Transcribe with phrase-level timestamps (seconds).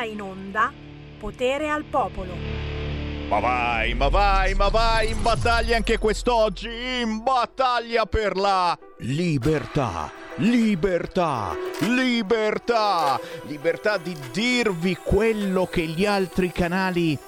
[0.00, 0.72] ora in onda
[1.18, 2.34] Potere al Popolo.
[3.28, 10.10] Ma vai, ma vai, ma vai in battaglia anche quest'oggi, in battaglia per la libertà.
[10.36, 17.18] Libertà, libertà, libertà di dirvi quello che gli altri canali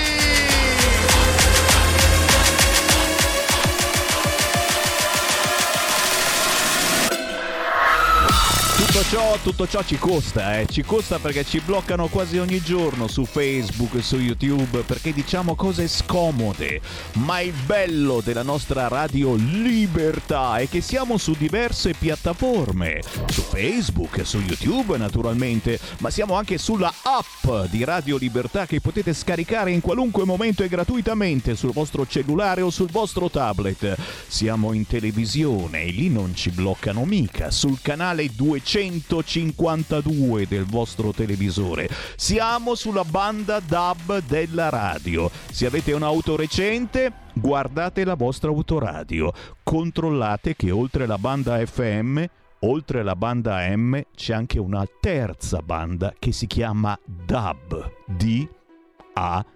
[8.97, 10.65] Tutto ciò, tutto ciò ci costa, eh?
[10.65, 15.53] ci costa perché ci bloccano quasi ogni giorno su Facebook e su YouTube perché diciamo
[15.53, 16.81] cose scomode.
[17.17, 24.25] Ma il bello della nostra radio Libertà è che siamo su diverse piattaforme, su Facebook,
[24.25, 29.81] su YouTube naturalmente, ma siamo anche sulla app di Radio Libertà che potete scaricare in
[29.81, 33.95] qualunque momento e gratuitamente sul vostro cellulare o sul vostro tablet.
[34.25, 41.11] Siamo in televisione e lì non ci bloccano mica, sul canale 200 152 del vostro
[41.11, 41.89] televisore.
[42.15, 45.29] Siamo sulla banda DAB della radio.
[45.51, 49.33] Se avete un'auto recente, guardate la vostra autoradio.
[49.63, 52.23] Controllate che oltre la banda FM
[52.61, 57.91] oltre la banda M c'è anche una terza banda che si chiama DAB.
[58.07, 59.47] D-A-B.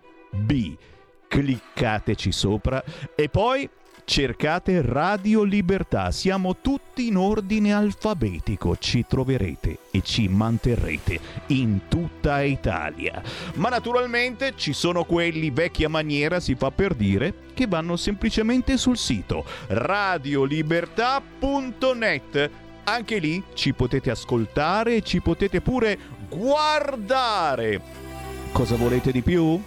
[1.27, 2.83] Cliccateci sopra
[3.16, 3.67] e poi
[4.11, 6.11] cercate Radio Libertà.
[6.11, 8.75] Siamo tutti in ordine alfabetico.
[8.77, 11.17] Ci troverete e ci manterrete
[11.47, 13.23] in tutta Italia.
[13.53, 18.97] Ma naturalmente ci sono quelli vecchia maniera, si fa per dire, che vanno semplicemente sul
[18.97, 22.50] sito radiolibertà.net.
[22.83, 27.79] Anche lì ci potete ascoltare e ci potete pure guardare.
[28.51, 29.57] Cosa volete di più?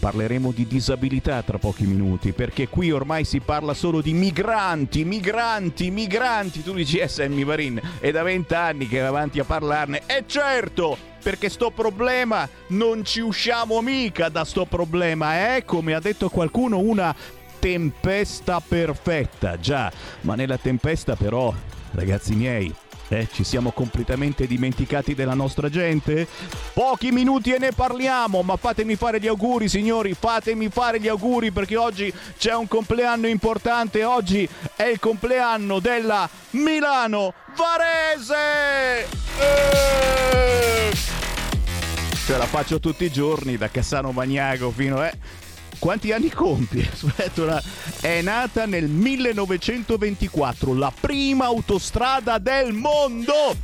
[0.00, 5.90] Parleremo di disabilità tra pochi minuti, perché qui ormai si parla solo di migranti, migranti,
[5.90, 6.62] migranti.
[6.62, 10.00] Tu dici, eh, Sammy Varin, è da vent'anni che è avanti a parlarne.
[10.06, 15.64] E certo, perché sto problema non ci usciamo mica da sto problema, è eh?
[15.66, 17.14] come ha detto qualcuno una
[17.58, 21.52] tempesta perfetta, già, ma nella tempesta però,
[21.90, 22.74] ragazzi miei,
[23.10, 26.26] eh, ci siamo completamente dimenticati della nostra gente?
[26.72, 31.50] Pochi minuti e ne parliamo, ma fatemi fare gli auguri, signori, fatemi fare gli auguri
[31.50, 34.04] perché oggi c'è un compleanno importante.
[34.04, 39.08] Oggi è il compleanno della Milano Varese!
[39.38, 40.94] Eh!
[42.26, 45.08] Ce la faccio tutti i giorni, da Cassano Magnago fino a...
[45.08, 45.39] Eh
[45.80, 46.86] quanti anni compie?
[46.92, 47.60] Aspetta,
[48.00, 53.56] è nata nel 1924, la prima autostrada del mondo!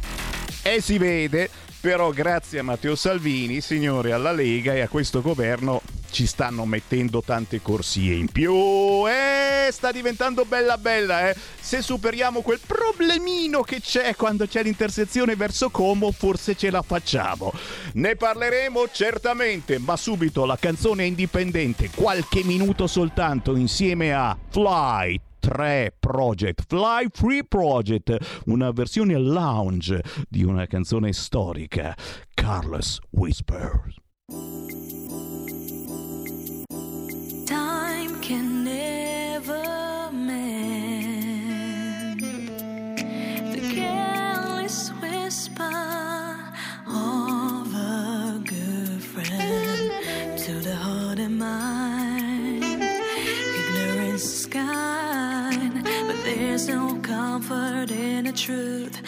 [0.62, 1.48] E si vede,
[1.80, 5.80] però grazie a Matteo Salvini, signore, alla Lega e a questo governo
[6.16, 8.54] ci stanno mettendo tante corsie in più.
[9.06, 11.36] Eh, sta diventando bella bella, eh.
[11.60, 17.52] Se superiamo quel problemino che c'è quando c'è l'intersezione verso Como, forse ce la facciamo.
[17.94, 25.96] Ne parleremo certamente, ma subito la canzone indipendente, qualche minuto soltanto insieme a Fly 3
[26.00, 31.94] Project, Fly Free Project, una versione lounge di una canzone storica,
[32.32, 34.04] Carlos Whispers.
[38.26, 42.20] Can never mend
[43.52, 45.62] the careless whisper
[46.88, 49.92] of a good friend
[50.36, 52.64] to the heart and mind.
[52.64, 59.00] Ignorance is kind, but there's no comfort in the truth.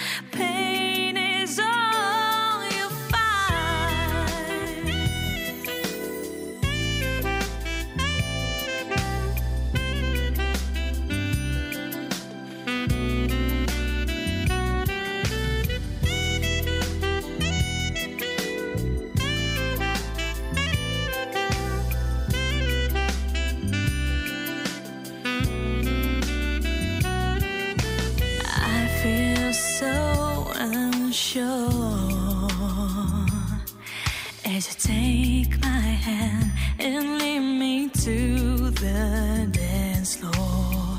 [34.46, 40.98] As you take my hand and lead me to the dance floor.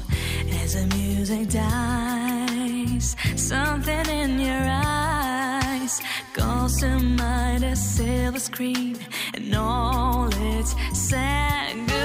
[0.61, 5.99] As the music dies, something in your eyes
[6.33, 8.97] gossamer a silver screen,
[9.33, 11.98] and all its sad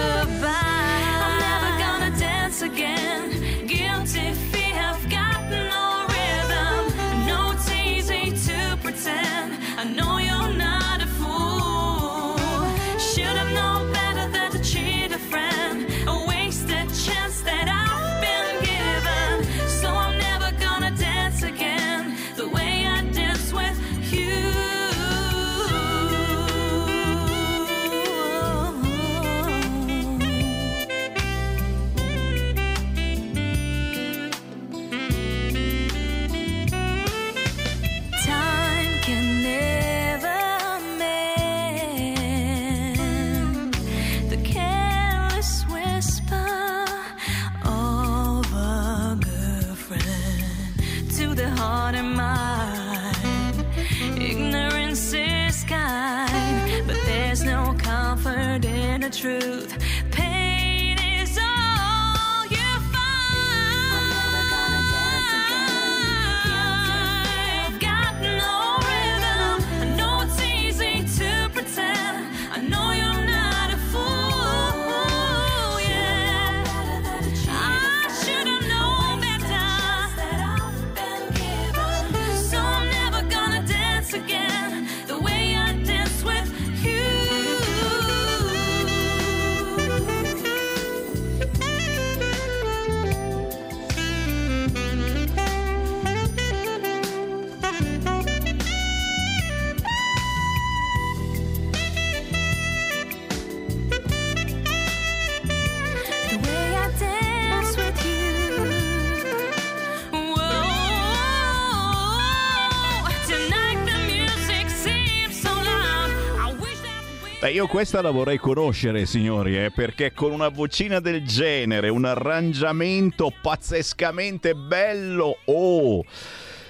[117.44, 122.06] Beh, io questa la vorrei conoscere, signori, eh, perché con una vocina del genere, un
[122.06, 126.02] arrangiamento pazzescamente bello, oh!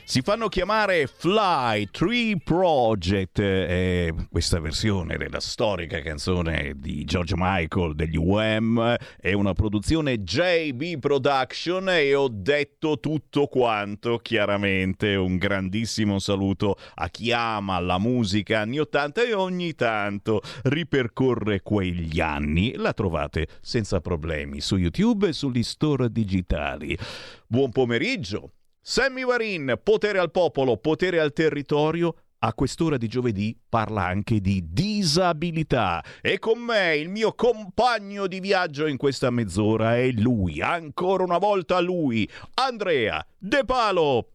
[0.06, 7.94] Si fanno chiamare Fly Tree Project, eh, questa versione della storica canzone di George Michael
[7.94, 16.18] degli UM è una produzione JB Production e ho detto tutto quanto, chiaramente un grandissimo
[16.18, 22.74] saluto a chi ama la musica anni 80 e ogni tanto ripercorre quegli anni.
[22.76, 26.96] La trovate senza problemi su YouTube e sugli store digitali.
[27.46, 28.50] Buon pomeriggio!
[28.86, 32.16] Sammy Varin, potere al popolo, potere al territorio.
[32.40, 38.40] A quest'ora di giovedì parla anche di disabilità e con me il mio compagno di
[38.40, 44.32] viaggio in questa mezz'ora è lui, ancora una volta lui, Andrea De Palo.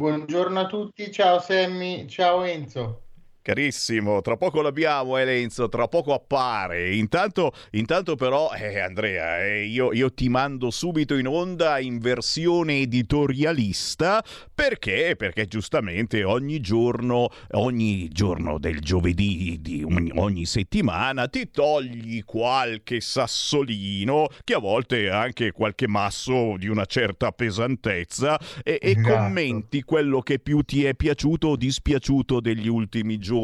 [0.00, 3.05] Buongiorno a tutti, ciao Sammy, ciao Enzo.
[3.46, 6.96] Carissimo, tra poco l'abbiamo, Elenzo, tra poco appare.
[6.96, 12.80] Intanto, intanto però, eh, Andrea, eh, io, io ti mando subito in onda in versione
[12.80, 14.20] editorialista
[14.52, 15.14] perché?
[15.16, 23.00] Perché giustamente ogni giorno, ogni giorno del giovedì di ogni, ogni settimana ti togli qualche
[23.00, 29.14] sassolino, che a volte è anche qualche masso di una certa pesantezza, e, e Esatto.
[29.14, 33.34] commenti quello che più ti è piaciuto o dispiaciuto degli ultimi giorni.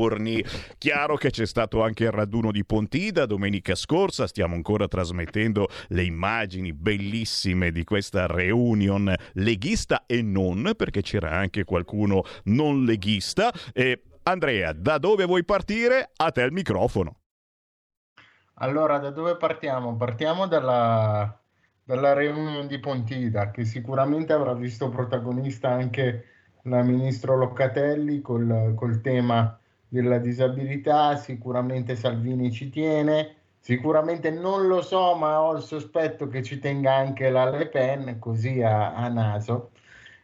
[0.78, 6.04] Chiaro che c'è stato anche il raduno di Pontida domenica scorsa, stiamo ancora trasmettendo le
[6.04, 13.52] immagini bellissime di questa reunion leghista e non, perché c'era anche qualcuno non leghista.
[13.72, 16.10] E Andrea, da dove vuoi partire?
[16.16, 17.16] A te il microfono.
[18.54, 19.96] Allora, da dove partiamo?
[19.96, 21.40] Partiamo dalla,
[21.82, 26.26] dalla riunione di Pontida, che sicuramente avrà visto protagonista anche
[26.64, 29.58] la ministro Loccatelli col, col tema
[29.92, 36.42] della disabilità, sicuramente Salvini ci tiene, sicuramente non lo so, ma ho il sospetto che
[36.42, 39.72] ci tenga anche la Le Pen, così a, a naso.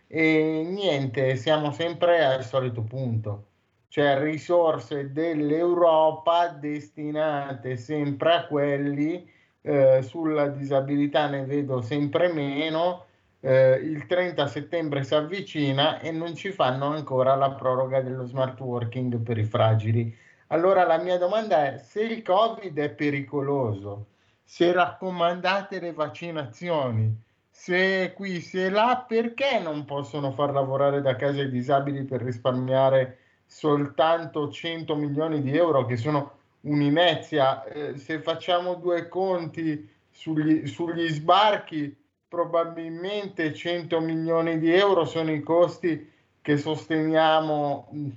[0.07, 3.49] E niente, siamo sempre al solito punto,
[3.89, 13.05] cioè risorse dell'Europa destinate sempre a quelli, eh, sulla disabilità ne vedo sempre meno,
[13.41, 18.59] eh, il 30 settembre si avvicina e non ci fanno ancora la proroga dello smart
[18.61, 20.17] working per i fragili.
[20.49, 24.07] Allora la mia domanda è, se il Covid è pericoloso,
[24.43, 27.15] se raccomandate le vaccinazioni,
[27.51, 33.19] se qui, se là, perché non possono far lavorare da casa i disabili per risparmiare
[33.45, 37.65] soltanto 100 milioni di euro che sono un'inezia?
[37.65, 41.95] Eh, se facciamo due conti sugli, sugli sbarchi,
[42.29, 48.09] probabilmente 100 milioni di euro sono i costi che sosteniamo mh,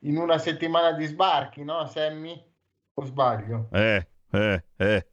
[0.00, 2.40] in una settimana di sbarchi, no Sammy?
[2.94, 3.68] O sbaglio?
[3.72, 5.06] Eh, eh, eh.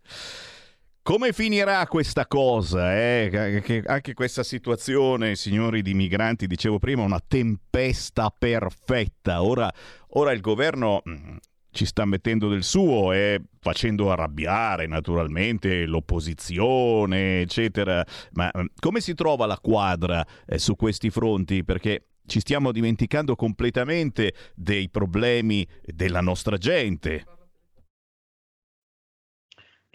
[1.01, 2.95] Come finirà questa cosa?
[2.95, 3.83] Eh?
[3.85, 9.43] Anche questa situazione, signori di migranti, dicevo prima, una tempesta perfetta.
[9.43, 9.71] Ora,
[10.13, 11.35] ora il governo mm,
[11.75, 18.03] ci sta mettendo del suo e facendo arrabbiare naturalmente l'opposizione, eccetera.
[18.31, 21.63] Ma mm, come si trova la quadra eh, su questi fronti?
[21.63, 27.25] Perché ci stiamo dimenticando completamente dei problemi della nostra gente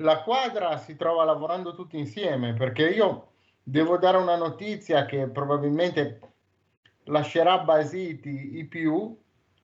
[0.00, 3.32] la quadra si trova lavorando tutti insieme perché io
[3.62, 6.20] devo dare una notizia che probabilmente
[7.04, 9.16] lascerà basiti i più,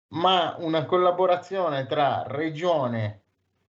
[0.09, 3.23] ma una collaborazione tra regione,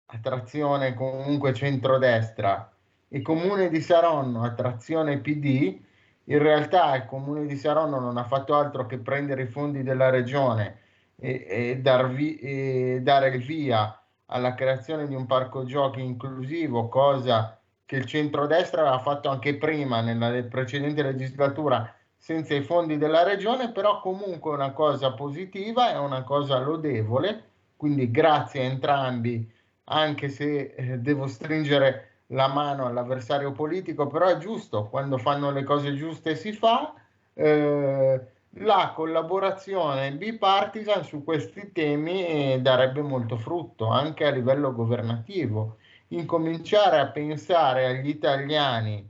[0.05, 2.71] attrazione comunque centrodestra,
[3.09, 5.79] e comune di Saronno, attrazione PD,
[6.25, 10.09] in realtà il comune di Saronno non ha fatto altro che prendere i fondi della
[10.09, 10.81] regione
[11.15, 17.57] e, e, darvi, e dare il via alla creazione di un parco giochi inclusivo, cosa
[17.85, 23.71] che il centrodestra aveva fatto anche prima nella precedente legislatura senza i fondi della regione,
[23.71, 27.43] però comunque una cosa positiva, è una cosa lodevole,
[27.77, 29.49] quindi grazie a entrambi,
[29.85, 35.63] anche se eh, devo stringere la mano all'avversario politico, però è giusto, quando fanno le
[35.63, 36.93] cose giuste si fa.
[37.33, 38.21] Eh,
[38.61, 45.77] la collaborazione bipartisan su questi temi darebbe molto frutto anche a livello governativo.
[46.09, 49.07] Incominciare a pensare agli italiani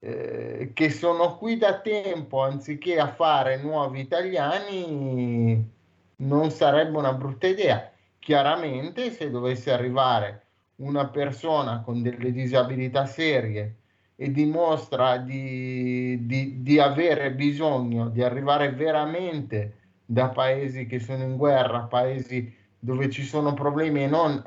[0.00, 5.76] eh, che sono qui da tempo anziché a fare nuovi italiani
[6.16, 7.90] non sarebbe una brutta idea.
[8.18, 10.42] Chiaramente se dovesse arrivare
[10.76, 13.76] una persona con delle disabilità serie
[14.14, 21.36] e dimostra di, di, di, avere bisogno di arrivare veramente da paesi che sono in
[21.36, 24.42] guerra, paesi dove ci sono problemi e non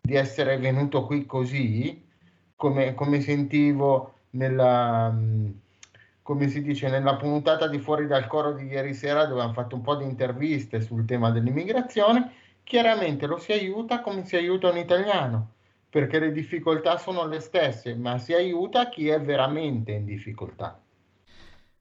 [0.00, 2.02] di essere venuto qui così,
[2.56, 5.12] come, come sentivo nella,
[6.22, 9.74] come si dice, nella puntata di Fuori dal Coro di ieri sera dove hanno fatto
[9.74, 14.78] un po' di interviste sul tema dell'immigrazione, chiaramente lo si aiuta come si aiuta un
[14.78, 15.52] italiano
[15.94, 20.83] perché le difficoltà sono le stesse, ma si aiuta chi è veramente in difficoltà.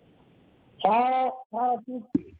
[0.77, 2.37] Ciao, ciao a tutti.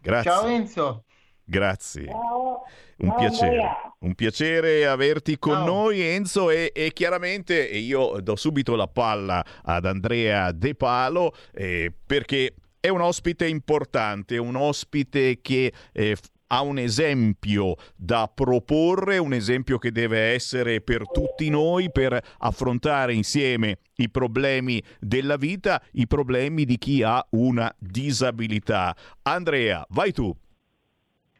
[0.00, 0.30] Grazie.
[0.30, 1.04] Ciao Enzo.
[1.44, 2.06] Grazie.
[2.06, 2.62] Ciao.
[2.96, 3.94] Un Ciao, piacere, Andrea.
[3.98, 5.66] un piacere averti con Ciao.
[5.66, 11.92] noi Enzo e, e chiaramente io do subito la palla ad Andrea De Palo eh,
[12.06, 16.16] perché è un ospite importante, un ospite che eh,
[16.48, 23.14] ha un esempio da proporre, un esempio che deve essere per tutti noi per affrontare
[23.14, 28.94] insieme i problemi della vita, i problemi di chi ha una disabilità.
[29.22, 30.34] Andrea, vai tu.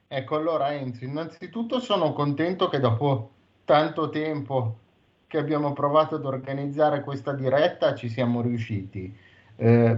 [0.07, 3.31] Ecco, allora Enzo, innanzitutto sono contento che dopo
[3.65, 4.79] tanto tempo
[5.27, 9.13] che abbiamo provato ad organizzare questa diretta ci siamo riusciti.
[9.57, 9.97] Eh,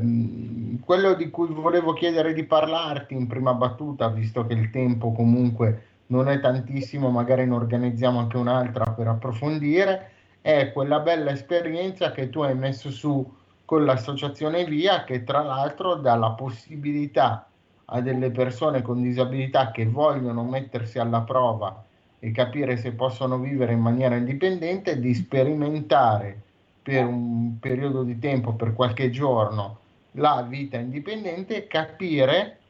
[0.85, 5.83] quello di cui volevo chiedere di parlarti in prima battuta, visto che il tempo comunque
[6.09, 10.11] non è tantissimo, magari ne organizziamo anche un'altra per approfondire,
[10.41, 13.35] è quella bella esperienza che tu hai messo su
[13.65, 17.49] con l'associazione Via, che tra l'altro dà la possibilità
[17.87, 21.85] a delle persone con disabilità che vogliono mettersi alla prova
[22.19, 26.43] e capire se possono vivere in maniera indipendente di sperimentare
[26.87, 29.79] per un periodo di tempo, per qualche giorno,
[30.13, 32.61] la vita indipendente e capire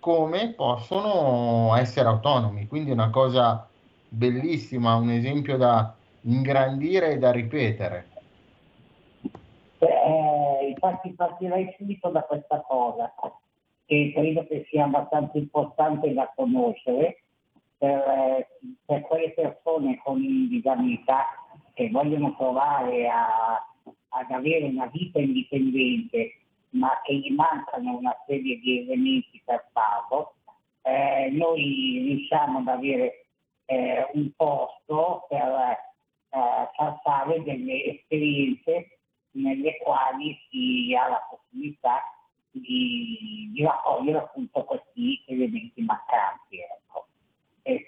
[0.00, 2.68] come possono essere autonomi.
[2.68, 3.68] Quindi una cosa
[4.08, 8.06] bellissima, un esempio da ingrandire e da ripetere.
[9.80, 13.12] Eh, infatti partirei subito da questa cosa,
[13.84, 17.24] che credo che sia abbastanza importante da conoscere
[17.76, 18.48] per, eh,
[18.86, 20.18] per quelle persone con
[20.48, 21.26] disabilità
[21.76, 23.62] che vogliono provare a,
[24.08, 26.40] ad avere una vita indipendente,
[26.70, 30.36] ma che gli mancano una serie di elementi per farlo,
[30.80, 33.26] eh, noi riusciamo ad avere
[33.66, 38.98] eh, un posto per eh, far fare delle esperienze
[39.32, 42.00] nelle quali si ha la possibilità
[42.52, 46.56] di, di raccogliere appunto questi elementi mancanti.
[46.58, 47.06] Ecco.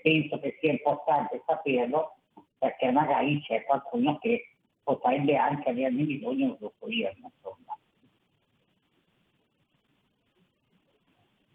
[0.02, 2.17] Penso che sia importante saperlo
[2.58, 7.10] perché magari c'è qualcuno che potrebbe anche averne bisogno di.
[7.16, 7.76] Insomma.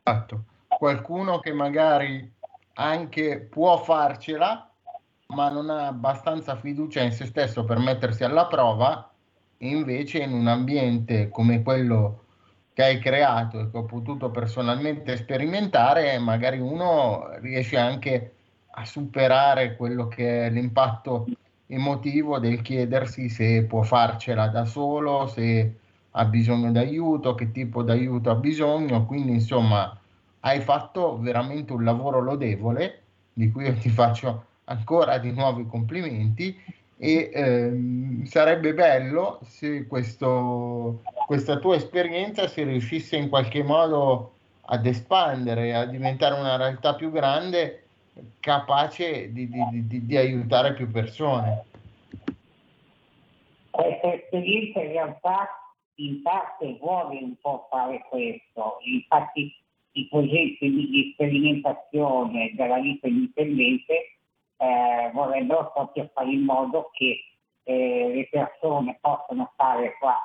[0.03, 0.43] Esatto.
[0.67, 2.31] Qualcuno che magari
[2.73, 4.71] anche può farcela,
[5.27, 9.11] ma non ha abbastanza fiducia in se stesso per mettersi alla prova,
[9.57, 12.25] e invece in un ambiente come quello
[12.73, 18.32] che hai creato e che ho potuto personalmente sperimentare, magari uno riesce anche
[18.75, 21.27] a superare quello che è l'impatto
[21.67, 25.75] emotivo del chiedersi se può farcela da solo, se
[26.11, 29.97] ha bisogno d'aiuto, che tipo d'aiuto ha bisogno, quindi insomma
[30.41, 33.01] hai fatto veramente un lavoro lodevole
[33.33, 36.81] di cui io ti faccio ancora di nuovo i complimenti.
[36.97, 44.33] E ehm, sarebbe bello se questo, questa tua esperienza si riuscisse in qualche modo
[44.65, 47.82] ad espandere, a diventare una realtà più grande
[48.39, 51.65] capace di, di, di, di aiutare più persone.
[53.69, 55.47] Questa esperienza in realtà
[55.95, 59.55] in parte vuole un po' fare questo, infatti
[59.95, 64.17] i progetti di sperimentazione della vita indipendente
[64.57, 67.23] eh, vorrebbero proprio fare in modo che
[67.63, 70.17] eh, le persone possano fare qua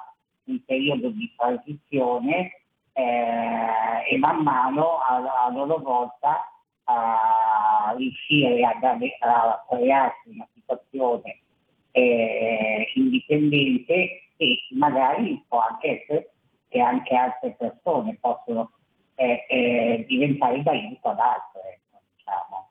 [0.45, 2.52] un periodo di transizione
[2.92, 6.58] eh, e man mano a, a loro volta
[6.88, 11.40] a riuscire a, a crearsi una situazione
[11.92, 16.30] eh, indipendente e magari può anche essere
[16.68, 18.73] che anche altre persone possono
[19.14, 21.80] eh, eh, diventare d'aiuto ad altre.
[22.16, 22.71] Diciamo.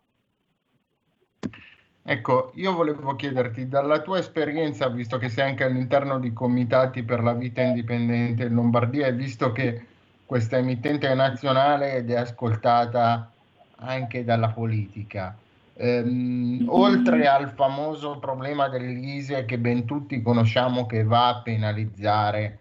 [2.04, 7.22] Ecco, io volevo chiederti, dalla tua esperienza, visto che sei anche all'interno di comitati per
[7.22, 9.86] la vita indipendente in Lombardia e visto che
[10.26, 13.32] questa emittente è nazionale ed è ascoltata
[13.78, 15.36] anche dalla politica,
[15.74, 22.60] ehm, oltre al famoso problema dell'ISE che ben tutti conosciamo che va a penalizzare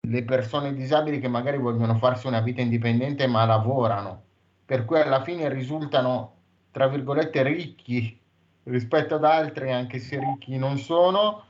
[0.00, 4.22] le persone disabili che magari vogliono farsi una vita indipendente ma lavorano,
[4.64, 6.34] per cui alla fine risultano,
[6.70, 8.18] tra virgolette, ricchi
[8.64, 11.44] rispetto ad altri, anche se ricchi non sono,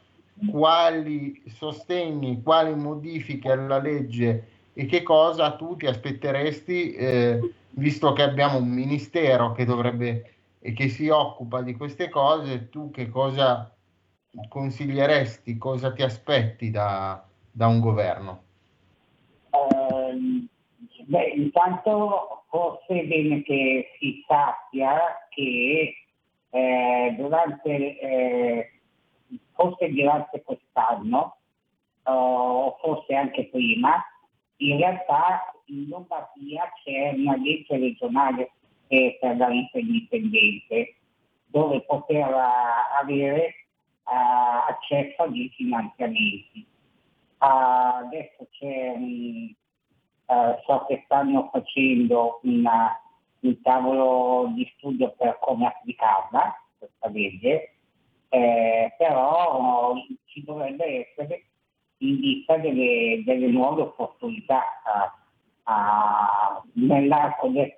[0.50, 8.22] quali sostegni, quali modifiche alla legge e che cosa tu ti aspetteresti, eh, visto che
[8.22, 13.74] abbiamo un ministero che dovrebbe e che si occupa di queste cose, tu che cosa
[14.48, 18.42] consiglieresti, cosa ti aspetti da, da un governo?
[19.50, 20.46] Eh,
[21.04, 25.94] beh, intanto forse è bene che si sappia che
[26.50, 28.72] eh, durante, eh,
[29.52, 31.36] forse durante quest'anno,
[32.10, 34.02] o forse anche prima,
[34.56, 38.52] in realtà in Lombardia c'è una legge regionale
[38.86, 40.94] per la vita indipendente
[41.46, 42.28] dove poter
[43.00, 43.66] avere
[44.04, 46.66] uh, accesso agli finanziamenti.
[47.38, 49.52] Uh, adesso c'è un,
[50.26, 53.00] uh, so che stanno facendo una,
[53.40, 57.74] un tavolo di studio per come applicarla, questa legge,
[58.30, 59.94] eh, però
[60.26, 61.44] ci dovrebbe essere
[61.98, 64.62] in vista delle, delle nuove opportunità
[66.72, 67.76] nell'arco del,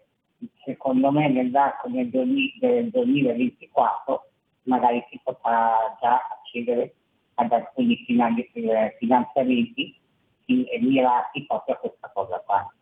[0.64, 4.24] secondo me nell'arco del, 2024
[4.64, 6.94] magari si potrà già accedere
[7.34, 7.96] ad alcuni
[8.98, 9.98] finanziamenti
[10.80, 12.74] mirati proprio a questa cosa qua.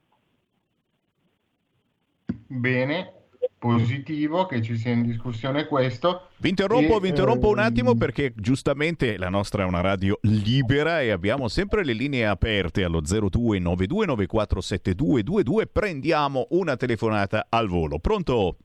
[2.47, 3.18] Bene,
[3.59, 6.29] positivo che ci sia in discussione questo.
[6.37, 10.17] Vi interrompo, e, vi interrompo un ehm, attimo perché giustamente la nostra è una radio
[10.23, 15.65] libera e abbiamo sempre le linee aperte allo 0292947222.
[15.71, 17.99] Prendiamo una telefonata al volo.
[17.99, 18.57] Pronto?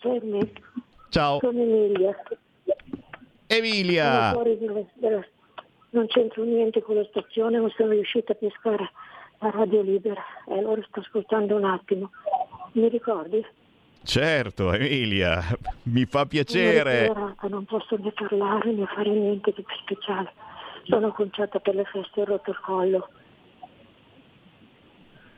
[0.00, 0.52] Fermi.
[1.08, 1.38] Ciao.
[1.40, 2.14] Sono Emilia.
[3.46, 4.32] Emilia.
[5.90, 8.90] Non c'entro niente con la stazione, non sono riuscita a pescare
[9.38, 12.10] la radio libera e allora sto ascoltando un attimo.
[12.72, 13.42] Mi ricordi?
[14.04, 15.42] Certo, Emilia,
[15.84, 17.10] mi fa piacere.
[17.48, 20.30] Non posso né parlare né fare niente di più speciale.
[20.84, 23.08] Sono conciata per le feste e rotto il collo.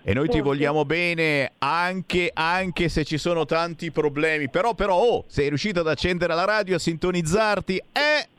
[0.02, 4.48] E noi ti vogliamo bene anche, anche, se ci sono tanti problemi.
[4.48, 7.76] Però, però, oh, sei riuscita ad accendere la radio, a sintonizzarti.
[7.92, 8.35] Eh!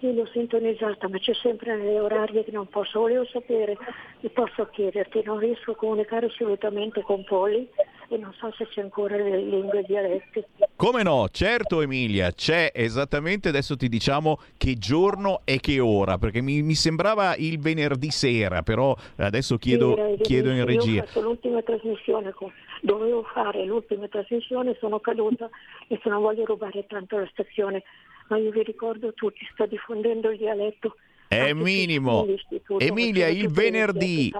[0.00, 3.00] Io l'ho sintonizzata, ma c'è sempre nelle orarie che non posso.
[3.00, 3.76] Volevo sapere,
[4.20, 7.68] e posso chiederti, non riesco a comunicare assolutamente con Polly
[8.10, 10.44] e non so se c'è ancora le lingue dialetti.
[10.76, 16.40] Come no, certo Emilia, c'è esattamente, adesso ti diciamo che giorno e che ora, perché
[16.40, 21.02] mi, mi sembrava il venerdì sera, però adesso chiedo, Sì, chiedo in Io regia.
[21.02, 22.32] ho fatto l'ultima trasmissione,
[22.82, 25.50] dovevo fare l'ultima trasmissione, sono caduta
[25.88, 27.82] e se non voglio rubare tanto la stazione,
[28.28, 30.96] ma io vi ricordo tutti, sta diffondendo il dialetto.
[31.28, 32.26] È minimo.
[32.78, 34.32] Emilia, il venerdì.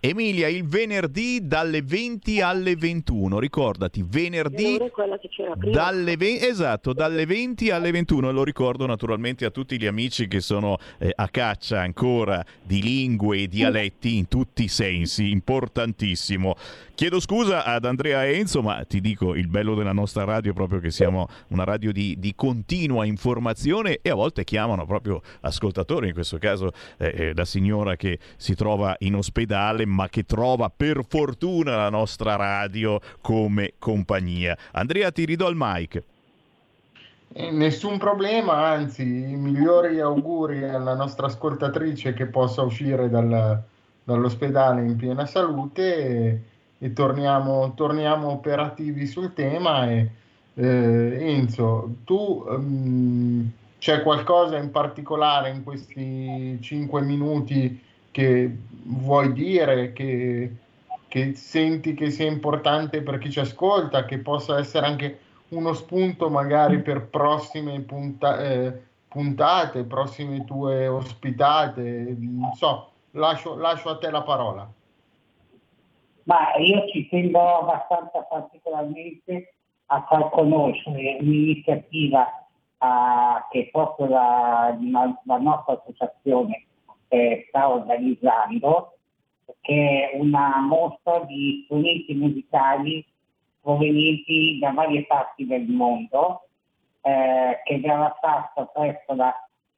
[0.00, 5.74] Emilia, il venerdì dalle 20 alle 21, ricordati, venerdì L'ora è quella che c'era prima.
[5.74, 10.28] Dalle ve- esatto, dalle 20 alle 21 e lo ricordo naturalmente a tutti gli amici
[10.28, 16.56] che sono eh, a caccia ancora di lingue e dialetti in tutti i sensi, importantissimo.
[16.96, 20.78] Chiedo scusa ad Andrea Enzo, ma ti dico il bello della nostra radio è proprio
[20.78, 26.14] che siamo una radio di, di continua informazione e a volte chiamano proprio ascoltatori, in
[26.14, 31.04] questo caso eh, eh, la signora che si trova in ospedale ma che trova per
[31.08, 34.56] fortuna la nostra radio come compagnia.
[34.70, 36.00] Andrea ti ridò il mic.
[37.32, 43.60] Eh, Nessun problema, anzi, i migliori auguri alla nostra ascoltatrice che possa uscire dal-
[44.04, 46.40] dall'ospedale in piena salute e,
[46.84, 49.88] e torniamo, torniamo operativi sul tema.
[49.90, 50.10] E,
[50.52, 59.94] eh, Enzo, tu ehm, c'è qualcosa in particolare in questi cinque minuti che vuoi dire,
[59.94, 60.52] che,
[61.08, 65.18] che senti che sia importante per chi ci ascolta, che possa essere anche
[65.48, 73.88] uno spunto magari per prossime punta- eh, puntate, prossime tue ospitate, non so, lascio, lascio
[73.88, 74.70] a te la parola.
[76.24, 79.54] Ma io ci tengo abbastanza particolarmente
[79.86, 82.46] a far conoscere un'iniziativa
[82.78, 86.64] ah, che proprio la, la- la nostra associazione
[87.08, 88.96] eh, sta organizzando,
[89.60, 93.04] che è una mostra di strumenti musicali
[93.60, 96.48] provenienti da varie parti del mondo,
[97.02, 99.34] eh, che verrà fatta presso la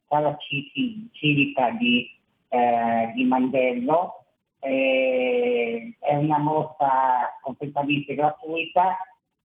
[0.08, 2.08] sala ci- civica di,
[2.48, 4.25] eh, di Mandello.
[4.66, 8.96] Eh, è una mostra completamente gratuita,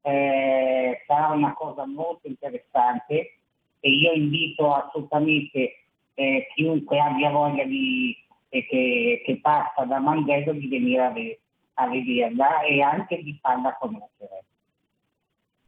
[0.02, 3.38] eh, sarà una cosa molto interessante
[3.80, 5.84] e io invito assolutamente
[6.16, 8.16] eh, chiunque abbia voglia di,
[8.50, 11.40] che, che passa da Mandello di venire a, ve-
[11.76, 14.21] a vederla e anche di farla conoscere.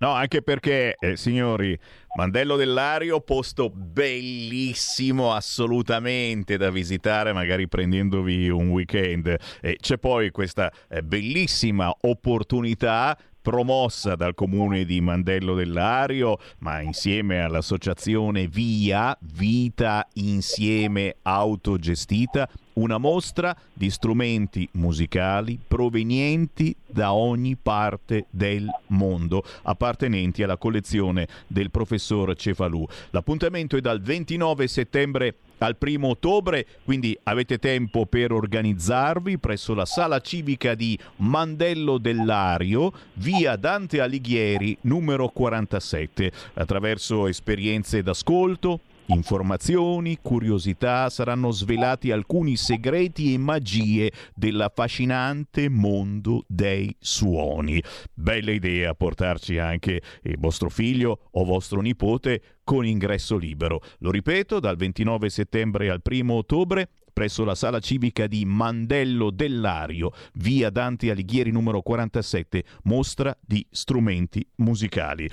[0.04, 1.80] No, anche perché, eh, signori,
[2.18, 9.34] Mandello dell'Ario, posto bellissimo assolutamente da visitare, magari prendendovi un weekend.
[9.62, 17.42] E c'è poi questa eh, bellissima opportunità promossa dal comune di Mandello dell'Ario, ma insieme
[17.42, 28.68] all'associazione VIA, Vita Insieme Autogestita, una mostra di strumenti musicali provenienti da ogni parte del
[28.88, 32.86] mondo, appartenenti alla collezione del professor Cefalù.
[33.12, 39.86] L'appuntamento è dal 29 settembre al primo ottobre, quindi avete tempo per organizzarvi presso la
[39.86, 51.10] sala civica di Mandello dell'Ario, via Dante Alighieri, numero 47, attraverso esperienze d'ascolto, Informazioni, curiosità,
[51.10, 57.84] saranno svelati alcuni segreti e magie dell'affascinante mondo dei suoni.
[58.14, 63.82] Bella idea portarci anche il vostro figlio o vostro nipote con ingresso libero.
[64.00, 70.12] Lo ripeto, dal 29 settembre al 1 ottobre presso la sala civica di Mandello dell'Ario,
[70.34, 75.30] via Dante Alighieri numero 47, mostra di strumenti musicali.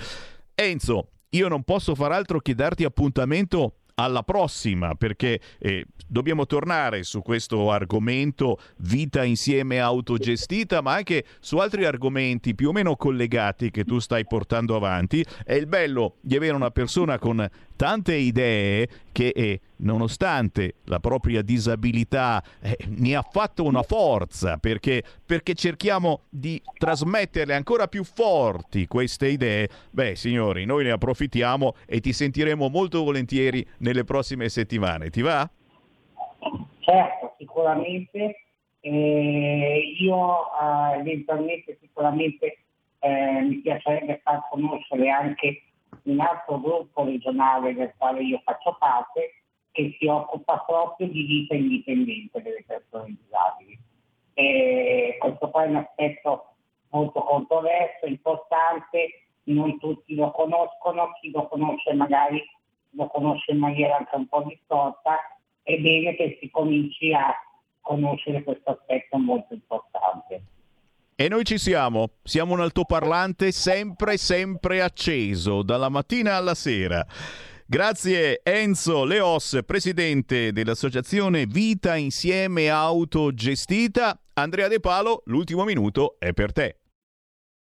[0.53, 7.03] Enzo, io non posso far altro che darti appuntamento alla prossima perché eh, dobbiamo tornare
[7.03, 13.69] su questo argomento vita insieme autogestita ma anche su altri argomenti più o meno collegati
[13.69, 15.25] che tu stai portando avanti.
[15.43, 17.47] È il bello di avere una persona con
[17.81, 25.01] tante idee che eh, nonostante la propria disabilità eh, ne ha fatto una forza perché,
[25.25, 32.01] perché cerchiamo di trasmetterle ancora più forti queste idee beh signori noi ne approfittiamo e
[32.01, 35.49] ti sentiremo molto volentieri nelle prossime settimane ti va?
[36.81, 38.45] Certo, sicuramente.
[38.81, 42.57] Eh, io eh, eventualmente sicuramente
[42.99, 45.63] eh, mi piacerebbe far conoscere anche
[46.03, 51.55] un altro gruppo regionale del quale io faccio parte che si occupa proprio di vita
[51.55, 53.79] indipendente delle persone disabili.
[54.33, 56.55] E questo poi è un aspetto
[56.89, 62.41] molto controverso, importante, non tutti lo conoscono, chi lo conosce magari
[62.91, 65.17] lo conosce in maniera anche un po' distorta,
[65.63, 67.33] è bene che si cominci a
[67.79, 70.43] conoscere questo aspetto molto importante.
[71.21, 77.05] E noi ci siamo, siamo un altoparlante sempre, sempre acceso, dalla mattina alla sera.
[77.63, 84.19] Grazie Enzo Leos, presidente dell'associazione Vita Insieme Autogestita.
[84.33, 86.79] Andrea De Palo, l'ultimo minuto è per te.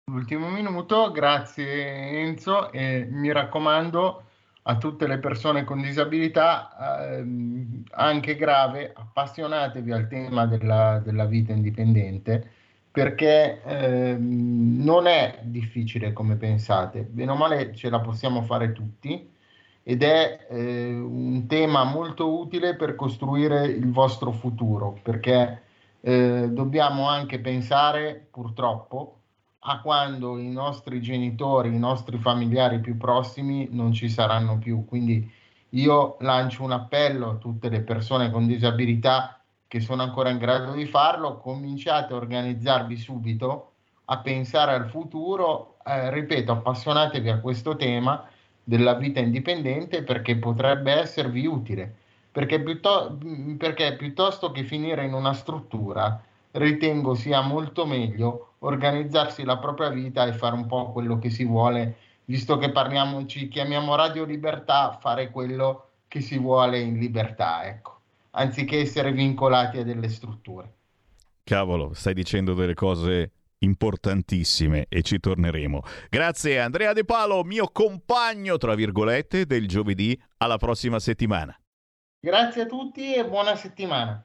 [0.04, 4.22] L'ultimo minuto, grazie Enzo e mi raccomando
[4.62, 11.52] a tutte le persone con disabilità, ehm, anche grave, appassionatevi al tema della, della vita
[11.52, 12.60] indipendente
[12.92, 19.30] perché ehm, non è difficile come pensate, bene o male ce la possiamo fare tutti
[19.82, 25.62] ed è eh, un tema molto utile per costruire il vostro futuro, perché
[26.00, 29.16] eh, dobbiamo anche pensare purtroppo
[29.60, 34.84] a quando i nostri genitori, i nostri familiari più prossimi non ci saranno più.
[34.84, 35.30] Quindi
[35.70, 39.41] io lancio un appello a tutte le persone con disabilità
[39.72, 43.70] che sono ancora in grado di farlo, cominciate a organizzarvi subito,
[44.04, 48.28] a pensare al futuro, eh, ripeto, appassionatevi a questo tema
[48.62, 51.90] della vita indipendente perché potrebbe esservi utile,
[52.30, 53.18] perché, piuttosto,
[53.56, 60.26] perché piuttosto che finire in una struttura, ritengo sia molto meglio organizzarsi la propria vita
[60.26, 64.98] e fare un po' quello che si vuole, visto che parliamo, ci chiamiamo Radio Libertà,
[65.00, 67.91] fare quello che si vuole in libertà, ecco
[68.32, 70.74] anziché essere vincolati a delle strutture.
[71.44, 75.82] Cavolo, stai dicendo delle cose importantissime e ci torneremo.
[76.08, 80.20] Grazie Andrea De Palo, mio compagno, tra virgolette, del giovedì.
[80.38, 81.56] Alla prossima settimana.
[82.20, 84.24] Grazie a tutti e buona settimana.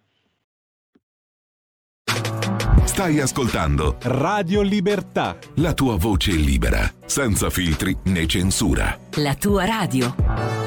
[2.84, 5.38] Stai ascoltando Radio Libertà.
[5.56, 8.98] La tua voce libera, senza filtri né censura.
[9.18, 10.67] La tua radio.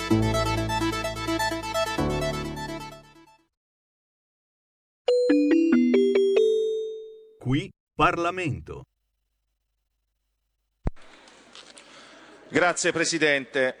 [7.39, 8.83] Qui Parlamento.
[12.47, 13.77] Grazie Presidente.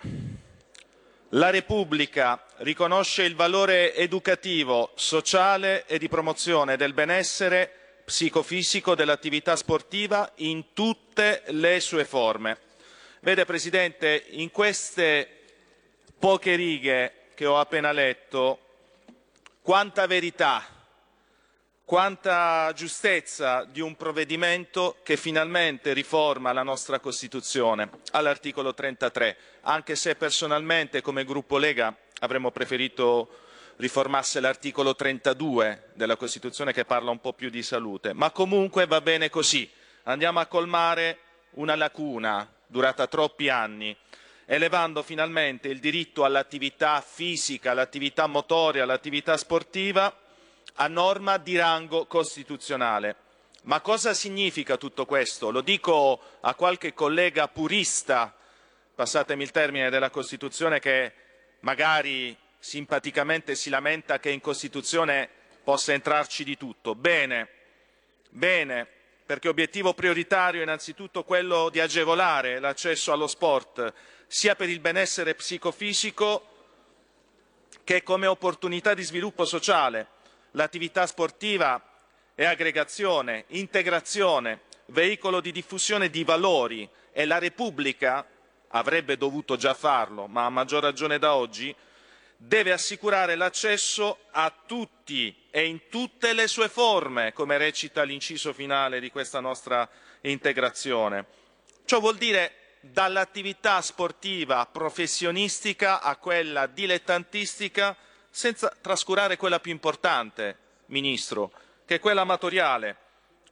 [1.29, 10.31] La Repubblica riconosce il valore educativo, sociale e di promozione del benessere psicofisico dell'attività sportiva
[10.37, 12.57] in tutte le sue forme.
[13.21, 15.27] Vede Presidente, in queste
[16.17, 18.59] poche righe che ho appena letto,
[19.61, 20.80] quanta verità
[21.91, 30.15] quanta giustezza di un provvedimento che finalmente riforma la nostra Costituzione all'articolo 33, anche se
[30.15, 33.39] personalmente come gruppo Lega avremmo preferito
[33.75, 39.01] riformasse l'articolo 32 della Costituzione che parla un po' più di salute, ma comunque va
[39.01, 39.69] bene così.
[40.03, 41.17] Andiamo a colmare
[41.55, 43.93] una lacuna durata troppi anni,
[44.45, 50.15] elevando finalmente il diritto all'attività fisica, all'attività motoria, all'attività sportiva
[50.75, 53.15] a norma di rango costituzionale.
[53.63, 55.51] Ma cosa significa tutto questo?
[55.51, 58.35] Lo dico a qualche collega purista,
[58.95, 61.13] passatemi il termine, della Costituzione che
[61.59, 65.29] magari simpaticamente si lamenta che in Costituzione
[65.63, 66.95] possa entrarci di tutto.
[66.95, 67.47] Bene,
[68.29, 68.87] bene,
[69.25, 73.93] perché obiettivo prioritario è innanzitutto quello di agevolare l'accesso allo sport,
[74.25, 76.47] sia per il benessere psicofisico
[77.83, 80.19] che come opportunità di sviluppo sociale
[80.51, 81.81] L'attività sportiva
[82.35, 88.25] è aggregazione, integrazione, veicolo di diffusione di valori e la Repubblica
[88.69, 91.73] avrebbe dovuto già farlo, ma a maggior ragione da oggi,
[92.35, 98.99] deve assicurare l'accesso a tutti e in tutte le sue forme, come recita l'inciso finale
[98.99, 99.87] di questa nostra
[100.21, 101.25] integrazione.
[101.85, 107.95] Ciò vuol dire dall'attività sportiva professionistica a quella dilettantistica
[108.31, 111.51] senza trascurare quella più importante, Ministro,
[111.85, 112.97] che è quella amatoriale.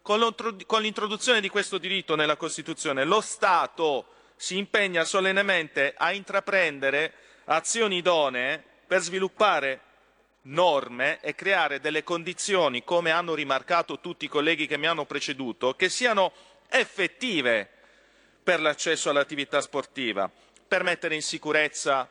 [0.02, 7.13] Con l'introduzione di questo diritto nella Costituzione, lo Stato si impegna solennemente a intraprendere
[7.46, 9.82] azioni idonee per sviluppare
[10.44, 15.76] norme e creare delle condizioni, come hanno rimarcato tutti i colleghi che mi hanno preceduto,
[15.76, 16.32] che siano
[16.70, 17.70] effettive
[18.42, 20.32] per l'accesso all'attività sportiva,
[20.68, 22.10] per mettere in sicurezza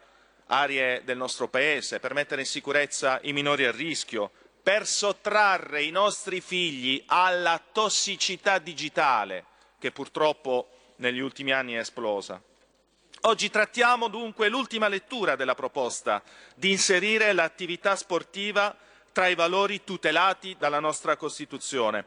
[0.48, 4.30] aree del nostro Paese, per mettere in sicurezza i minori a rischio,
[4.62, 9.44] per sottrarre i nostri figli alla tossicità digitale
[9.78, 12.42] che purtroppo negli ultimi anni è esplosa.
[13.22, 16.22] Oggi trattiamo dunque l'ultima lettura della proposta
[16.54, 18.76] di inserire l'attività sportiva
[19.12, 22.04] tra i valori tutelati dalla nostra Costituzione.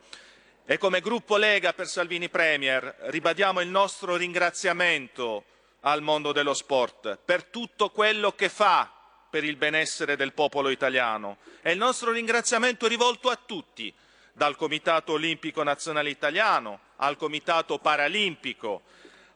[0.66, 5.44] E come gruppo Lega per Salvini Premier ribadiamo il nostro ringraziamento
[5.82, 8.92] al mondo dello sport per tutto quello che fa
[9.30, 11.38] per il benessere del popolo italiano.
[11.62, 13.94] E il nostro ringraziamento è rivolto a tutti,
[14.34, 18.84] dal Comitato Olimpico Nazionale Italiano al Comitato Paralimpico,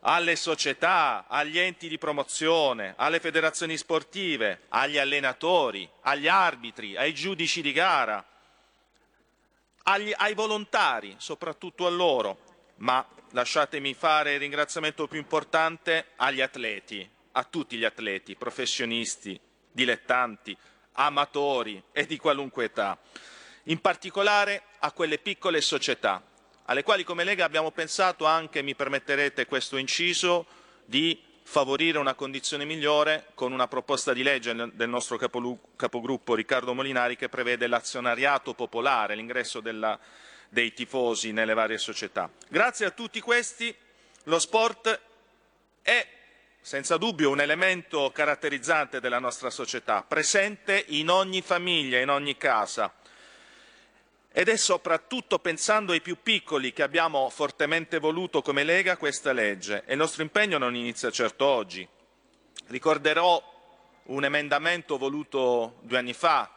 [0.01, 7.61] alle società, agli enti di promozione, alle federazioni sportive, agli allenatori, agli arbitri, ai giudici
[7.61, 8.23] di gara,
[9.83, 12.37] agli, ai volontari, soprattutto a loro,
[12.77, 19.39] ma lasciatemi fare il ringraziamento più importante agli atleti, a tutti gli atleti, professionisti,
[19.71, 20.55] dilettanti,
[20.93, 22.97] amatori e di qualunque età,
[23.63, 26.23] in particolare a quelle piccole società,
[26.65, 30.45] alle quali come Lega abbiamo pensato anche, mi permetterete questo inciso,
[30.85, 37.15] di favorire una condizione migliore con una proposta di legge del nostro capogruppo Riccardo Molinari
[37.15, 39.99] che prevede l'azionariato popolare, l'ingresso della,
[40.55, 42.31] dei tifosi nelle varie società.
[42.47, 43.75] Grazie a tutti questi
[44.23, 45.01] lo sport
[45.81, 46.07] è
[46.61, 52.93] senza dubbio un elemento caratterizzante della nostra società, presente in ogni famiglia, in ogni casa.
[54.31, 59.83] Ed è soprattutto pensando ai più piccoli che abbiamo fortemente voluto come Lega questa legge
[59.85, 61.85] e il nostro impegno non inizia certo oggi.
[62.67, 63.43] Ricorderò
[64.03, 66.49] un emendamento voluto due anni fa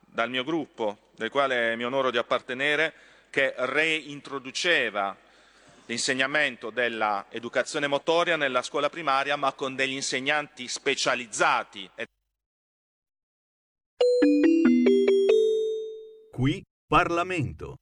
[0.00, 5.16] dal mio gruppo, del quale mi onoro di appartenere, che reintroduceva
[5.86, 11.90] l'insegnamento dell'educazione motoria nella scuola primaria, ma con degli insegnanti specializzati.
[16.32, 17.76] Qui Parlamento.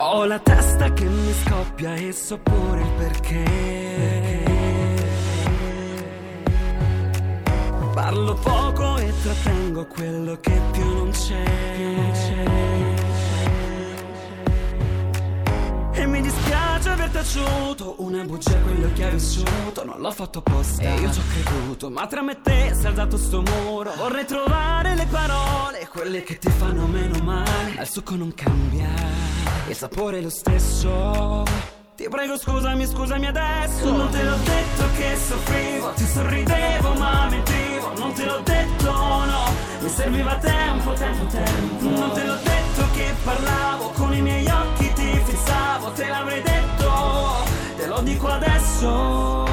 [0.00, 3.87] Ho la testa che mi scoppia e so pure il perché.
[8.00, 11.42] Parlo poco e trattengo quello che più non c'è.
[15.94, 19.84] E mi dispiace aver taciuto Una bugia quello che hai vissuto.
[19.84, 22.84] Non l'ho fatto apposta E io ci ho creduto Ma tra me e te si
[22.84, 23.92] è alzato sto muro.
[23.96, 28.90] Vorrei trovare le parole Quelle che ti fanno meno male Ma il succo non cambia.
[29.66, 31.42] Il sapore è lo stesso.
[31.96, 33.90] Ti prego scusami, scusami adesso.
[33.90, 39.52] Non te l'ho detto che soffrivo Ti sorridevo ma mentivo Non te l'ho detto no.
[39.80, 41.88] Mi serviva tempo, tempo, tempo.
[41.88, 47.44] Non te l'ho detto che parlavo Con i miei occhi ti fissavo Te l'avrei detto
[47.76, 49.46] Te lo dico adesso.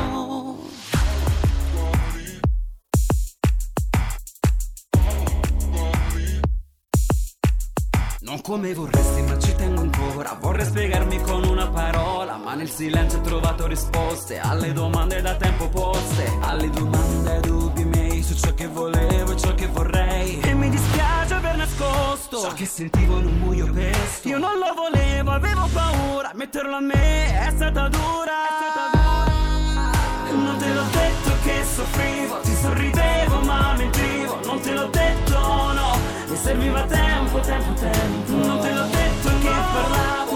[8.22, 10.38] Non come vorresti ma ci tengo ancora.
[10.42, 15.70] Vorrei spiegarmi con una parola Ma nel silenzio ho trovato risposte Alle domande da tempo
[15.70, 17.95] poste Alle domande e dubbi
[18.36, 20.42] Su ciò che volevo e ciò che vorrei.
[20.42, 24.74] E mi dispiace aver nascosto Ciò che sentivo in un buio pesto Io non lo
[24.76, 26.32] volevo, avevo paura.
[26.34, 28.34] Metterlo a me è stata dura.
[28.44, 30.44] È stata dura.
[30.44, 34.40] Non te l'ho detto che soffrivo Ti sorridevo ma mentivo.
[34.44, 35.40] Non te l'ho detto
[35.72, 38.32] no mi serviva tempo, tempo, tempo.
[38.34, 40.35] Non te l'ho detto che parlavo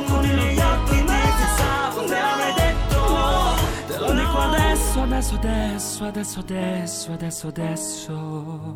[4.50, 8.76] adesso, adesso, adesso Adesso, adesso, adesso, adesso.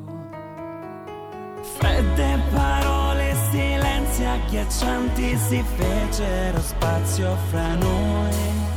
[1.78, 8.72] Fredde parole, silenzi agghiaccianti Si fecero spazio fra noi.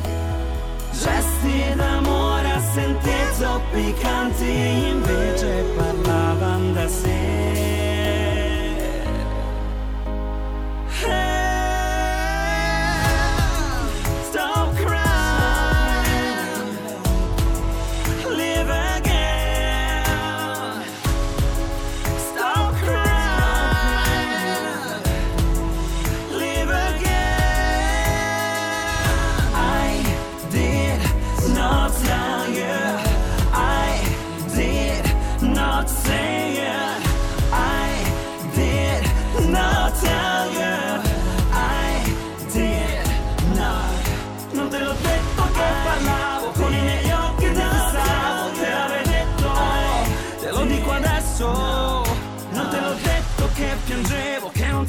[0.92, 7.75] Gesti d'amore a sentir zoppicanti Invece parlavano da sé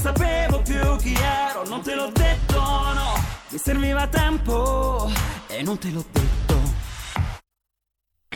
[0.07, 3.21] sapevo più chi ero, non te l'ho detto, no.
[3.49, 5.11] Mi serviva tempo
[5.47, 6.36] e non te l'ho detto.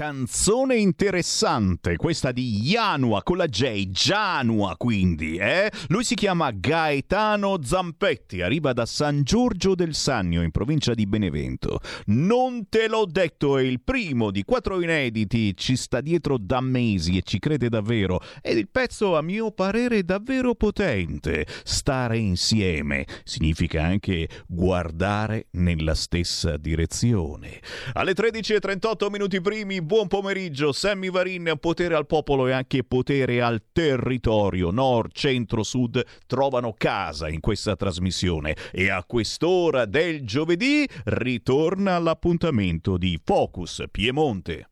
[0.02, 5.72] Canzone interessante, questa di Janua con la J, Janua quindi, eh?
[5.90, 11.82] Lui si chiama Gaetano Zampetti, arriva da San Giorgio del Sannio in provincia di Benevento.
[12.08, 17.18] Non te l'ho detto, è il primo di quattro inediti, ci sta dietro da mesi
[17.18, 18.22] e ci crede davvero.
[18.42, 21.46] Ed il pezzo a mio parere è davvero potente.
[21.64, 27.60] Stare insieme significa anche guardare nella stessa direzione.
[27.94, 30.72] Alle 13.38 minuti primi buon pomeriggio.
[30.72, 34.72] Sammy Varin, potere al popolo e anche potere al territorio.
[34.72, 38.56] Nord, centro, sud trovano casa in questa trasmissione.
[38.72, 44.70] E a quest'ora del giovedì ritorna l'appuntamento di Focus Piemonte.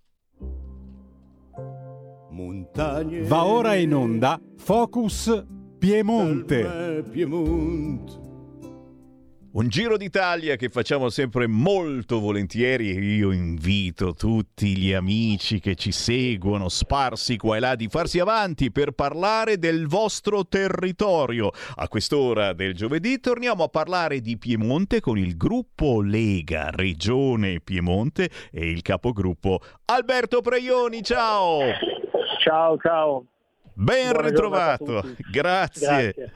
[2.29, 3.23] Montagne.
[3.23, 5.45] Va ora in onda Focus
[5.77, 7.03] Piemonte.
[9.51, 15.73] Un giro d'Italia che facciamo sempre molto volentieri e io invito tutti gli amici che
[15.73, 21.49] ci seguono sparsi qua e là di farsi avanti per parlare del vostro territorio.
[21.77, 28.29] A quest'ora del giovedì torniamo a parlare di Piemonte con il gruppo Lega Regione Piemonte
[28.51, 31.01] e il capogruppo Alberto Preioni.
[31.01, 31.61] Ciao!
[32.43, 33.25] Ciao, ciao.
[33.79, 35.01] Ben Buona ritrovato,
[35.31, 36.13] grazie.
[36.13, 36.33] Grazie.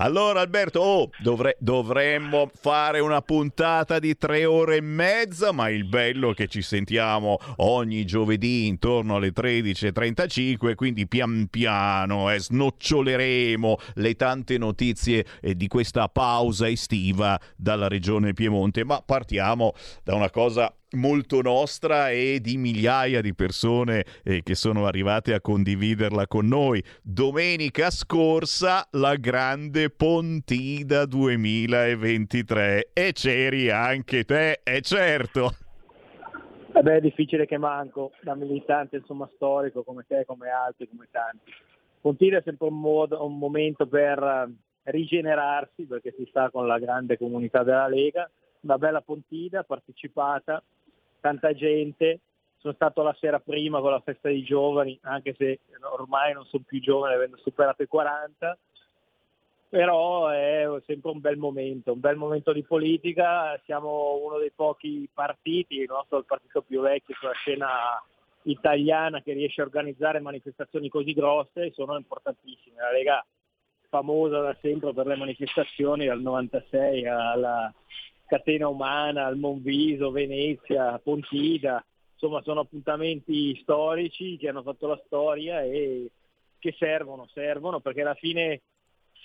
[0.00, 5.84] Allora Alberto, oh, dovre- dovremmo fare una puntata di tre ore e mezza, ma il
[5.84, 13.76] bello è che ci sentiamo ogni giovedì intorno alle 13.35, quindi pian piano eh, snoccioleremo
[13.96, 19.74] le tante notizie eh, di questa pausa estiva dalla regione Piemonte, ma partiamo
[20.04, 25.40] da una cosa molto nostra e di migliaia di persone eh, che sono arrivate a
[25.40, 26.82] condividerla con noi.
[27.02, 35.50] Domenica scorsa la grande Pontida 2023 e c'eri anche te, è certo.
[36.72, 41.50] Eh è difficile che manco, da militante insomma storico come te, come altri, come tanti.
[42.00, 46.78] Pontida è sempre un, modo, un momento per eh, rigenerarsi perché si sta con la
[46.78, 48.30] grande comunità della Lega,
[48.60, 50.62] una bella Pontida partecipata,
[51.20, 52.20] tanta gente,
[52.58, 55.60] sono stato la sera prima con la festa dei giovani, anche se
[55.92, 58.58] ormai non sono più giovane avendo superato i 40,
[59.68, 65.08] però è sempre un bel momento, un bel momento di politica, siamo uno dei pochi
[65.12, 67.68] partiti, il nostro è il partito più vecchio sulla scena
[68.42, 72.80] italiana che riesce a organizzare manifestazioni così grosse, sono importantissime.
[72.80, 73.24] La Lega
[73.88, 77.72] famosa da sempre per le manifestazioni dal 96 alla
[78.28, 85.62] Catena Umana, al Monviso, Venezia, Pontida, insomma sono appuntamenti storici che hanno fatto la storia
[85.62, 86.10] e
[86.58, 88.60] che servono, servono perché alla fine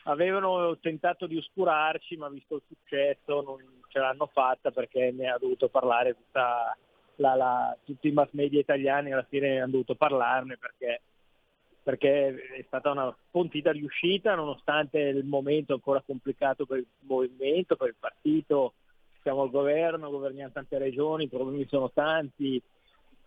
[0.04, 5.38] avevano tentato di oscurarci ma visto il successo non ce l'hanno fatta perché ne ha
[5.38, 6.76] dovuto parlare tutta
[7.16, 11.02] la, la, tutti i mass media italiani alla fine hanno dovuto parlarne perché,
[11.84, 17.90] perché è stata una pontita riuscita nonostante il momento ancora complicato per il movimento, per
[17.90, 18.74] il partito,
[19.24, 22.62] siamo al governo, governiamo tante regioni, i problemi sono tanti,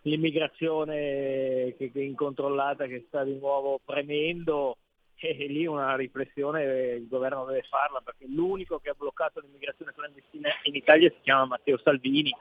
[0.03, 4.77] l'immigrazione che, che è incontrollata che sta di nuovo premendo
[5.19, 10.49] e lì una riflessione il governo deve farla perché l'unico che ha bloccato l'immigrazione clandestina
[10.65, 12.31] in Italia si chiama Matteo Salvini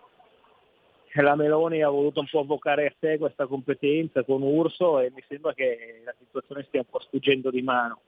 [1.23, 5.23] la Meloni ha voluto un po' avvocare a sé questa competenza con Urso e mi
[5.29, 8.01] sembra che la situazione stia un po' sfuggendo di mano.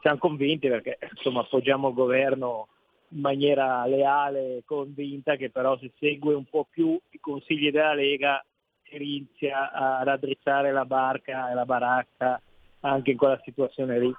[0.00, 2.68] Siamo convinti perché insomma appoggiamo il governo
[3.14, 7.94] in maniera leale e convinta che però se segue un po' più i consigli della
[7.94, 8.44] Lega
[8.82, 12.40] si inizia a raddrizzare la barca e la baracca
[12.80, 14.12] anche in quella situazione lì.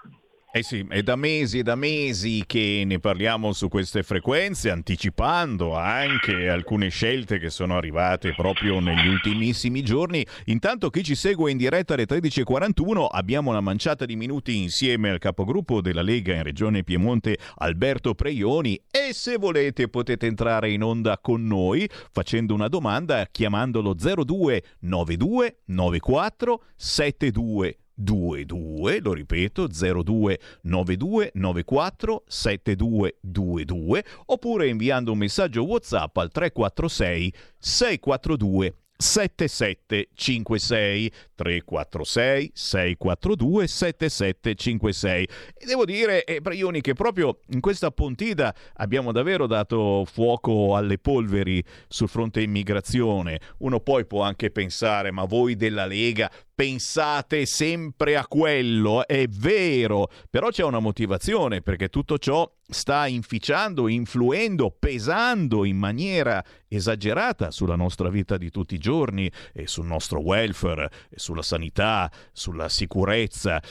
[0.56, 5.76] Eh sì, è da mesi e da mesi che ne parliamo su queste frequenze, anticipando
[5.76, 10.26] anche alcune scelte che sono arrivate proprio negli ultimissimi giorni.
[10.46, 15.20] Intanto chi ci segue in diretta alle 13.41 abbiamo una manciata di minuti insieme al
[15.20, 21.18] capogruppo della Lega in Regione Piemonte Alberto Preioni e se volete potete entrare in onda
[21.18, 31.32] con noi facendo una domanda chiamandolo 02 92 94 72 22, lo ripeto 02 92
[31.34, 45.66] 94 7222 oppure inviando un messaggio WhatsApp al 346 642 7756 346 642 7756 e
[45.66, 51.62] devo dire eh, Braioni che proprio in questa pontida abbiamo davvero dato fuoco alle polveri
[51.88, 53.42] sul fronte immigrazione.
[53.60, 60.10] Uno poi può anche pensare ma voi della Lega pensate sempre a quello, è vero,
[60.30, 67.76] però c'è una motivazione perché tutto ciò sta inficiando, influendo, pesando in maniera esagerata sulla
[67.76, 73.62] nostra vita di tutti i giorni e sul nostro welfare, sulla sanità, sulla sicurezza,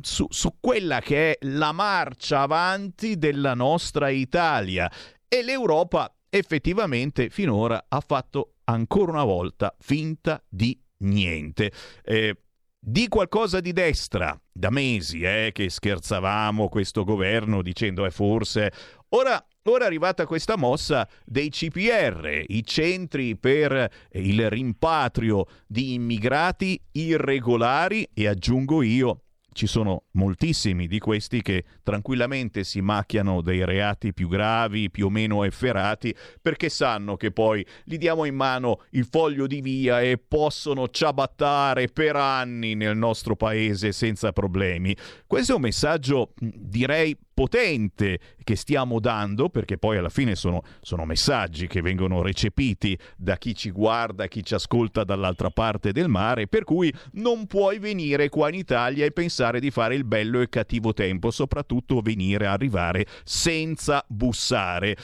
[0.00, 4.90] su, su quella che è la marcia avanti della nostra Italia.
[5.28, 11.70] E l'Europa effettivamente finora ha fatto ancora una volta finta di niente.
[12.02, 12.36] Eh,
[12.84, 18.72] di qualcosa di destra, da mesi eh, che scherzavamo questo governo dicendo è eh, forse...
[19.14, 26.80] Ora, ora è arrivata questa mossa dei CPR, i centri per il rimpatrio di immigrati
[26.92, 29.21] irregolari e aggiungo io
[29.52, 35.10] ci sono moltissimi di questi che tranquillamente si macchiano dei reati più gravi, più o
[35.10, 40.18] meno efferati, perché sanno che poi gli diamo in mano il foglio di via e
[40.18, 44.96] possono ciabattare per anni nel nostro paese senza problemi.
[45.26, 51.04] Questo è un messaggio, direi, potente che stiamo dando, perché poi alla fine sono, sono,
[51.04, 56.46] messaggi che vengono recepiti da chi ci guarda, chi ci ascolta dall'altra parte del mare,
[56.46, 60.48] per cui non puoi venire qua in Italia e pensare di fare il bello e
[60.48, 64.96] cattivo tempo, soprattutto venire a arrivare senza bussare.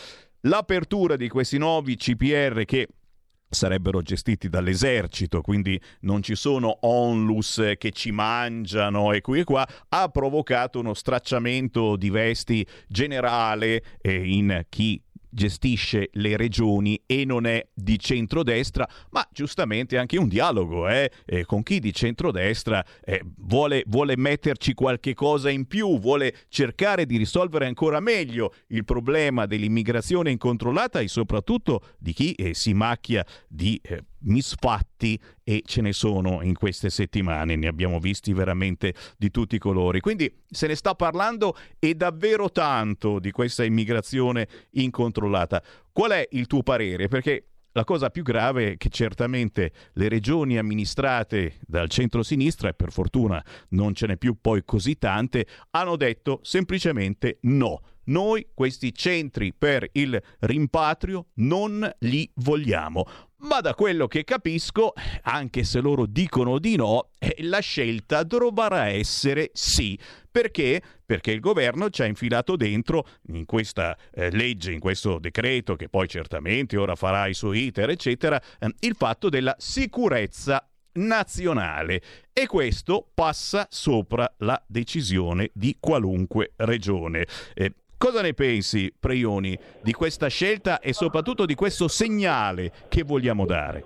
[0.43, 2.89] L'apertura di questi nuovi CPR che
[3.49, 9.67] sarebbero gestiti dall'esercito, quindi non ci sono onlus che ci mangiano e qui e qua,
[9.89, 17.47] ha provocato uno stracciamento di vesti generale eh, in chi gestisce le regioni e non
[17.47, 23.23] è di centrodestra, ma giustamente anche un dialogo eh, eh, con chi di centrodestra eh,
[23.39, 29.47] vuole, vuole metterci qualche cosa in più, vuole cercare di risolvere ancora meglio il problema
[29.47, 35.93] dell'immigrazione incontrollata e soprattutto di chi eh, si macchia di eh, misfatti e ce ne
[35.93, 40.01] sono in queste settimane, ne abbiamo visti veramente di tutti i colori.
[40.01, 45.63] Quindi se ne sta parlando e davvero tanto di questa immigrazione incontrollata.
[45.93, 47.09] Qual è il tuo parere?
[47.09, 52.91] Perché la cosa più grave è che certamente le regioni amministrate dal centro-sinistra, e per
[52.91, 57.81] fortuna non ce n'è più poi così tante, hanno detto semplicemente no.
[58.05, 63.05] Noi questi centri per il rimpatrio non li vogliamo
[63.41, 68.89] ma da quello che capisco, anche se loro dicono di no, eh, la scelta dovrà
[68.89, 69.99] essere sì.
[70.31, 70.83] Perché?
[71.05, 75.89] Perché il governo ci ha infilato dentro in questa eh, legge, in questo decreto, che
[75.89, 82.47] poi certamente ora farà i suoi iter, eccetera, eh, il fatto della sicurezza nazionale e
[82.47, 87.27] questo passa sopra la decisione di qualunque regione.
[87.55, 93.45] Eh, Cosa ne pensi, Preioni, di questa scelta e soprattutto di questo segnale che vogliamo
[93.45, 93.85] dare?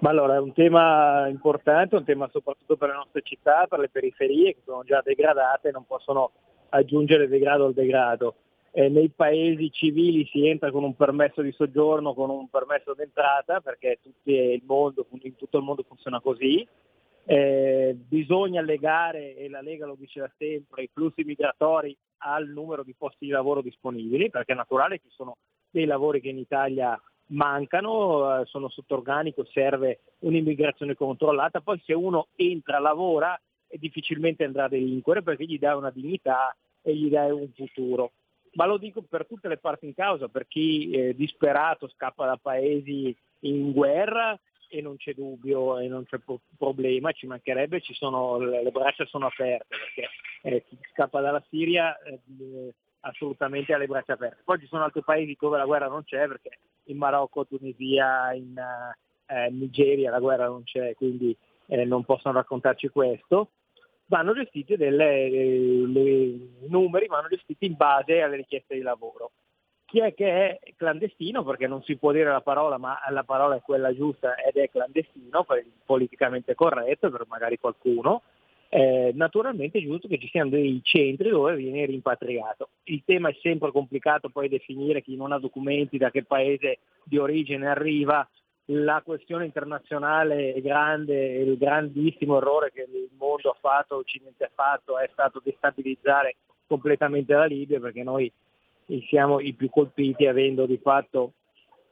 [0.00, 3.90] Ma allora è un tema importante, un tema soprattutto per le nostre città, per le
[3.90, 6.32] periferie che sono già degradate e non possono
[6.70, 8.34] aggiungere degrado al degrado.
[8.72, 13.60] Eh, nei paesi civili si entra con un permesso di soggiorno, con un permesso d'entrata,
[13.60, 14.00] perché
[14.66, 16.66] mondo, in tutto il mondo funziona così,
[17.30, 22.92] eh, bisogna legare, e la Lega lo diceva sempre, i flussi migratori al numero di
[22.98, 25.36] posti di lavoro disponibili, perché è naturale che ci sono
[25.70, 31.92] dei lavori che in Italia mancano, eh, sono sotto organico, serve un'immigrazione controllata, poi se
[31.92, 36.52] uno entra, lavora, difficilmente andrà a delinquere perché gli dà una dignità
[36.82, 38.10] e gli dà un futuro.
[38.54, 42.36] Ma lo dico per tutte le parti in causa, per chi eh, disperato scappa da
[42.42, 44.36] paesi in guerra,
[44.70, 46.18] e non c'è dubbio e non c'è
[46.56, 50.08] problema, ci mancherebbe, ci sono, le braccia sono aperte perché
[50.42, 52.20] eh, chi scappa dalla Siria eh,
[53.00, 54.42] assolutamente ha le braccia aperte.
[54.44, 58.56] Poi ci sono altri paesi dove la guerra non c'è perché in Marocco, Tunisia, in
[59.26, 63.50] eh, Nigeria la guerra non c'è, quindi eh, non possono raccontarci questo.
[64.06, 69.32] Vanno gestiti delle, i numeri vanno gestiti in base alle richieste di lavoro
[69.90, 73.56] chi è che è clandestino, perché non si può dire la parola, ma la parola
[73.56, 75.44] è quella giusta ed è clandestino,
[75.84, 78.22] politicamente corretto per magari qualcuno,
[78.68, 82.68] eh, naturalmente è giusto che ci siano dei centri dove viene rimpatriato.
[82.84, 87.18] Il tema è sempre complicato poi definire chi non ha documenti, da che paese di
[87.18, 88.26] origine arriva,
[88.66, 94.50] la questione internazionale è grande, il grandissimo errore che il mondo ha fatto, l'Occidente ha
[94.54, 96.36] fatto, è stato destabilizzare
[96.68, 98.32] completamente la Libia perché noi
[99.08, 101.32] siamo i più colpiti avendo di fatto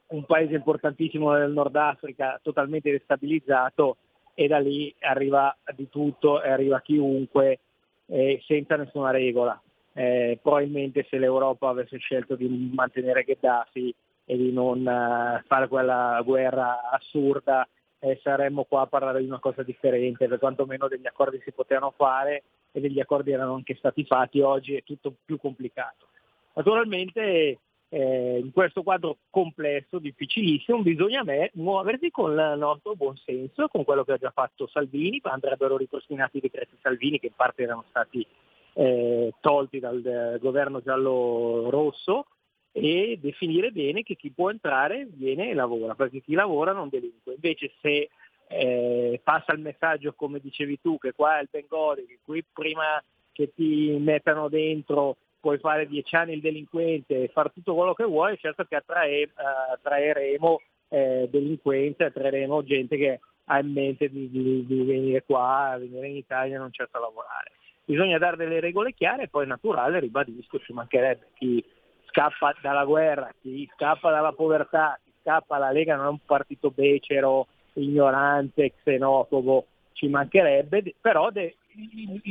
[0.07, 3.97] un paese importantissimo del Nord Africa totalmente destabilizzato
[4.33, 7.59] e da lì arriva di tutto e arriva chiunque
[8.07, 9.59] eh, senza nessuna regola.
[9.93, 13.93] Eh, probabilmente se l'Europa avesse scelto di mantenere Gheddafi
[14.25, 17.67] e di non uh, fare quella guerra assurda
[17.99, 21.93] eh, saremmo qua a parlare di una cosa differente, per quantomeno degli accordi si potevano
[21.95, 26.07] fare e degli accordi erano anche stati fatti, oggi è tutto più complicato.
[26.53, 33.67] Naturalmente eh, in questo quadro complesso, difficilissimo, bisogna me muoversi con il nostro buon senso,
[33.67, 37.63] con quello che ha già fatto Salvini, andrebbero ripristinati i decreti Salvini che in parte
[37.63, 38.25] erano stati
[38.73, 42.27] eh, tolti dal eh, governo giallo-rosso
[42.71, 47.33] e definire bene che chi può entrare viene e lavora, perché chi lavora non delinque.
[47.33, 48.09] Invece se
[48.47, 53.01] eh, passa il messaggio, come dicevi tu, che qua è il Bengodi, che qui prima
[53.31, 58.03] che ti mettano dentro puoi fare dieci anni il delinquente e fare tutto quello che
[58.03, 59.29] vuoi, certo che attrae,
[59.73, 66.07] attraeremo eh, delinquenze, attraeremo gente che ha in mente di, di, di venire qua, venire
[66.07, 67.51] in Italia e non certo a lavorare.
[67.85, 71.63] Bisogna dare delle regole chiare e poi naturale, ribadisco, ci mancherebbe chi
[72.05, 76.69] scappa dalla guerra, chi scappa dalla povertà, chi scappa alla Lega non è un partito
[76.69, 81.55] becero, ignorante, xenofobo, ci mancherebbe, però de-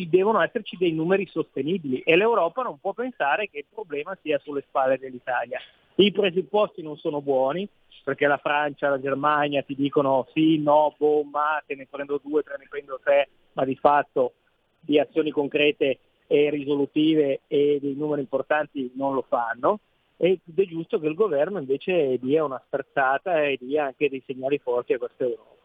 [0.08, 4.64] devono esserci dei numeri sostenibili e l'Europa non può pensare che il problema sia sulle
[4.66, 5.60] spalle dell'Italia.
[5.96, 7.68] I presupposti non sono buoni
[8.04, 10.94] perché la Francia, la Germania ti dicono sì, no,
[11.30, 14.32] ma te ne prendo due, te ne prendo tre, ma di fatto
[14.80, 19.80] di azioni concrete e risolutive e dei numeri importanti non lo fanno
[20.16, 24.58] ed è giusto che il governo invece dia una sterzata e dia anche dei segnali
[24.58, 25.57] forti a questa Europa.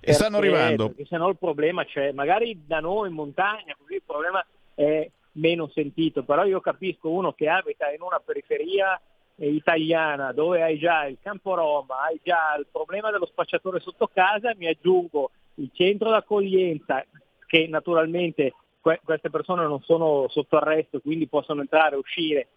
[0.00, 0.88] E stanno arrivando.
[0.88, 4.44] Perché se no il problema c'è, magari da noi in montagna, così il problema
[4.74, 9.00] è meno sentito, però io capisco uno che abita in una periferia
[9.36, 14.10] eh, italiana dove hai già il campo Roma, hai già il problema dello spacciatore sotto
[14.12, 17.04] casa, mi aggiungo il centro d'accoglienza
[17.46, 22.48] che naturalmente que- queste persone non sono sotto arresto, quindi possono entrare e uscire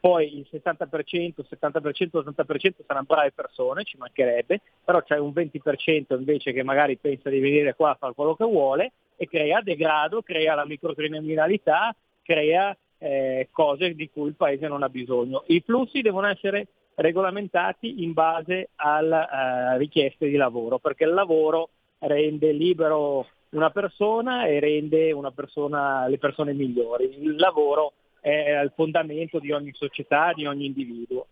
[0.00, 6.52] poi il 60%, 70%, 80% saranno brave persone, ci mancherebbe, però c'è un 20% invece
[6.52, 10.54] che magari pensa di venire qua a fare quello che vuole e crea degrado, crea
[10.54, 15.44] la microcriminalità, crea eh, cose di cui il Paese non ha bisogno.
[15.48, 21.70] I flussi devono essere regolamentati in base alle uh, richieste di lavoro, perché il lavoro
[21.98, 27.22] rende libero una persona e rende una persona, le persone migliori.
[27.22, 31.26] Il lavoro è al fondamento di ogni società, di ogni individuo.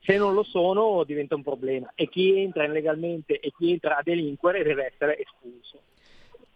[0.00, 4.02] Se non lo sono diventa un problema e chi entra illegalmente e chi entra a
[4.02, 5.80] delinquere deve essere espulso.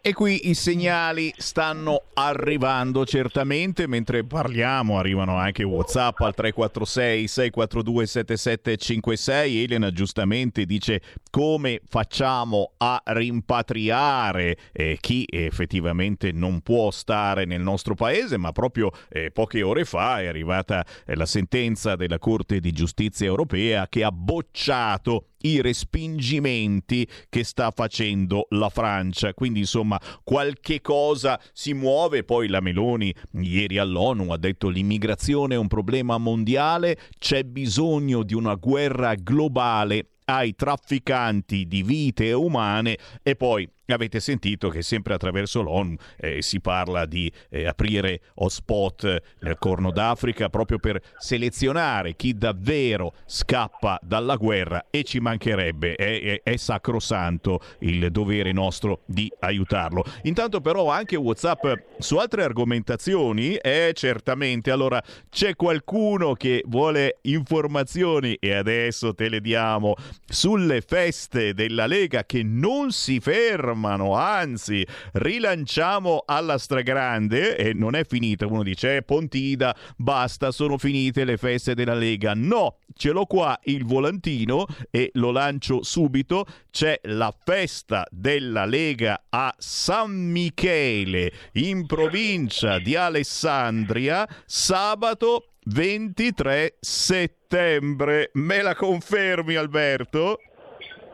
[0.01, 8.07] E qui i segnali stanno arrivando certamente, mentre parliamo arrivano anche Whatsapp al 346 642
[8.07, 9.65] 7756.
[9.65, 17.97] Elena giustamente dice come facciamo a rimpatriare eh, chi effettivamente non può stare nel nostro
[17.97, 22.71] paese, ma proprio eh, poche ore fa è arrivata eh, la sentenza della Corte di
[22.71, 29.35] Giustizia europea che ha bocciato i respingimenti che sta facendo la Francia.
[29.35, 32.25] Quindi insomma qualche cosa si muove.
[32.25, 38.35] Poi la Meloni ieri all'ONU ha detto l'immigrazione è un problema mondiale, c'è bisogno di
[38.35, 45.63] una guerra globale ai trafficanti di vite umane e poi Avete sentito che sempre attraverso
[45.63, 52.37] l'ONU eh, si parla di eh, aprire hotspot nel Corno d'Africa proprio per selezionare chi
[52.37, 59.33] davvero scappa dalla guerra e ci mancherebbe, è, è, è sacrosanto il dovere nostro di
[59.39, 60.05] aiutarlo.
[60.25, 61.65] Intanto però anche Whatsapp
[61.99, 68.37] su altre argomentazioni è certamente, allora c'è qualcuno che vuole informazioni?
[68.39, 69.95] E adesso te le diamo.
[70.27, 77.95] Sulle feste della Lega che non si ferma fermano, anzi rilanciamo alla stragrande e non
[77.95, 82.33] è finita, uno dice eh, Pontida, basta, sono finite le feste della Lega.
[82.35, 89.25] No, ce l'ho qua il volantino e lo lancio subito, c'è la festa della Lega
[89.29, 98.31] a San Michele in provincia di Alessandria sabato 23 settembre.
[98.35, 100.39] Me la confermi Alberto?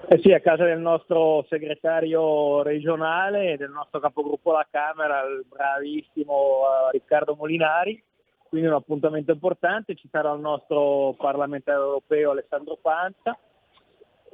[0.07, 5.47] Eh sì, a casa del nostro segretario regionale e del nostro capogruppo alla Camera, il
[5.49, 8.03] bravissimo uh, Riccardo Molinari,
[8.49, 13.39] quindi un appuntamento importante, ci sarà il nostro parlamentare europeo Alessandro Panza,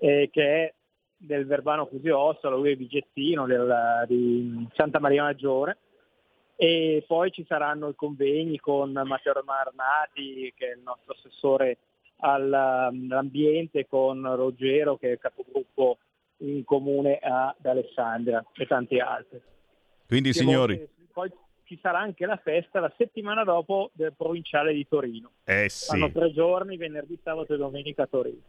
[0.00, 0.74] eh, che è
[1.16, 5.78] del Verbano Cusio lui è bigettino del, di Santa Maria Maggiore,
[6.56, 11.78] e poi ci saranno i convegni con Matteo Marnati, che è il nostro assessore
[12.20, 15.98] all'ambiente con Ruggero che è capogruppo
[16.38, 19.40] in comune ad Alessandria e tanti altri.
[20.06, 20.88] Quindi signori...
[21.12, 21.30] Poi
[21.64, 25.32] ci sarà anche la festa la settimana dopo del provinciale di Torino.
[25.44, 25.92] Eh sì.
[25.92, 28.40] Hanno tre giorni, venerdì, sabato e domenica a Torino.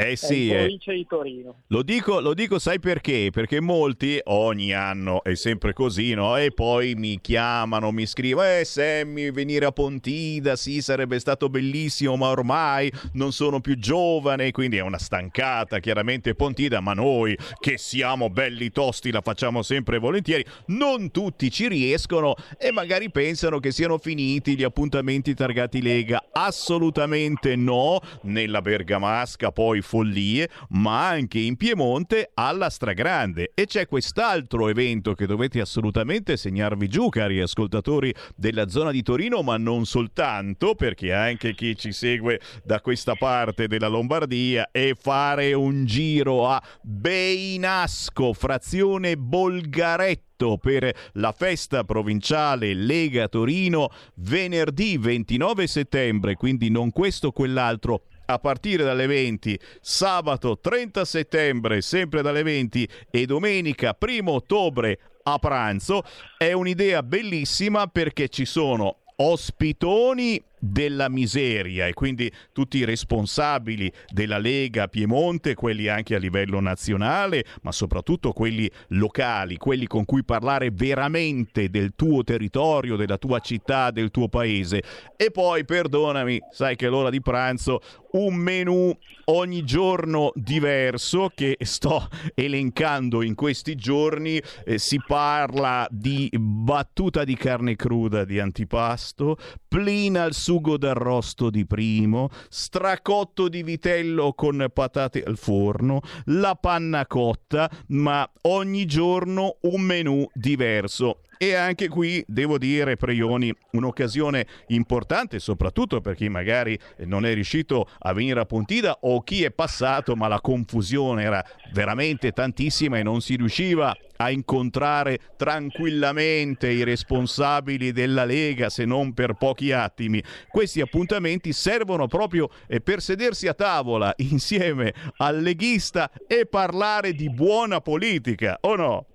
[0.00, 0.58] Eh sì, eh.
[0.58, 1.62] provincia di Torino.
[1.66, 3.30] Lo dico, lo dico, sai perché?
[3.32, 6.36] Perché molti ogni anno è sempre così, no?
[6.36, 12.14] E poi mi chiamano, mi scrivono, eh Sammy, venire a Pontida, sì, sarebbe stato bellissimo,
[12.14, 17.76] ma ormai non sono più giovane, quindi è una stancata, chiaramente Pontida, ma noi che
[17.76, 23.58] siamo belli tosti la facciamo sempre e volentieri, non tutti ci riescono e magari pensano
[23.58, 26.28] che siano finiti gli appuntamenti targati Lega.
[26.30, 33.52] Assolutamente no, nella Bergamasca poi follie, ma anche in Piemonte alla stragrande.
[33.54, 39.42] E c'è quest'altro evento che dovete assolutamente segnarvi giù, cari ascoltatori della zona di Torino,
[39.42, 45.54] ma non soltanto, perché anche chi ci segue da questa parte della Lombardia, è fare
[45.54, 56.34] un giro a Beinasco, frazione Bolgaretto per la festa provinciale Lega Torino venerdì 29 settembre,
[56.34, 63.24] quindi non questo quell'altro a partire dalle 20, sabato 30 settembre sempre dalle 20 e
[63.24, 66.02] domenica 1 ottobre a pranzo.
[66.36, 74.38] È un'idea bellissima perché ci sono ospitoni della miseria e quindi tutti i responsabili della
[74.38, 80.70] Lega Piemonte, quelli anche a livello nazionale, ma soprattutto quelli locali, quelli con cui parlare
[80.70, 84.82] veramente del tuo territorio, della tua città, del tuo paese.
[85.16, 87.80] E poi, perdonami, sai che l'ora di pranzo,
[88.12, 88.96] un menù
[89.26, 94.40] ogni giorno diverso che sto elencando in questi giorni.
[94.64, 99.36] Eh, si parla di battuta di carne cruda di antipasto,
[99.66, 107.06] plina al sugo d'arrosto di primo, stracotto di vitello con patate al forno, la panna
[107.06, 111.20] cotta, ma ogni giorno un menù diverso.
[111.40, 117.88] E anche qui devo dire, Preioni, un'occasione importante, soprattutto per chi magari non è riuscito
[118.00, 123.04] a venire a Pontida o chi è passato, ma la confusione era veramente tantissima e
[123.04, 130.20] non si riusciva a incontrare tranquillamente i responsabili della Lega se non per pochi attimi.
[130.48, 137.30] Questi appuntamenti servono proprio eh, per sedersi a tavola insieme al leghista e parlare di
[137.30, 139.06] buona politica, o no?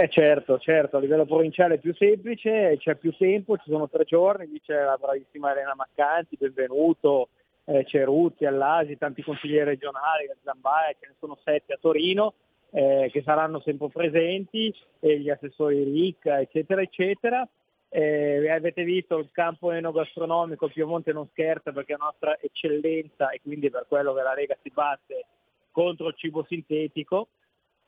[0.00, 4.04] Eh certo, certo, a livello provinciale è più semplice, c'è più tempo, ci sono tre
[4.04, 7.30] giorni, lì c'è la bravissima Elena Maccanti, benvenuto,
[7.64, 12.34] eh, c'è Rutti, Allasi, tanti consiglieri regionali, Zambaia, ce ne sono sette a Torino,
[12.70, 17.48] eh, che saranno sempre presenti, e gli assessori Ricca, eccetera, eccetera.
[17.88, 23.68] Eh, avete visto il campo enogastronomico, Piemonte non scherza perché è nostra eccellenza e quindi
[23.68, 25.24] per quello che la Lega si batte
[25.72, 27.30] contro il cibo sintetico.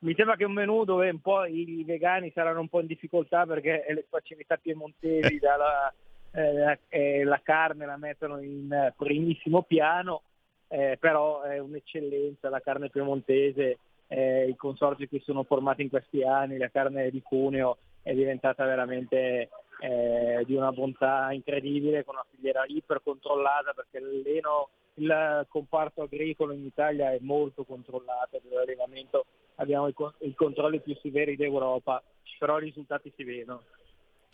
[0.03, 3.45] Mi sembra che un menù dove un po' i vegani saranno un po' in difficoltà
[3.45, 5.93] perché le specialità piemontesi dalla,
[6.33, 10.23] eh, eh, la carne la mettono in primissimo piano,
[10.69, 16.23] eh, però è un'eccellenza la carne piemontese, eh, i consorzi che sono formati in questi
[16.23, 19.49] anni, la carne di Cuneo è diventata veramente
[19.81, 26.53] eh, di una bontà incredibile con una filiera iper controllata perché l'eno, il comparto agricolo
[26.53, 29.25] in Italia è molto controllato dell'allevamento
[29.61, 32.03] abbiamo i, i controlli più severi d'Europa,
[32.39, 33.63] però i risultati si vedono.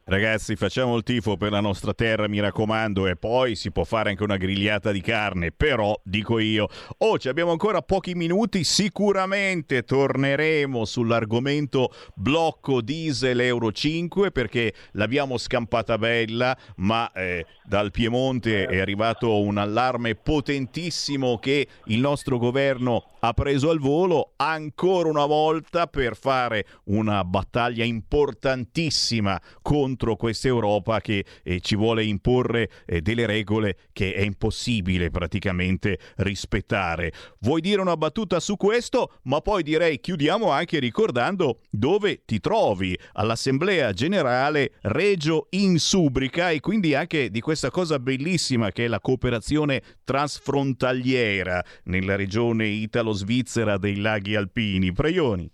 [0.09, 4.11] Ragazzi, facciamo il tifo per la nostra terra, mi raccomando, e poi si può fare
[4.11, 9.83] anche una grigliata di carne, però dico io, oh, ci abbiamo ancora pochi minuti, sicuramente
[9.83, 18.79] torneremo sull'argomento blocco diesel Euro 5 perché l'abbiamo scampata bella, ma eh, dal Piemonte è
[18.79, 25.89] arrivato un allarme potentissimo che il nostro governo ha preso al volo ancora una volta
[25.89, 33.27] per fare una battaglia importantissima contro questa Europa che eh, ci vuole imporre eh, delle
[33.27, 37.13] regole che è impossibile praticamente rispettare.
[37.41, 39.19] Vuoi dire una battuta su questo?
[39.23, 46.61] Ma poi direi chiudiamo anche ricordando dove ti trovi all'Assemblea Generale Regio in Subrica e
[46.61, 53.97] quindi anche di questa cosa bellissima che è la cooperazione transfrontaliera nella regione italo-svizzera dei
[53.97, 54.93] laghi alpini.
[54.93, 55.51] Preioni.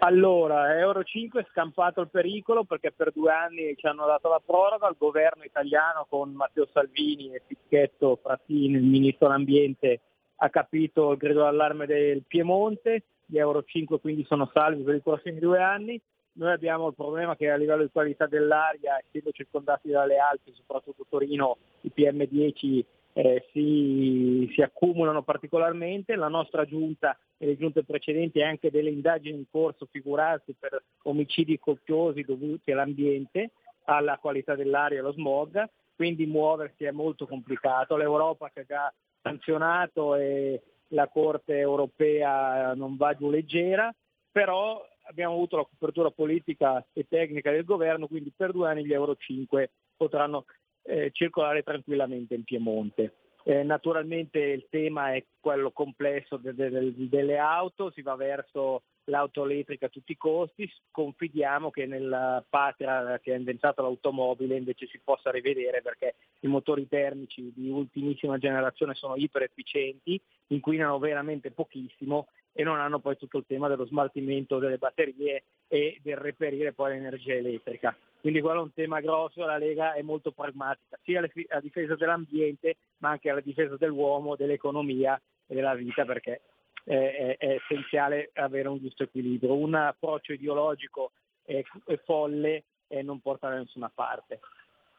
[0.00, 4.42] Allora, Euro 5 è scampato il pericolo perché per due anni ci hanno dato la
[4.44, 10.00] proroga, il governo italiano con Matteo Salvini e Picchetto Frattini, il ministro dell'ambiente,
[10.36, 15.00] ha capito il grido d'allarme del Piemonte, gli Euro 5 quindi sono salvi per i
[15.00, 16.00] prossimi due anni.
[16.32, 21.06] Noi abbiamo il problema che a livello di qualità dell'aria, essendo circondati dalle Alpi, soprattutto
[21.08, 22.84] Torino, i PM10
[23.18, 26.16] eh, si, si, accumulano particolarmente.
[26.16, 30.82] La nostra giunta e le giunte precedenti ha anche delle indagini in corso, figurarsi, per
[31.04, 33.52] omicidi colpiosi dovuti all'ambiente,
[33.84, 35.64] alla qualità dell'aria e allo smog.
[35.96, 37.96] quindi muoversi è molto complicato.
[37.96, 43.90] L'Europa che ha già sanzionato e la Corte europea non va giù leggera,
[44.30, 48.92] però abbiamo avuto la copertura politica e tecnica del governo, quindi per due anni gli
[48.92, 50.44] Euro 5 potranno
[50.86, 53.14] eh, circolare tranquillamente in Piemonte.
[53.44, 58.82] Eh, naturalmente il tema è quello complesso de- de- de- delle auto, si va verso
[59.04, 64.88] l'auto elettrica a tutti i costi, confidiamo che nella patria che ha inventato l'automobile invece
[64.88, 71.52] si possa rivedere perché i motori termici di ultimissima generazione sono iper efficienti, inquinano veramente
[71.52, 72.26] pochissimo
[72.58, 76.92] e non hanno poi tutto il tema dello smaltimento delle batterie e del reperire poi
[76.92, 77.94] l'energia elettrica.
[78.18, 82.76] Quindi quello è un tema grosso, la Lega è molto pragmatica, sia a difesa dell'ambiente
[82.98, 86.40] ma anche alla difesa dell'uomo, dell'economia e della vita perché
[86.82, 89.54] è, è essenziale avere un giusto equilibrio.
[89.54, 91.12] Un approccio ideologico
[91.44, 94.40] è, è folle e non porta da nessuna parte.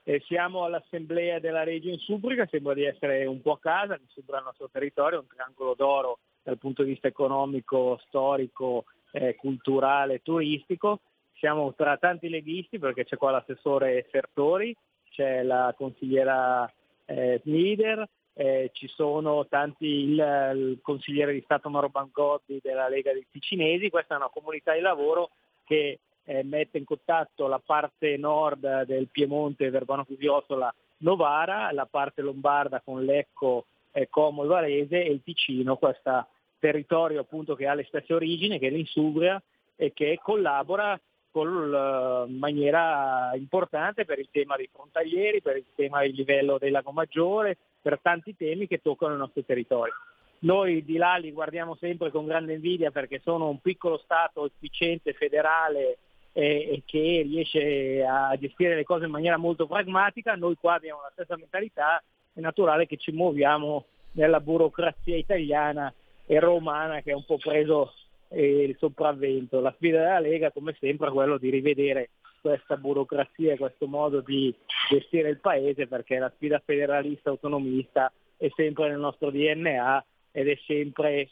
[0.04, 4.08] Eh, siamo all'assemblea della Reggio in Subrica, sembra di essere un po' a casa, mi
[4.14, 10.22] sembra il nostro territorio, un triangolo d'oro dal punto di vista economico, storico, eh, culturale,
[10.22, 11.02] turistico.
[11.34, 14.74] Siamo tra tanti leghisti perché c'è qua l'assessore Sertori,
[15.10, 16.72] c'è la consigliera
[17.04, 23.12] eh, Snider, eh, ci sono tanti, il, il, consigliere di Stato Mauro Bangobbi della Lega
[23.12, 25.32] dei Ticinesi, questa è una comunità di lavoro
[25.66, 32.22] che eh, mette in contatto la parte nord del Piemonte, Verbano Cusiosola, Novara, la parte
[32.22, 36.28] lombarda con Lecco, eh, Como e Varese e il Ticino, questo
[36.60, 39.42] territorio appunto che ha le stesse origini, che è l'Insubria
[39.76, 41.00] e che collabora
[41.40, 46.92] in maniera importante per il tema dei frontalieri, per il tema del livello del Lago
[46.92, 49.94] Maggiore, per tanti temi che toccano il nostro territorio.
[50.40, 55.14] Noi di là li guardiamo sempre con grande invidia perché sono un piccolo Stato efficiente,
[55.14, 55.98] federale
[56.32, 61.02] e, e che riesce a gestire le cose in maniera molto pragmatica, noi qua abbiamo
[61.02, 62.02] la stessa mentalità,
[62.34, 65.94] è naturale che ci muoviamo nella burocrazia italiana
[66.28, 67.94] e romana che è un po' preso
[68.28, 69.60] eh, il sopravvento.
[69.62, 72.10] La sfida della Lega, come sempre, è quello di rivedere
[72.42, 74.54] questa burocrazia questo modo di
[74.90, 80.58] gestire il paese perché la sfida federalista autonomista è sempre nel nostro DNA ed è
[80.66, 81.30] sempre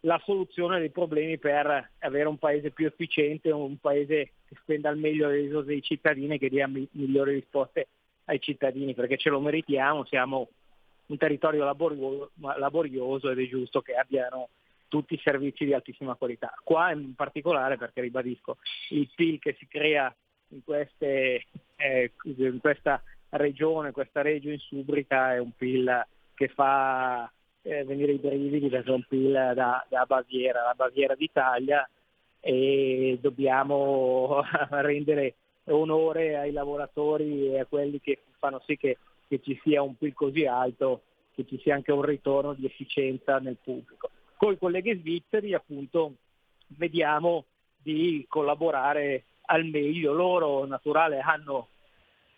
[0.00, 4.98] la soluzione dei problemi per avere un paese più efficiente, un paese che spenda al
[4.98, 7.88] meglio le risorse dei cittadini e che dia migliori risposte
[8.26, 10.48] ai cittadini, perché ce lo meritiamo, siamo
[11.10, 14.48] un territorio laborioso, laborioso ed è giusto che abbiano
[14.88, 16.52] tutti i servizi di altissima qualità.
[16.62, 18.58] Qua in particolare perché ribadisco
[18.90, 20.14] il PIL che si crea
[20.48, 21.46] in, queste,
[21.76, 27.30] eh, in questa regione, questa regione in Subrica è un PIL che fa
[27.62, 31.88] eh, venire i brividi perché è un PIL da, da Baviera, la Baviera d'Italia
[32.40, 35.34] e dobbiamo rendere
[35.64, 38.98] onore ai lavoratori e a quelli che fanno sì che,
[39.30, 43.38] che ci sia un PIL così alto, che ci sia anche un ritorno di efficienza
[43.38, 44.10] nel pubblico
[44.40, 46.14] con i colleghi svizzeri appunto
[46.68, 47.44] vediamo
[47.76, 50.14] di collaborare al meglio.
[50.14, 51.68] Loro naturale hanno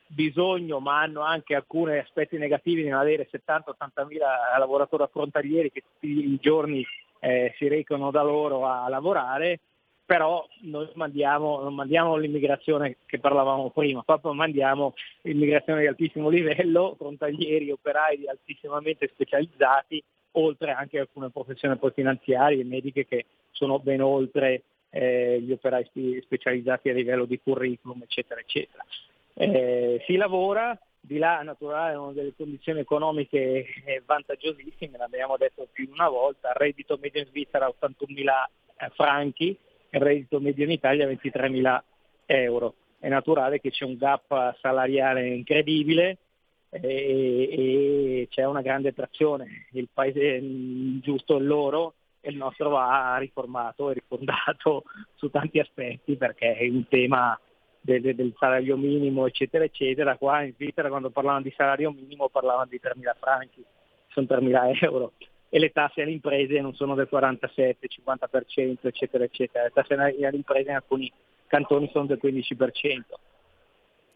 [0.08, 6.38] bisogno, ma hanno anche alcuni aspetti negativi nell'avere 70-80 mila lavoratori frontalieri che tutti i
[6.40, 6.84] giorni
[7.20, 9.60] eh, si recano da loro a lavorare,
[10.04, 16.94] però noi mandiamo, non mandiamo l'immigrazione che parlavamo prima, proprio mandiamo l'immigrazione di altissimo livello,
[16.98, 24.00] frontalieri, operai altissimamente specializzati oltre anche alcune professioni poi finanziarie e mediche che sono ben
[24.00, 25.88] oltre eh, gli operai
[26.20, 28.84] specializzati a livello di curriculum, eccetera, eccetera.
[29.34, 35.86] Eh, si lavora, di là naturale hanno delle condizioni economiche eh, vantaggiosissime, l'abbiamo detto più
[35.86, 38.26] di una volta, il reddito medio in Svizzera 81.000
[38.76, 39.58] eh, franchi,
[39.92, 41.80] il reddito medio in Italia 23.000
[42.26, 42.74] euro.
[42.98, 46.18] È naturale che c'è un gap salariale incredibile,
[46.80, 49.66] e, e c'è una grande attrazione.
[49.72, 54.84] Il paese mm, giusto è loro e il nostro va riformato e rifondato
[55.16, 57.38] su tanti aspetti perché è un tema
[57.80, 60.16] del, del, salario minimo eccetera eccetera.
[60.16, 63.62] Qua in Svizzera quando parlavano di salario minimo parlavano di 3.000 franchi,
[64.08, 65.12] sono 3.000 euro
[65.54, 69.64] e le tasse alle imprese non sono del 47, 50% eccetera eccetera.
[69.64, 71.12] Le tasse alle imprese in alcuni
[71.46, 73.02] cantoni sono del 15%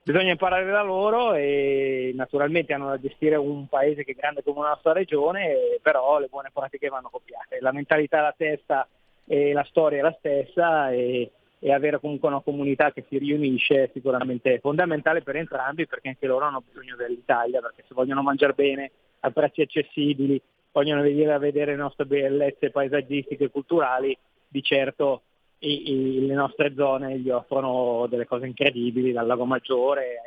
[0.06, 4.60] bisogna imparare da loro e naturalmente hanno da gestire un paese che è grande come
[4.60, 7.58] la nostra regione, però le buone pratiche vanno copiate.
[7.60, 8.88] La mentalità è la stessa
[9.26, 11.28] e la storia è la stessa e,
[11.58, 16.26] e avere comunque una comunità che si riunisce è sicuramente fondamentale per entrambi perché anche
[16.28, 20.40] loro hanno bisogno dell'Italia, perché se vogliono mangiare bene a prezzi accessibili,
[20.76, 24.16] vogliono venire a vedere le nostre bellezze paesaggistiche e culturali,
[24.46, 25.22] di certo
[25.60, 30.20] i, i, le nostre zone gli offrono delle cose incredibili, dal Lago Maggiore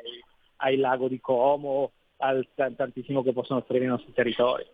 [0.58, 4.66] ai, al lago di Como, al tantissimo che possono offrire i nostri territori.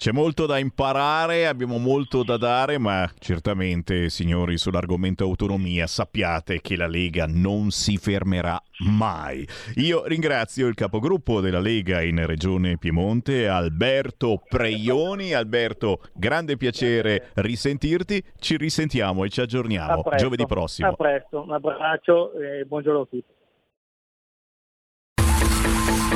[0.00, 6.74] C'è molto da imparare, abbiamo molto da dare, ma certamente, signori, sull'argomento autonomia sappiate che
[6.74, 9.46] la Lega non si fermerà mai.
[9.74, 15.34] Io ringrazio il capogruppo della Lega in Regione Piemonte, Alberto Preioni.
[15.34, 18.24] Alberto, grande piacere risentirti.
[18.38, 20.88] Ci risentiamo e ci aggiorniamo giovedì prossimo.
[20.88, 23.38] A presto, un abbraccio e buongiorno a tutti.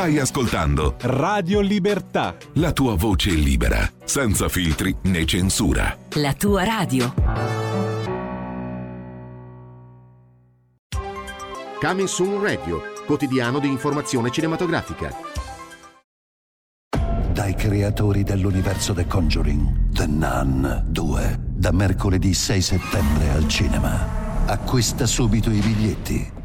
[0.00, 2.34] Stai ascoltando Radio Libertà.
[2.54, 5.94] la tua voce libera, senza filtri né censura.
[6.14, 7.12] La tua radio.
[11.78, 15.14] Coming Soon Radio, quotidiano di informazione cinematografica.
[17.30, 24.46] Dai creatori dell'universo The Conjuring, The Nun 2, da mercoledì 6 settembre al cinema.
[24.46, 26.38] Acquista subito i biglietti.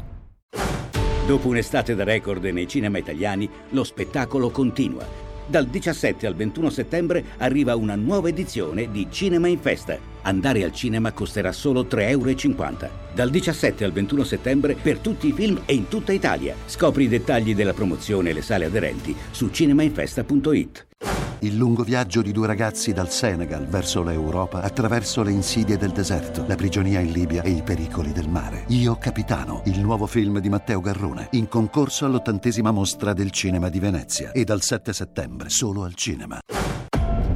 [1.26, 5.04] Dopo un'estate da record nei cinema italiani, lo spettacolo continua.
[5.44, 9.98] Dal 17 al 21 settembre arriva una nuova edizione di Cinema in Festa.
[10.26, 12.90] Andare al cinema costerà solo 3,50 euro.
[13.14, 16.56] Dal 17 al 21 settembre per tutti i film e in tutta Italia.
[16.66, 20.86] Scopri i dettagli della promozione e le sale aderenti su cinemainfesta.it.
[21.40, 26.44] Il lungo viaggio di due ragazzi dal Senegal verso l'Europa attraverso le insidie del deserto,
[26.48, 28.64] la prigionia in Libia e i pericoli del mare.
[28.68, 33.78] Io Capitano, il nuovo film di Matteo Garrone, in concorso all'ottantesima mostra del cinema di
[33.78, 36.40] Venezia e dal 7 settembre solo al cinema.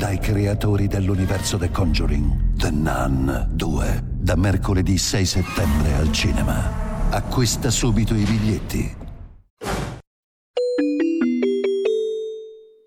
[0.00, 7.10] Dai creatori dell'universo The Conjuring, The Nun 2, da mercoledì 6 settembre al cinema.
[7.10, 8.96] Acquista subito i biglietti.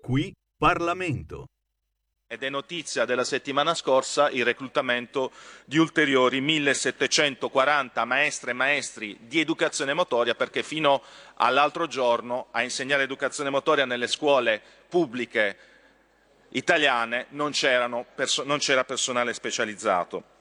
[0.02, 1.44] Qui Parlamento.
[2.26, 5.30] Ed è notizia della settimana scorsa il reclutamento
[5.66, 11.00] di ulteriori 1740 maestre e maestri di educazione motoria perché fino
[11.34, 15.73] all'altro giorno a insegnare educazione motoria nelle scuole pubbliche
[16.54, 17.52] italiane non,
[18.14, 20.32] perso- non c'era personale specializzato.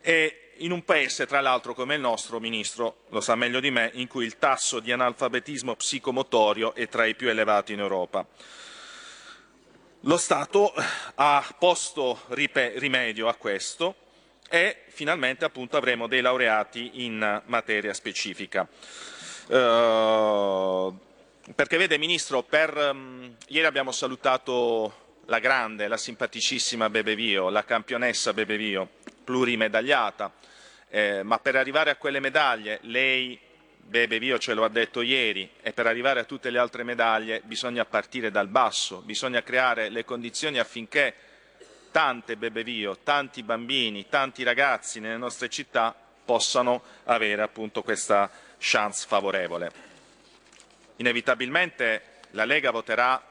[0.00, 3.90] E in un paese, tra l'altro, come il nostro, Ministro, lo sa meglio di me,
[3.94, 8.26] in cui il tasso di analfabetismo psicomotorio è tra i più elevati in Europa.
[10.02, 10.72] Lo Stato
[11.14, 13.94] ha posto rimedio a questo
[14.48, 18.66] e finalmente appunto, avremo dei laureati in materia specifica.
[19.48, 21.06] Uh,
[21.54, 27.64] perché vede Ministro, per, um, ieri abbiamo salutato la grande, la simpaticissima Bebe Vio, la
[27.64, 28.88] campionessa Bebe Vio,
[29.24, 30.32] plurimedagliata,
[30.88, 33.38] eh, ma per arrivare a quelle medaglie lei
[33.76, 37.42] Bebe Vio ce lo ha detto ieri e per arrivare a tutte le altre medaglie
[37.44, 41.14] bisogna partire dal basso, bisogna creare le condizioni affinché
[41.90, 45.94] tante Bebe Vio, tanti bambini, tanti ragazzi nelle nostre città
[46.24, 49.97] possano avere appunto questa chance favorevole.
[50.98, 53.22] Inevitabilmente la Lega voterà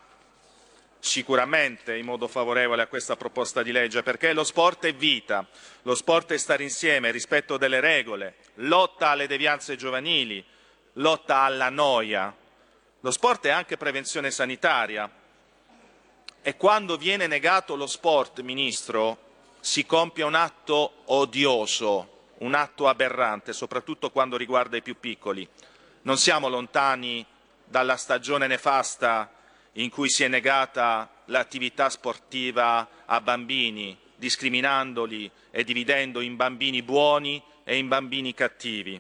[0.99, 5.45] sicuramente in modo favorevole a questa proposta di legge perché lo sport è vita,
[5.83, 10.43] lo sport è stare insieme, rispetto delle regole, lotta alle devianze giovanili,
[10.93, 12.33] lotta alla noia.
[13.01, 15.09] Lo sport è anche prevenzione sanitaria
[16.41, 19.25] e quando viene negato lo sport, Ministro,
[19.59, 25.47] si compie un atto odioso, un atto aberrante, soprattutto quando riguarda i più piccoli.
[26.03, 27.25] Non siamo lontani
[27.67, 29.31] dalla stagione nefasta
[29.73, 37.41] in cui si è negata l'attività sportiva a bambini, discriminandoli e dividendo in bambini buoni
[37.63, 38.99] e in bambini cattivi.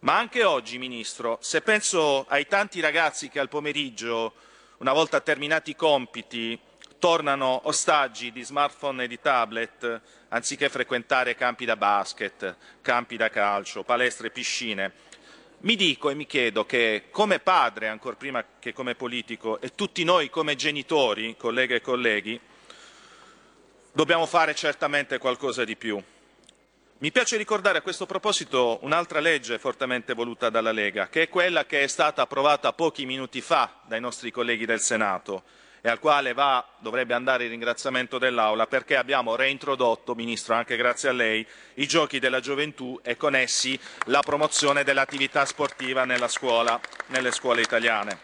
[0.00, 4.34] Ma anche oggi, Ministro, se penso ai tanti ragazzi che al pomeriggio,
[4.78, 6.58] una volta terminati i compiti,
[6.98, 13.82] tornano ostaggi di smartphone e di tablet anziché frequentare campi da basket, campi da calcio,
[13.82, 14.92] palestre e piscine,
[15.62, 20.04] mi dico e mi chiedo che come padre, ancor prima che come politico, e tutti
[20.04, 22.40] noi come genitori, colleghe e colleghi,
[23.92, 26.02] dobbiamo fare certamente qualcosa di più.
[26.98, 31.66] Mi piace ricordare a questo proposito un'altra legge fortemente voluta dalla Lega, che è quella
[31.66, 35.42] che è stata approvata pochi minuti fa dai nostri colleghi del Senato
[35.84, 41.08] e al quale va, dovrebbe andare il ringraziamento dell'Aula perché abbiamo reintrodotto, Ministro, anche grazie
[41.08, 47.32] a lei, i giochi della gioventù e con essi la promozione dell'attività sportiva scuola, nelle
[47.32, 48.20] scuole italiane.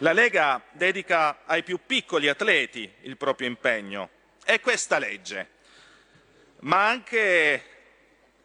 [0.00, 4.10] La Lega dedica ai più piccoli atleti il proprio impegno.
[4.44, 5.48] È questa legge,
[6.60, 7.64] ma anche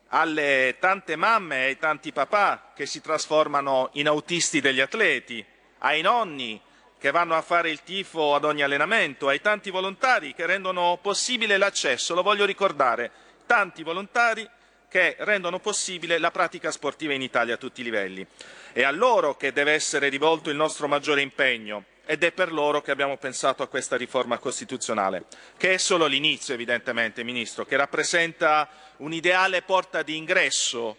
[0.07, 5.45] alle tante mamme e ai tanti papà che si trasformano in autisti degli atleti,
[5.79, 6.61] ai nonni
[7.01, 11.57] che vanno a fare il tifo ad ogni allenamento, ai tanti volontari che rendono possibile
[11.57, 13.09] l'accesso, lo voglio ricordare,
[13.47, 14.47] tanti volontari
[14.87, 18.23] che rendono possibile la pratica sportiva in Italia a tutti i livelli.
[18.71, 22.83] È a loro che deve essere rivolto il nostro maggiore impegno ed è per loro
[22.83, 25.25] che abbiamo pensato a questa riforma costituzionale,
[25.57, 30.97] che è solo l'inizio evidentemente, Ministro, che rappresenta un'ideale porta di ingresso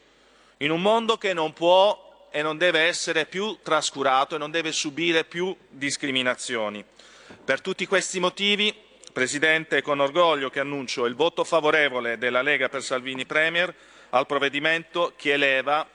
[0.56, 4.72] in un mondo che non può e non deve essere più trascurato e non deve
[4.72, 6.84] subire più discriminazioni.
[7.44, 8.74] Per tutti questi motivi,
[9.12, 13.72] Presidente, è con orgoglio che annuncio il voto favorevole della Lega per Salvini Premier
[14.10, 15.86] al provvedimento che eleva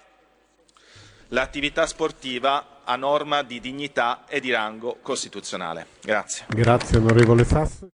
[1.30, 5.88] l'attività sportiva a norma di dignità e di rango costituzionale.
[6.02, 6.46] Grazie.
[6.50, 7.90] Grazie onorevole Sasso.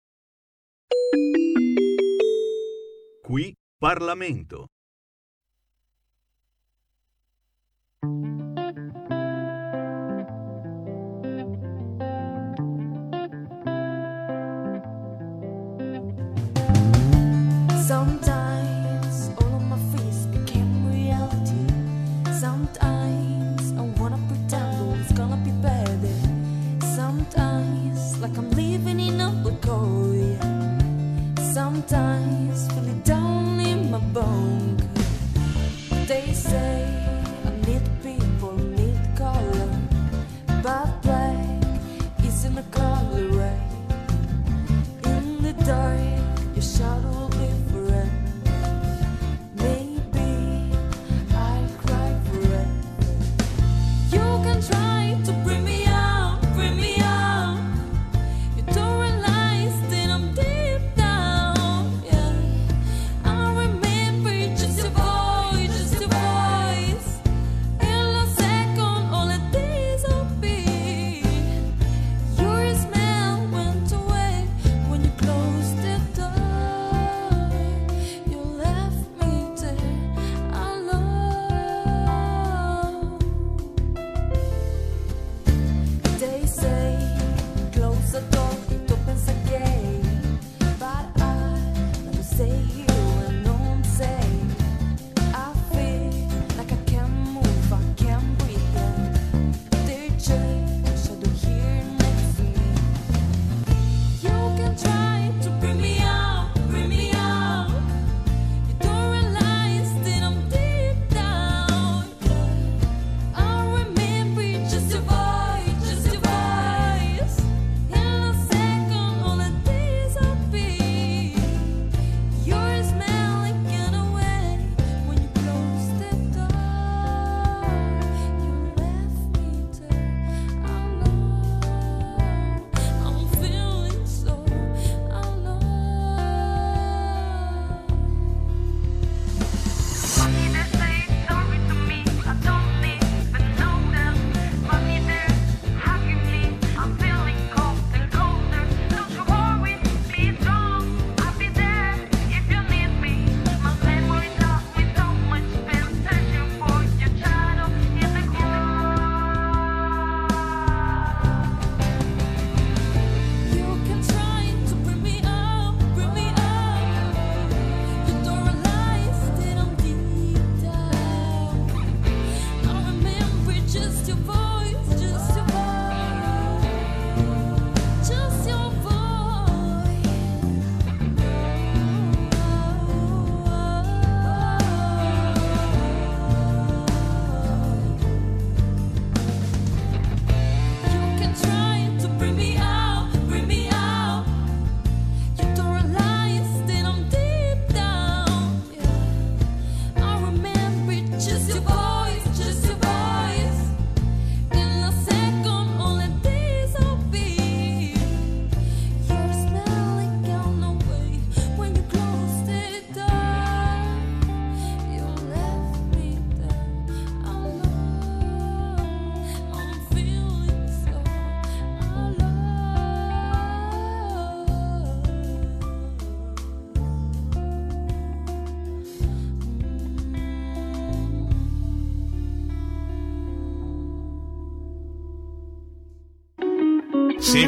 [3.23, 4.72] Qui Parlamento.
[29.65, 30.12] In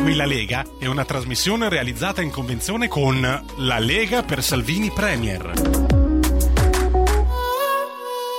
[0.04, 3.22] Segui la Lega è una trasmissione realizzata in convenzione con
[3.56, 5.52] La Lega per Salvini Premier.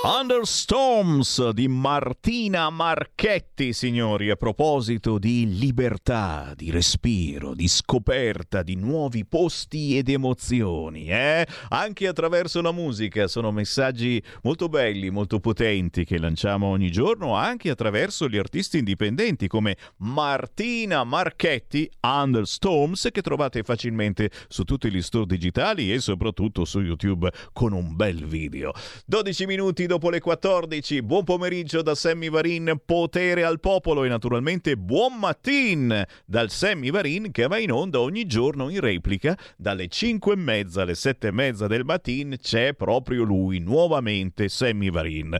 [0.04, 9.24] Understorms di Martina Marchetti, signori, a proposito di libertà, di respiro, di scoperta, di nuovi
[9.24, 11.46] posti ed emozioni, eh?
[11.70, 17.70] Anche attraverso la musica sono messaggi molto belli, molto potenti che lanciamo ogni giorno, anche
[17.70, 25.24] attraverso gli artisti indipendenti come Martina Marchetti, Understorms, che trovate facilmente su tutti gli store
[25.24, 28.74] digitali e soprattutto su YouTube con un bel video.
[29.06, 31.00] 12 minuti dopo le 14.
[31.02, 37.30] Buon pomeriggio da Sammy Varin, potere al popolo e naturalmente buon mattin dal Sammy Varin
[37.30, 41.32] che va in onda ogni giorno in replica dalle 5 e mezza alle 7 e
[41.32, 45.36] mezza del mattino c'è proprio lui, nuovamente Sammy Varin.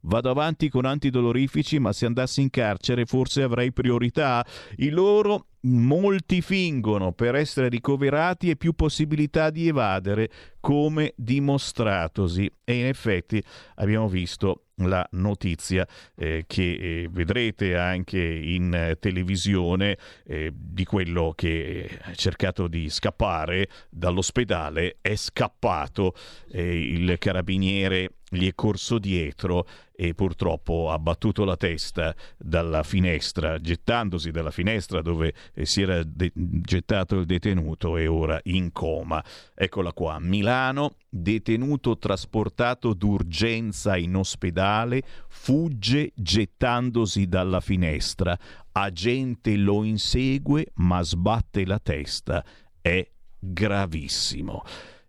[0.00, 4.44] Vado avanti con antidolorifici, ma se andassi in carcere forse avrei priorità.
[4.76, 10.30] I loro molti fingono per essere ricoverati e più possibilità di evadere,
[10.60, 12.50] come dimostratosi.
[12.64, 13.42] E in effetti
[13.76, 21.32] abbiamo visto la notizia eh, che eh, vedrete anche in eh, televisione eh, di quello
[21.34, 26.14] che ha cercato di scappare dall'ospedale, è scappato
[26.50, 33.58] eh, il carabiniere gli è corso dietro e purtroppo ha battuto la testa dalla finestra,
[33.58, 39.24] gettandosi dalla finestra dove eh, si era de- gettato il detenuto e ora in coma.
[39.54, 48.36] Eccola qua, Milano, detenuto trasportato d'urgenza in ospedale, fugge gettandosi dalla finestra.
[48.72, 52.44] Agente lo insegue ma sbatte la testa.
[52.80, 53.08] È
[53.38, 54.62] gravissimo.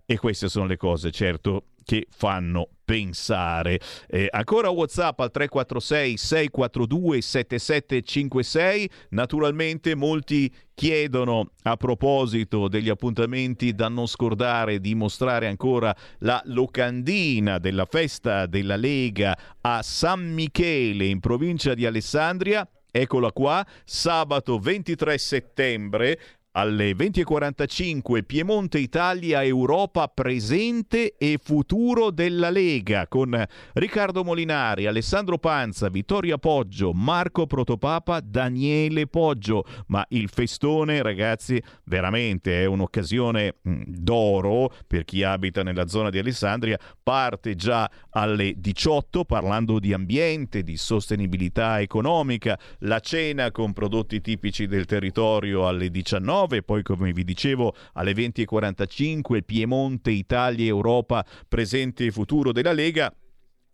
[0.06, 3.82] E queste sono le cose, certo, che fanno pensare.
[4.08, 8.90] Eh, ancora WhatsApp al 346 642 7756.
[9.10, 17.58] Naturalmente molti chiedono a proposito degli appuntamenti da non scordare di mostrare ancora la locandina
[17.58, 22.66] della festa della Lega a San Michele in provincia di Alessandria.
[22.90, 26.20] Eccola qua, sabato 23 settembre
[26.58, 35.90] alle 20.45 Piemonte Italia Europa presente e futuro della Lega con Riccardo Molinari, Alessandro Panza,
[35.90, 39.66] Vittorio Poggio, Marco Protopapa, Daniele Poggio.
[39.88, 46.18] Ma il festone, ragazzi, veramente è un'occasione mm, d'oro per chi abita nella zona di
[46.18, 46.80] Alessandria.
[47.04, 54.66] Parte già alle 18 parlando di ambiente, di sostenibilità economica, la cena con prodotti tipici
[54.66, 62.06] del territorio alle 19 19, poi come vi dicevo alle 20.45 Piemonte, Italia, Europa, presente
[62.06, 63.14] e futuro della Lega.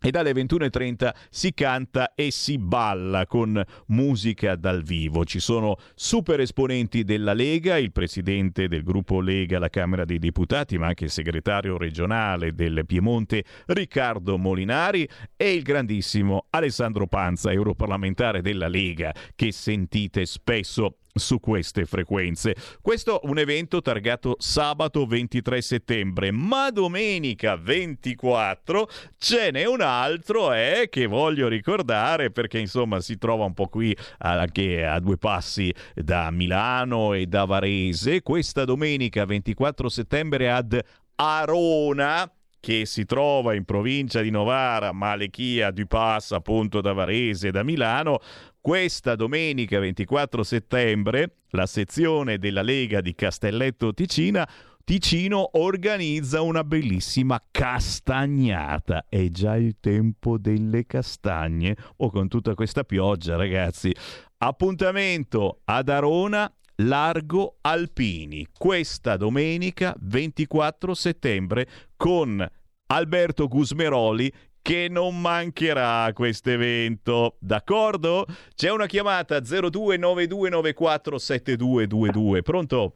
[0.04, 5.24] E dalle 21.30 si canta e si balla con musica dal vivo.
[5.24, 10.76] Ci sono super esponenti della Lega, il presidente del gruppo Lega alla Camera dei Deputati,
[10.76, 18.42] ma anche il segretario regionale del Piemonte Riccardo Molinari e il grandissimo Alessandro Panza, europarlamentare
[18.42, 22.56] della Lega, che sentite spesso su queste frequenze.
[22.80, 30.52] Questo è un evento targato sabato 23 settembre, ma domenica 24 ce n'è un altro
[30.52, 35.72] eh, che voglio ricordare perché insomma si trova un po' qui anche a due passi
[35.94, 38.22] da Milano e da Varese.
[38.22, 40.80] Questa domenica 24 settembre ad
[41.14, 42.28] Arona
[42.58, 48.20] che si trova in provincia di Novara, Malechia, Dupas, appunto da Varese da Milano,
[48.64, 54.48] questa domenica 24 settembre la sezione della Lega di Castelletto Ticina
[54.82, 59.04] Ticino organizza una bellissima castagnata.
[59.06, 63.94] È già il tempo delle castagne o oh, con tutta questa pioggia, ragazzi.
[64.38, 72.46] Appuntamento ad Arona Largo Alpini questa domenica 24 settembre con
[72.86, 74.32] Alberto Gusmeroli
[74.64, 77.34] che non mancherà questo evento.
[77.38, 78.24] D'accordo?
[78.54, 82.40] C'è una chiamata 0292947222.
[82.42, 82.92] Pronto?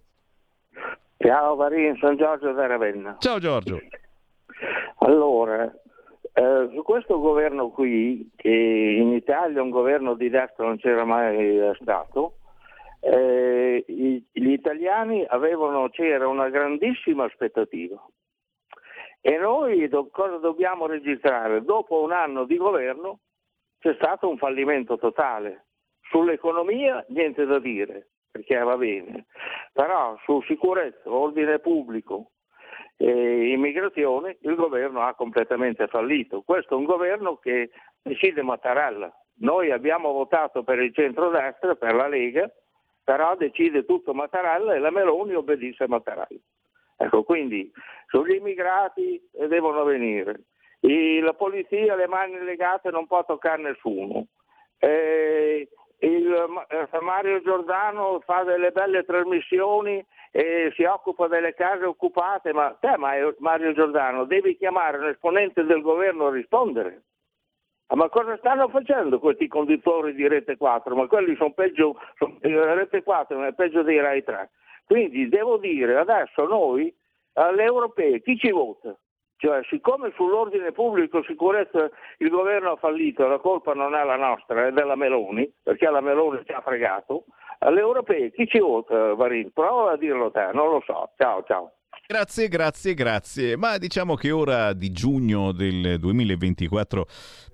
[1.19, 3.17] Ciao Marin, sono Giorgio da Ravenna.
[3.19, 3.79] Ciao Giorgio.
[5.01, 5.71] Allora,
[6.33, 11.59] Eh, su questo governo qui, che in Italia un governo di destra non c'era mai
[11.81, 12.37] stato,
[13.01, 18.01] eh, gli italiani avevano, c'era una grandissima aspettativa.
[19.29, 21.63] E noi do- cosa dobbiamo registrare?
[21.63, 23.19] Dopo un anno di governo
[23.79, 25.67] c'è stato un fallimento totale.
[26.09, 29.27] Sull'economia niente da dire, perché va bene,
[29.75, 32.31] però su sicurezza, ordine pubblico
[32.97, 36.41] e immigrazione il governo ha completamente fallito.
[36.41, 37.69] Questo è un governo che
[38.01, 39.15] decide Mattarella.
[39.41, 42.51] Noi abbiamo votato per il centrodestra, per la Lega,
[43.05, 46.41] però decide tutto Mattarella e la Meloni obbedisce a Mattarella.
[47.01, 47.71] Ecco, quindi
[48.09, 50.43] sugli immigrati eh, devono venire.
[50.81, 54.27] I- la polizia le mani legate non può toccare nessuno.
[54.79, 55.69] Eh,
[56.01, 62.77] il, eh, Mario Giordano fa delle belle trasmissioni e si occupa delle case occupate, ma
[62.81, 67.03] te Ma- Mario Giordano devi chiamare un esponente del governo a rispondere.
[67.91, 70.95] Ah, ma cosa stanno facendo questi conduttori di Rete 4?
[70.95, 74.51] Ma quelli sono peggio, sono- eh, Rete 4 è peggio dei Rai 3.
[74.89, 76.93] Quindi devo dire adesso noi
[77.35, 78.97] alle europee chi ci vota?
[79.37, 84.67] Cioè, siccome sull'ordine pubblico sicurezza il governo ha fallito, la colpa non è la nostra,
[84.67, 87.27] è della Meloni, perché la Meloni ci ha fregato,
[87.59, 89.53] alle europee chi ci vota, Varin?
[89.53, 91.11] Prova a dirlo te, non lo so.
[91.19, 91.73] Ciao, ciao.
[92.07, 93.57] Grazie, grazie, grazie.
[93.59, 97.05] Ma diciamo che ora di giugno del 2024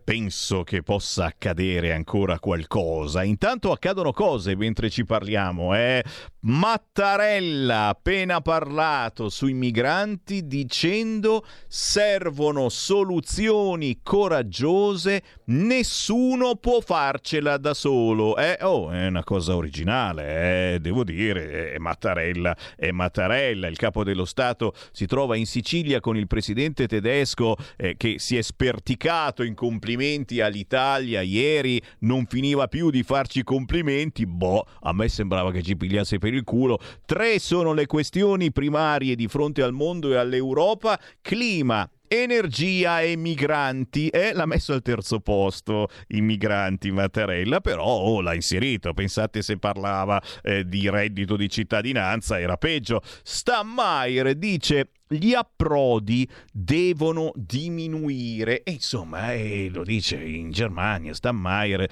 [0.05, 3.23] penso che possa accadere ancora qualcosa.
[3.25, 5.75] Intanto accadono cose mentre ci parliamo.
[5.75, 6.05] Eh?
[6.41, 18.37] Mattarella appena parlato sui migranti dicendo servono soluzioni coraggiose, nessuno può farcela da solo.
[18.37, 18.59] Eh?
[18.61, 20.81] Oh, è una cosa originale, eh?
[20.81, 21.73] devo dire.
[21.73, 26.87] È Mattarella, è Mattarella, il capo dello Stato si trova in Sicilia con il presidente
[26.87, 29.94] tedesco eh, che si è sperticato in complimenti
[30.41, 36.19] all'Italia ieri, non finiva più di farci complimenti, boh, a me sembrava che ci pigliasse
[36.19, 36.79] per il culo.
[37.05, 44.09] Tre sono le questioni primarie di fronte al mondo e all'Europa, clima, Energia e migranti,
[44.09, 48.93] eh, l'ha messo al terzo posto i migranti Mattarella, però oh, l'ha inserito.
[48.93, 53.01] Pensate se parlava eh, di reddito di cittadinanza, era peggio.
[53.23, 58.63] Stammaier dice gli approdi devono diminuire.
[58.63, 61.89] E insomma eh, lo dice in Germania Stammaier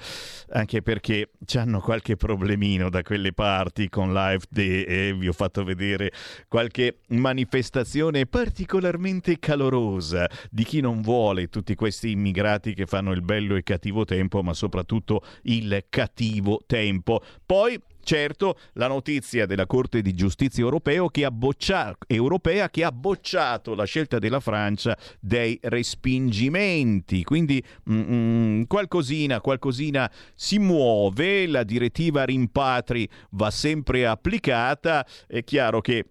[0.51, 6.11] anche perché hanno qualche problemino da quelle parti con l'AfD e vi ho fatto vedere
[6.47, 13.55] qualche manifestazione particolarmente calorosa di chi non vuole tutti questi immigrati che fanno il bello
[13.55, 17.21] e cattivo tempo ma soprattutto il cattivo tempo.
[17.45, 23.75] Poi Certo, la notizia della Corte di Giustizia europeo che boccia- europea che ha bocciato
[23.75, 32.25] la scelta della Francia dei respingimenti, quindi mm, mm, qualcosina, qualcosina si muove, la direttiva
[32.25, 36.05] rimpatri va sempre applicata, è chiaro che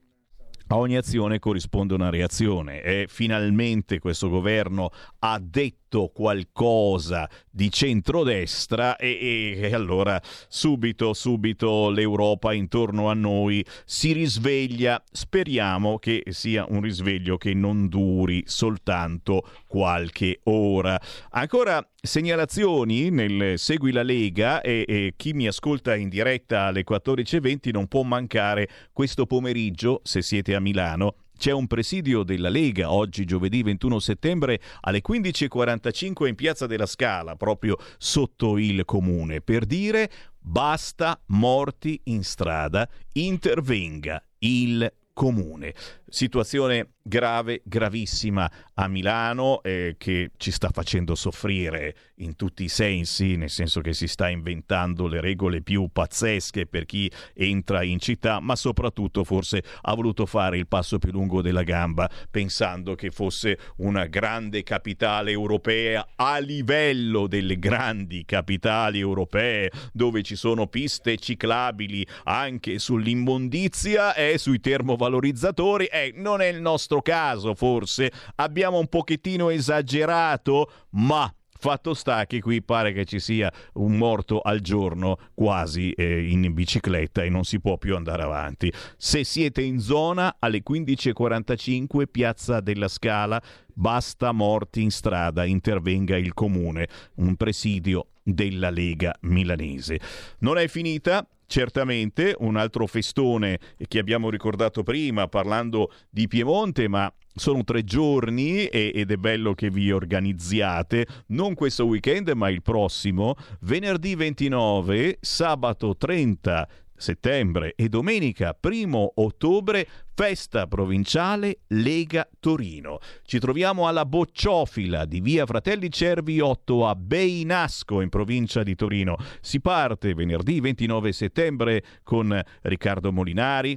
[0.68, 2.80] a ogni azione corrisponde una reazione.
[2.80, 4.88] E finalmente questo governo
[5.18, 5.81] ha detto
[6.12, 15.02] qualcosa di centrodestra e, e allora subito, subito l'Europa intorno a noi si risveglia.
[15.10, 21.00] Speriamo che sia un risveglio che non duri soltanto qualche ora.
[21.30, 27.70] Ancora segnalazioni nel Segui la Lega e, e chi mi ascolta in diretta alle 14.20
[27.72, 33.24] non può mancare questo pomeriggio, se siete a Milano, c'è un presidio della Lega oggi
[33.24, 40.08] giovedì 21 settembre alle 15.45 in Piazza della Scala, proprio sotto il comune, per dire
[40.38, 45.74] basta morti in strada, intervenga il comune.
[46.12, 53.36] Situazione grave, gravissima a Milano eh, che ci sta facendo soffrire in tutti i sensi,
[53.36, 58.40] nel senso che si sta inventando le regole più pazzesche per chi entra in città,
[58.40, 63.58] ma soprattutto forse ha voluto fare il passo più lungo della gamba pensando che fosse
[63.78, 72.06] una grande capitale europea a livello delle grandi capitali europee dove ci sono piste ciclabili
[72.24, 75.86] anche sull'immondizia e sui termovalorizzatori.
[75.86, 82.40] Eh, non è il nostro caso, forse abbiamo un pochettino esagerato, ma fatto sta che
[82.40, 87.44] qui pare che ci sia un morto al giorno quasi eh, in bicicletta e non
[87.44, 88.72] si può più andare avanti.
[88.96, 93.40] Se siete in zona alle 15.45 Piazza della Scala,
[93.72, 100.00] basta morti in strada, intervenga il comune, un presidio della Lega milanese.
[100.40, 107.12] Non è finita, certamente un altro festone che abbiamo ricordato prima parlando di Piemonte, ma
[107.34, 113.34] sono tre giorni ed è bello che vi organizziate, non questo weekend ma il prossimo,
[113.60, 116.66] venerdì 29, sabato 30
[117.02, 123.00] settembre e domenica 1 ottobre festa provinciale Lega Torino.
[123.24, 129.16] Ci troviamo alla Bocciofila di via Fratelli Cervi 8 a Beinasco in provincia di Torino.
[129.40, 133.76] Si parte venerdì 29 settembre con Riccardo Molinari,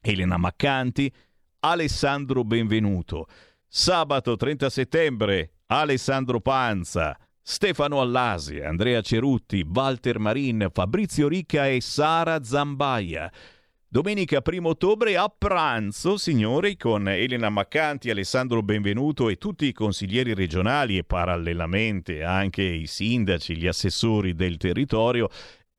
[0.00, 1.10] Elena Maccanti,
[1.60, 3.26] Alessandro Benvenuto.
[3.66, 12.44] Sabato 30 settembre Alessandro Panza, Stefano Allasi, Andrea Cerutti, Walter Marin, Fabrizio Ricca e Sara
[12.44, 13.30] Zambaia.
[13.88, 20.34] Domenica 1 ottobre a pranzo, signori, con Elena Maccanti, Alessandro Benvenuto e tutti i consiglieri
[20.34, 25.28] regionali e parallelamente anche i sindaci, gli assessori del territorio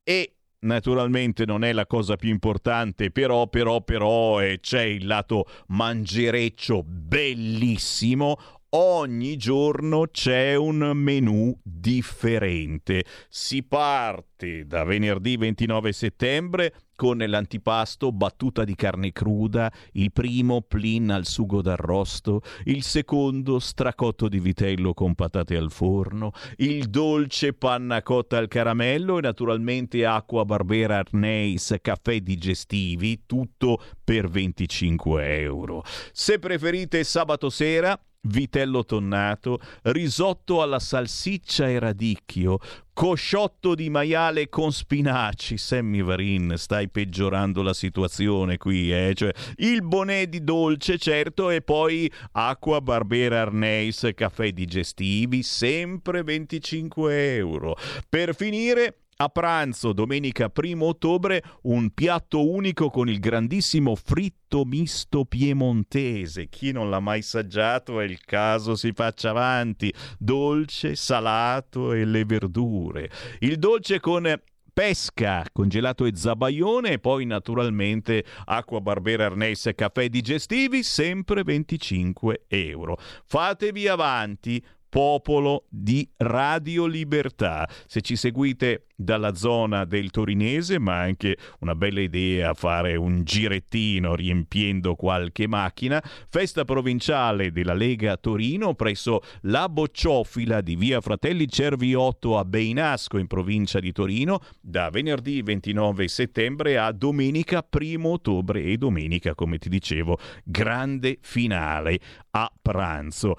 [0.04, 5.46] e naturalmente non è la cosa più importante, però, però, però eh, c'è il lato
[5.68, 8.36] mangereccio bellissimo.
[8.76, 13.04] Ogni giorno c'è un menù differente.
[13.28, 21.12] Si parte da venerdì 29 settembre con l'antipasto battuta di carne cruda, il primo plin
[21.12, 28.02] al sugo d'arrosto, il secondo stracotto di vitello con patate al forno, il dolce panna
[28.02, 35.84] cotta al caramello e naturalmente acqua barbera Arneis, caffè digestivi, tutto per 25 euro.
[36.12, 42.58] Se preferite sabato sera vitello tonnato, risotto alla salsiccia e radicchio,
[42.92, 45.58] cosciotto di maiale con spinaci.
[45.58, 49.12] Sammy Varin, stai peggiorando la situazione qui, eh?
[49.14, 57.36] Cioè, il bonè di dolce, certo, e poi acqua Barbera Arneis, caffè digestivi, sempre 25
[57.36, 57.76] euro.
[58.08, 65.24] Per finire, a pranzo, domenica 1 ottobre, un piatto unico con il grandissimo fritto misto
[65.24, 66.48] piemontese.
[66.48, 69.92] Chi non l'ha mai assaggiato è il caso si faccia avanti.
[70.18, 73.10] Dolce, salato e le verdure.
[73.40, 74.40] Il dolce con
[74.74, 82.46] pesca, congelato e zabaione e poi naturalmente acqua Barbera Arnese e caffè digestivi, sempre 25
[82.48, 82.98] euro.
[83.24, 84.62] Fatevi avanti,
[84.94, 87.68] popolo di Radio Libertà.
[87.84, 94.14] Se ci seguite dalla zona del Torinese, ma anche una bella idea fare un girettino
[94.14, 101.92] riempiendo qualche macchina, festa provinciale della Lega Torino presso la Bocciofila di via Fratelli Cervi
[101.92, 108.62] 8 a Beinasco in provincia di Torino da venerdì 29 settembre a domenica 1 ottobre
[108.62, 111.98] e domenica, come ti dicevo, grande finale
[112.30, 113.34] a pranzo.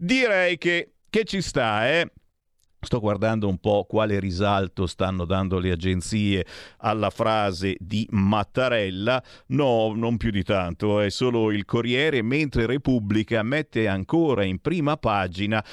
[0.00, 2.08] Direi che, che ci sta, eh?
[2.80, 6.46] Sto guardando un po' quale risalto stanno dando le agenzie
[6.76, 9.20] alla frase di Mattarella.
[9.46, 14.96] No, non più di tanto, è solo il Corriere, mentre Repubblica mette ancora in prima
[14.96, 15.64] pagina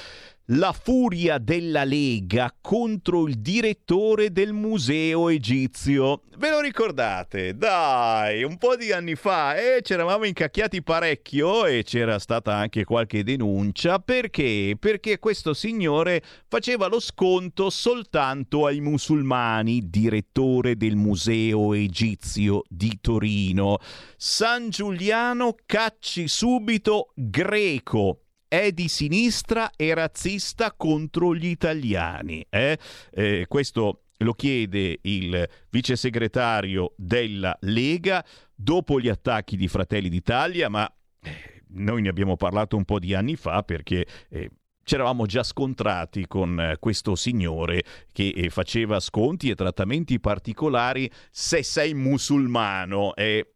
[0.50, 6.22] la furia della Lega contro il direttore del museo egizio.
[6.38, 7.56] Ve lo ricordate?
[7.56, 12.84] Dai, un po' di anni fa eh, ci eravamo incacchiati parecchio e c'era stata anche
[12.84, 14.00] qualche denuncia.
[14.00, 14.76] Perché?
[14.78, 23.80] Perché questo signore faceva lo sconto soltanto ai musulmani, direttore del museo egizio di Torino.
[24.18, 28.20] San Giuliano cacci subito greco
[28.64, 32.46] è di sinistra e razzista contro gli italiani.
[32.50, 32.78] Eh?
[33.12, 38.24] Eh, questo lo chiede il vice segretario della Lega
[38.54, 40.90] dopo gli attacchi di Fratelli d'Italia, ma
[41.22, 44.50] eh, noi ne abbiamo parlato un po' di anni fa perché eh,
[44.84, 51.12] ci eravamo già scontrati con eh, questo signore che eh, faceva sconti e trattamenti particolari
[51.32, 53.55] se sei musulmano e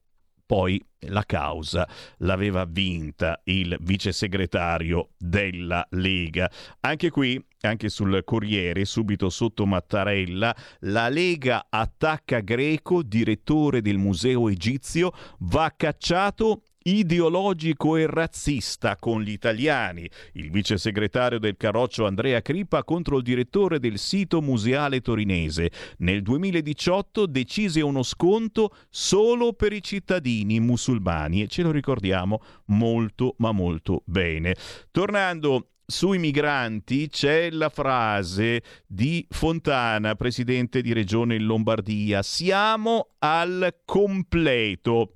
[0.49, 6.49] poi la causa l'aveva vinta il vice segretario della Lega.
[6.79, 14.49] Anche qui, anche sul Corriere, subito sotto Mattarella, la Lega attacca Greco, direttore del museo
[14.49, 15.11] egizio,
[15.41, 16.63] va cacciato
[16.97, 20.09] ideologico e razzista con gli italiani.
[20.33, 25.71] Il vice segretario del Carroccio Andrea Crippa contro il direttore del sito museale torinese.
[25.99, 33.35] Nel 2018 decise uno sconto solo per i cittadini musulmani e ce lo ricordiamo molto
[33.37, 34.55] ma molto bene.
[34.91, 45.15] Tornando sui migranti c'è la frase di Fontana, presidente di regione Lombardia, siamo al completo.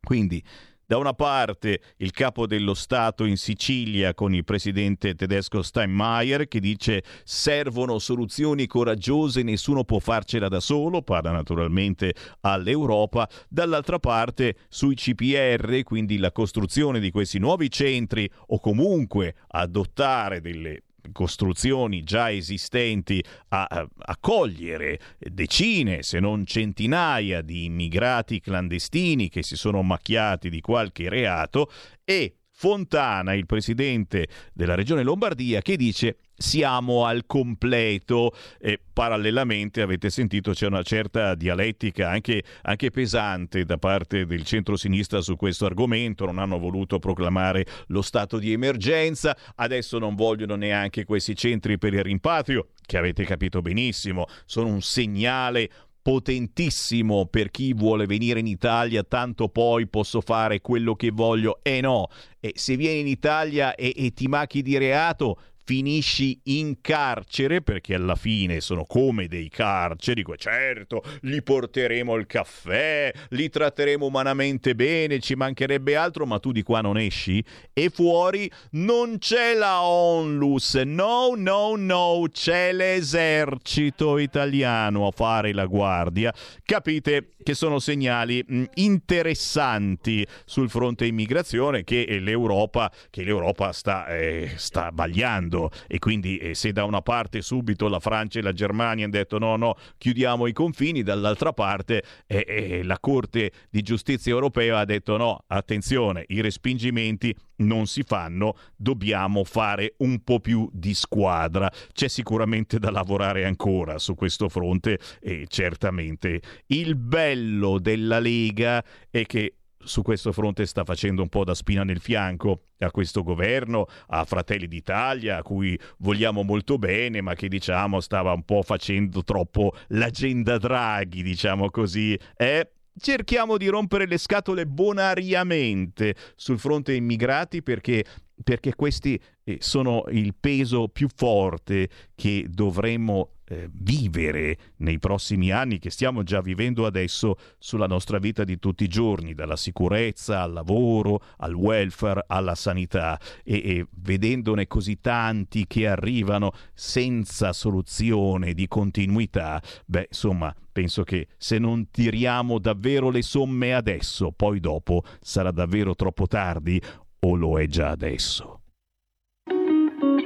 [0.00, 0.42] Quindi
[0.90, 6.60] Da una parte il capo dello Stato in Sicilia con il presidente tedesco Steinmeier che
[6.60, 13.28] dice servono soluzioni coraggiose, nessuno può farcela da solo, parla naturalmente all'Europa.
[13.50, 20.84] Dall'altra parte sui CPR, quindi la costruzione di questi nuovi centri o comunque adottare delle
[21.12, 29.82] costruzioni già esistenti a accogliere decine se non centinaia di immigrati clandestini che si sono
[29.82, 31.70] macchiati di qualche reato.
[32.04, 40.08] E Fontana, il presidente della regione Lombardia, che dice siamo al completo e parallelamente avete
[40.08, 46.26] sentito c'è una certa dialettica anche, anche pesante da parte del centro-sinistra su questo argomento,
[46.26, 51.94] non hanno voluto proclamare lo stato di emergenza, adesso non vogliono neanche questi centri per
[51.94, 55.68] il rimpatrio, che avete capito benissimo, sono un segnale
[56.00, 61.58] potentissimo per chi vuole venire in Italia, tanto poi posso fare quello che voglio.
[61.62, 62.06] E eh no,
[62.38, 67.94] e se vieni in Italia e, e ti macchi di reato, finisci in carcere perché
[67.94, 75.20] alla fine sono come dei carceri, certo, li porteremo il caffè, li tratteremo umanamente bene,
[75.20, 80.72] ci mancherebbe altro, ma tu di qua non esci e fuori non c'è la onlus,
[80.86, 86.32] no, no, no, c'è l'esercito italiano a fare la guardia.
[86.64, 94.52] Capite che sono segnali mh, interessanti sul fronte immigrazione che l'Europa, che l'Europa sta, eh,
[94.56, 99.04] sta bagliando e quindi eh, se da una parte subito la Francia e la Germania
[99.04, 104.32] hanno detto no no chiudiamo i confini dall'altra parte eh, eh, la Corte di Giustizia
[104.32, 110.68] europea ha detto no attenzione i respingimenti non si fanno, dobbiamo fare un po' più
[110.72, 111.70] di squadra.
[111.92, 119.24] C'è sicuramente da lavorare ancora su questo fronte e certamente il bello della Lega è
[119.24, 119.54] che
[119.88, 124.24] su questo fronte sta facendo un po' da spina nel fianco a questo governo, a
[124.24, 129.72] Fratelli d'Italia, a cui vogliamo molto bene, ma che diciamo stava un po' facendo troppo
[129.88, 132.16] l'agenda Draghi, diciamo così.
[132.36, 132.70] Eh?
[133.00, 138.04] Cerchiamo di rompere le scatole bonariamente sul fronte immigrati perché
[138.42, 145.78] perché questi eh, sono il peso più forte che dovremmo eh, vivere nei prossimi anni,
[145.78, 150.52] che stiamo già vivendo adesso sulla nostra vita di tutti i giorni, dalla sicurezza al
[150.52, 158.68] lavoro, al welfare, alla sanità e, e vedendone così tanti che arrivano senza soluzione di
[158.68, 165.50] continuità, beh, insomma, penso che se non tiriamo davvero le somme adesso, poi dopo sarà
[165.50, 166.80] davvero troppo tardi
[167.20, 168.57] o lo è già adesso.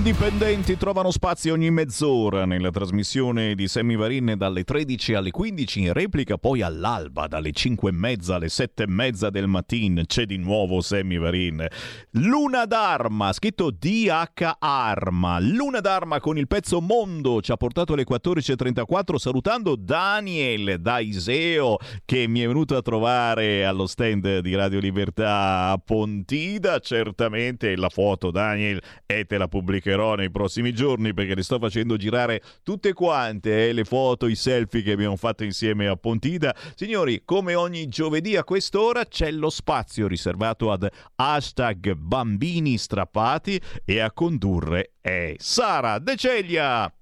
[0.00, 5.92] Indipendenti trovano spazio ogni mezz'ora nella trasmissione di Sammy Varin dalle 13 alle 15 in
[5.92, 10.38] replica, poi all'alba dalle 5 e mezza alle 7 e mezza del mattino c'è di
[10.38, 11.66] nuovo Sammy Varin.
[12.12, 15.38] Luna d'Arma, scritto DH Arma.
[15.38, 21.76] Luna d'Arma con il pezzo Mondo ci ha portato alle 14.34 salutando Daniel da Iseo
[22.06, 26.78] che mi è venuto a trovare allo stand di Radio Libertà a Pontida.
[26.78, 31.96] Certamente la foto Daniel e te la pubblicherò nei prossimi giorni perché le sto facendo
[31.96, 36.54] girare tutte quante eh, le foto, i selfie che abbiamo fatto insieme a Pontida.
[36.74, 44.00] Signori, come ogni giovedì a quest'ora c'è lo spazio riservato ad hashtag bambini strappati e
[44.00, 46.92] a condurre è Sara De Ceglia.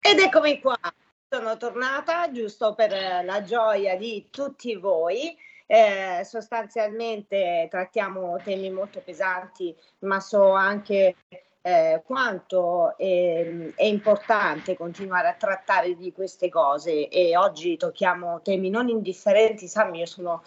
[0.00, 0.78] Ed eccomi qua,
[1.28, 5.36] sono tornata giusto per eh, la gioia di tutti voi.
[5.66, 11.16] Eh, sostanzialmente trattiamo temi molto pesanti, ma so anche
[11.66, 18.68] eh, quanto è, è importante continuare a trattare di queste cose e oggi tocchiamo temi
[18.68, 19.66] non indifferenti.
[19.66, 20.42] Sam, io sono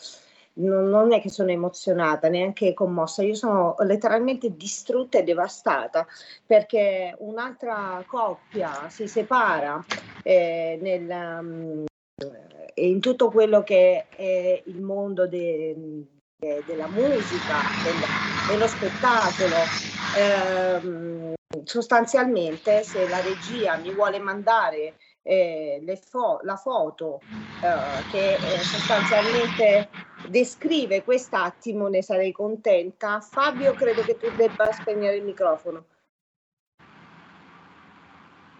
[0.58, 6.06] non, non è che sono emozionata, neanche commossa, io sono letteralmente distrutta e devastata
[6.46, 9.84] perché un'altra coppia si separa
[10.22, 11.86] eh, nel, um,
[12.76, 16.06] in tutto quello che è il mondo de-
[16.40, 19.56] de- della musica, del- dello spettacolo.
[20.16, 21.34] Ehm,
[21.64, 27.20] sostanzialmente, se la regia mi vuole mandare eh, fo- la foto
[27.62, 29.90] eh, che eh, sostanzialmente
[30.28, 33.20] descrive quest'attimo, ne sarei contenta.
[33.20, 35.84] Fabio, credo che tu debba spegnere il microfono.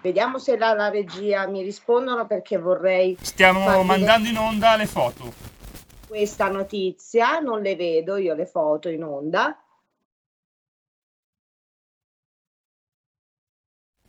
[0.02, 3.18] Vediamo se la, la regia mi rispondono perché vorrei.
[3.22, 5.57] Stiamo mandando in onda le foto.
[6.08, 9.62] Questa notizia, non le vedo io le foto in onda.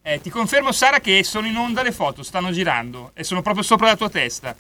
[0.01, 3.65] Eh, ti confermo, Sara, che sono in onda le foto, stanno girando e sono proprio
[3.65, 4.57] sopra la tua testa.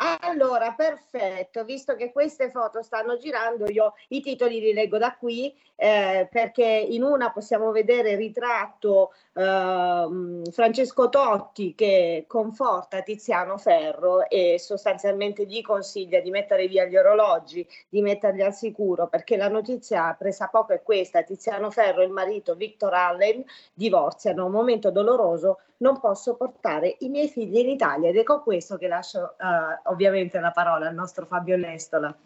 [0.00, 5.52] Allora, perfetto, visto che queste foto stanno girando, io i titoli li leggo da qui
[5.74, 14.60] eh, perché in una possiamo vedere ritratto ehm, Francesco Totti che conforta Tiziano Ferro e
[14.60, 20.14] sostanzialmente gli consiglia di mettere via gli orologi, di metterli al sicuro perché la notizia
[20.16, 23.44] presa poco è questa, Tiziano Ferro e il marito Victor Allen
[23.74, 28.42] divorziano, un momento doloroso, non posso portare i miei figli in Italia ed è con
[28.42, 32.16] questo che lascio eh, ovviamente la parola al nostro Fabio Lestola.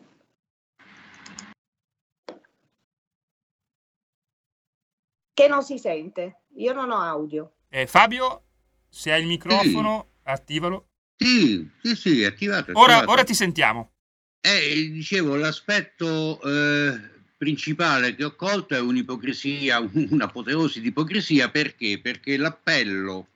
[5.35, 7.55] Che non si sente, io non ho audio.
[7.69, 8.43] Eh, Fabio,
[8.89, 10.89] se hai il microfono, attivalo.
[11.17, 12.73] Sì, sì, sì, attivato.
[12.75, 13.11] Ora, attivato.
[13.11, 13.93] ora ti sentiamo.
[14.41, 17.01] Eh, dicevo, l'aspetto eh,
[17.39, 19.79] principale che ho colto è un'ipocrisia,
[20.11, 21.99] un'apoteosi di ipocrisia, perché?
[22.01, 23.29] Perché l'appello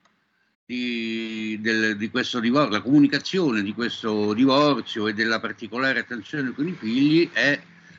[0.67, 6.67] di, del- di questo divorzio, la comunicazione di questo divorzio e della particolare attenzione con
[6.67, 7.59] i figli è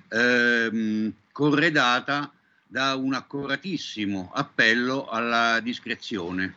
[0.10, 2.32] ehm, corredata
[2.68, 6.54] da un accuratissimo appello alla discrezione,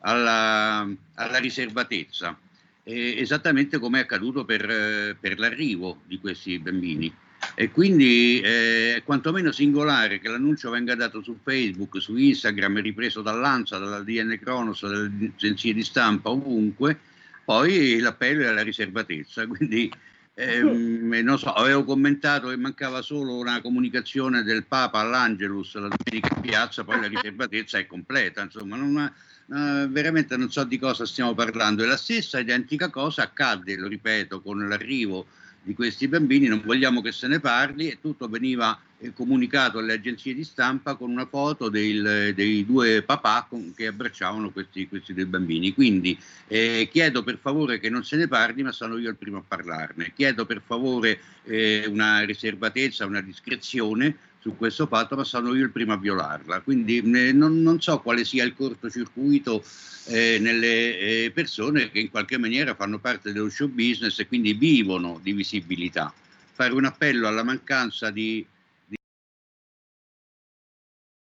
[0.00, 2.38] alla, alla riservatezza,
[2.82, 7.12] eh, esattamente come è accaduto per, per l'arrivo di questi bambini.
[7.54, 13.20] E quindi eh, è quantomeno singolare che l'annuncio venga dato su Facebook, su Instagram, ripreso
[13.22, 16.98] dall'ANSA, dalla DN Cronos, dalle agenzie di stampa, ovunque,
[17.44, 19.46] poi l'appello è alla riservatezza.
[19.48, 19.90] Quindi
[20.34, 26.34] ehm, non so, avevo commentato che mancava solo una comunicazione del Papa all'Angelus la domenica
[26.36, 31.06] in piazza, poi la riservatezza è completa, insomma, non, eh, veramente non so di cosa
[31.06, 31.82] stiamo parlando.
[31.82, 35.26] E la stessa identica cosa accadde, lo ripeto, con l'arrivo
[35.68, 39.92] di questi bambini, non vogliamo che se ne parli e tutto veniva eh, comunicato alle
[39.92, 45.12] agenzie di stampa con una foto del- dei due papà con- che abbracciavano questi, questi
[45.12, 45.74] due bambini.
[45.74, 46.18] Quindi
[46.48, 49.44] eh, chiedo per favore che non se ne parli, ma sono io il primo a
[49.46, 50.12] parlarne.
[50.16, 55.70] Chiedo per favore eh, una riservatezza, una discrezione su questo fatto, ma sono io il
[55.72, 56.60] primo a violarla.
[56.60, 59.62] Quindi eh, non, non so quale sia il cortocircuito
[60.06, 64.54] eh, nelle eh, persone che in qualche maniera fanno parte dello show business e quindi
[64.54, 66.12] vivono di visibilità.
[66.52, 68.44] Fare un appello alla mancanza di,
[68.86, 68.96] di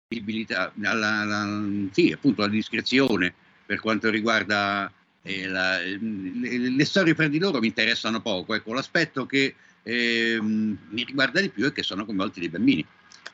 [0.07, 3.33] visibilità, alla, alla- sì, appunto alla discrezione
[3.65, 4.91] per quanto riguarda
[5.23, 8.53] eh, la- le, le storie fra di loro mi interessano poco.
[8.53, 9.55] Ecco, l'aspetto che
[9.85, 12.85] ehm, mi riguarda di più è che sono coinvolti dei bambini.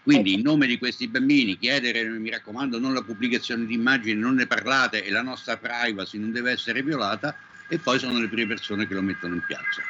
[0.03, 4.33] Quindi in nome di questi bambini chiedere, mi raccomando, non la pubblicazione di immagini, non
[4.33, 7.35] ne parlate e la nostra privacy non deve essere violata
[7.69, 9.81] e poi sono le prime persone che lo mettono in piazza.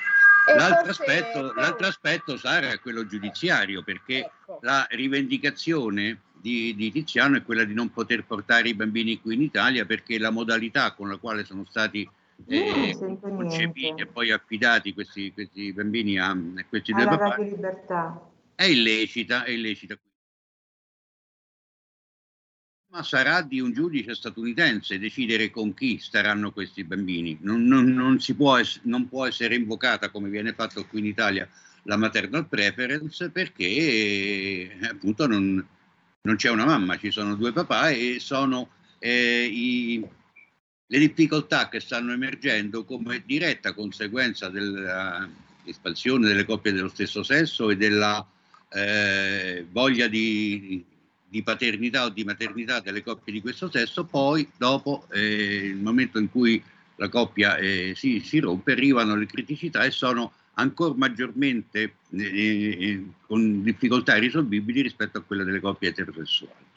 [0.56, 4.30] L'altro aspetto, l'altro aspetto, Sara, è quello giudiziario, perché
[4.62, 9.42] la rivendicazione di, di Tiziano è quella di non poter portare i bambini qui in
[9.44, 12.08] Italia perché la modalità con la quale sono stati
[12.48, 16.36] eh, concepiti e poi affidati questi, questi bambini a,
[16.70, 18.30] questi due papà Libertà.
[18.56, 19.96] è illecita, è illecita.
[22.92, 27.38] Ma sarà di un giudice statunitense decidere con chi staranno questi bambini.
[27.42, 31.48] Non, non- non si può, non può essere invocata, come viene fatto qui in Italia,
[31.84, 35.66] la maternal preference perché eh, appunto non,
[36.22, 40.06] non c'è una mamma, ci sono due papà e sono eh, i-
[40.92, 47.78] le difficoltà che stanno emergendo come diretta conseguenza dell'espansione delle coppie dello stesso sesso e
[47.78, 48.26] della
[48.74, 50.84] eh, voglia di,
[51.30, 56.20] di paternità o di maternità delle coppie di questo sesso, poi dopo eh, il momento
[56.20, 56.62] in cui
[56.98, 63.06] la coppia eh, si, si rompe arrivano le criticità e sono ancora maggiormente eh, eh,
[63.28, 66.71] con difficoltà irrisolvibili rispetto a quelle delle coppie eterosessuali.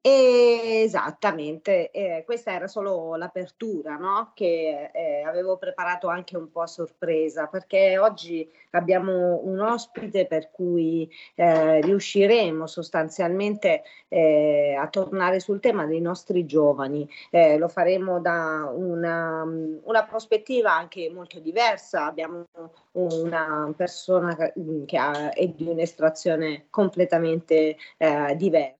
[0.00, 4.30] Esattamente, eh, questa era solo l'apertura, no?
[4.32, 10.50] Che eh, avevo preparato anche un po' a sorpresa, perché oggi abbiamo un ospite per
[10.52, 17.08] cui eh, riusciremo sostanzialmente eh, a tornare sul tema dei nostri giovani.
[17.30, 22.04] Eh, lo faremo da una, una prospettiva anche molto diversa.
[22.06, 22.44] Abbiamo
[22.92, 24.52] una persona che,
[24.86, 28.77] che ha, è di un'estrazione completamente eh, diversa.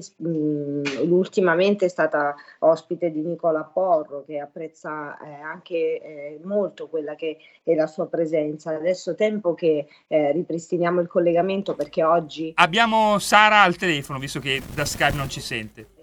[0.00, 6.88] Che mh, ultimamente è stata ospite di Nicola Porro che apprezza eh, anche eh, molto
[6.88, 8.74] quella che è la sua presenza.
[8.74, 14.62] Adesso tempo che eh, ripristiniamo il collegamento perché oggi Abbiamo Sara al telefono, visto che
[14.74, 15.95] da Skype non ci sente.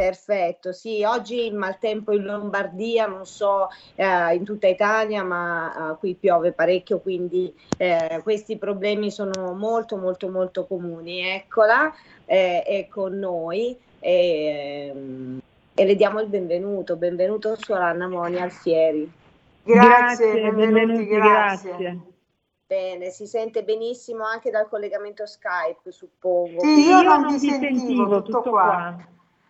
[0.00, 5.98] Perfetto, sì, oggi il maltempo in Lombardia, non so eh, in tutta Italia, ma eh,
[5.98, 11.20] qui piove parecchio, quindi eh, questi problemi sono molto molto molto comuni.
[11.20, 11.92] Eccola,
[12.24, 14.94] eh, è con noi e,
[15.74, 16.96] e le diamo il benvenuto.
[16.96, 19.12] Benvenuto suora Anna Moni Alfieri.
[19.62, 22.00] Grazie, benvenuti, grazie.
[22.66, 26.60] Bene, si sente benissimo anche dal collegamento Skype, suppongo.
[26.60, 28.96] Sì, io non vi sentivo, tutto qua.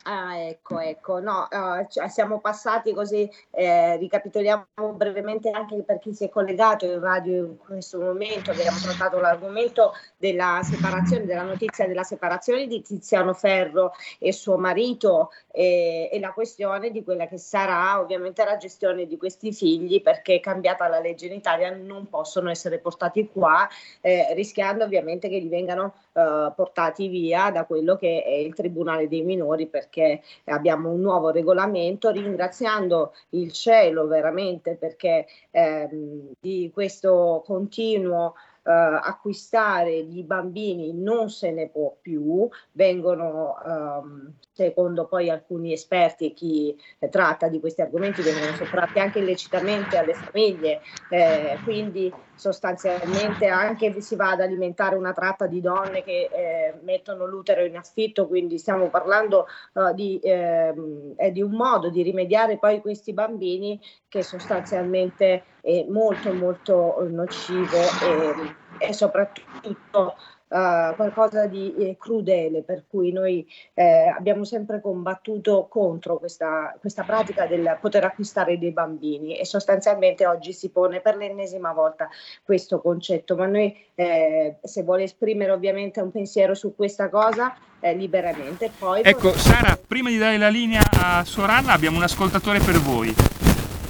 [0.04, 6.14] Ah, ecco, ecco, no, eh, cioè, siamo passati così, eh, ricapitoliamo brevemente anche per chi
[6.14, 11.86] si è collegato in radio in questo momento, abbiamo trattato l'argomento della separazione, della notizia
[11.86, 17.36] della separazione di Tiziano Ferro e suo marito e, e la questione di quella che
[17.36, 22.48] sarà ovviamente la gestione di questi figli perché cambiata la legge in Italia non possono
[22.48, 23.68] essere portati qua,
[24.00, 29.08] eh, rischiando ovviamente che li vengano eh, portati via da quello che è il Tribunale
[29.08, 37.42] dei minori perché abbiamo un nuovo regolamento, ringraziando il cielo veramente perché ehm, di questo
[37.44, 45.72] continuo eh, acquistare di bambini non se ne può più, vengono ehm, secondo poi alcuni
[45.72, 51.58] esperti e chi eh, tratta di questi argomenti vengono sottratti anche illecitamente alle famiglie, eh,
[51.64, 57.64] quindi sostanzialmente anche si va ad alimentare una tratta di donne che eh, mettono l'utero
[57.64, 63.12] in affitto, quindi stiamo parlando eh, di, ehm, di un modo di rimediare poi questi
[63.12, 70.16] bambini che sostanzialmente è molto molto nocivo e, e soprattutto
[70.50, 77.04] Uh, qualcosa di eh, crudele, per cui noi eh, abbiamo sempre combattuto contro questa, questa
[77.04, 82.08] pratica del poter acquistare dei bambini e sostanzialmente oggi si pone per l'ennesima volta
[82.42, 87.94] questo concetto, ma noi eh, se vuole esprimere ovviamente un pensiero su questa cosa eh,
[87.94, 89.02] liberamente, poi...
[89.04, 93.14] Ecco, Sara, prima di dare la linea a Soranna abbiamo un ascoltatore per voi.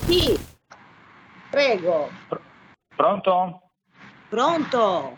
[0.04, 0.38] Chi?
[1.48, 2.10] Prego.
[2.94, 3.62] Pronto?
[4.28, 5.16] Pronto?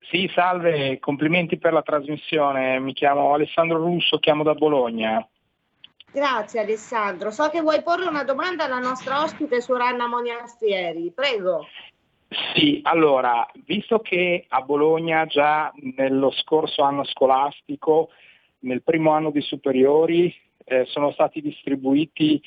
[0.00, 2.80] Sì, salve, complimenti per la trasmissione.
[2.80, 5.26] Mi chiamo Alessandro Russo, chiamo da Bologna.
[6.12, 7.30] Grazie Alessandro.
[7.30, 11.12] So che vuoi porre una domanda alla nostra ospite Suranna Moniastieri.
[11.14, 11.66] Prego.
[12.54, 18.10] Sì, allora, visto che a Bologna già nello scorso anno scolastico,
[18.60, 22.40] nel primo anno di superiori, eh, sono stati distribuiti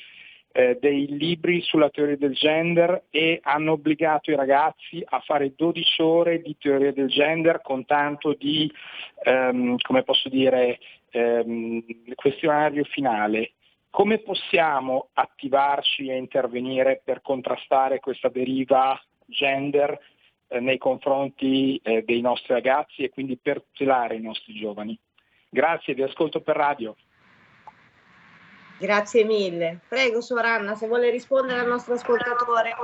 [0.56, 6.00] eh, dei libri sulla teoria del gender e hanno obbligato i ragazzi a fare 12
[6.00, 8.72] ore di teoria del gender con tanto di,
[9.24, 10.78] ehm, come posso dire,
[11.10, 13.54] ehm, questionario finale.
[13.90, 19.98] Come possiamo attivarci e intervenire per contrastare questa deriva gender
[20.46, 24.96] eh, nei confronti eh, dei nostri ragazzi e quindi per tutelare i nostri giovani?
[25.48, 26.94] Grazie, vi ascolto per radio.
[28.84, 29.80] Grazie mille.
[29.88, 32.74] Prego Soranna, se vuole rispondere al nostro ascoltatore.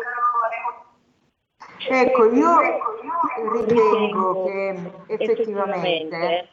[1.90, 2.56] Ecco, io
[3.66, 4.76] ritengo che
[5.08, 6.48] effettivamente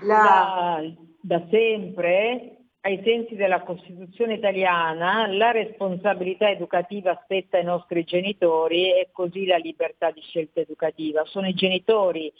[0.00, 0.82] la,
[1.20, 9.10] da sempre, ai sensi della Costituzione italiana, la responsabilità educativa spetta ai nostri genitori e
[9.12, 11.24] così la libertà di scelta educativa.
[11.24, 12.32] Sono i genitori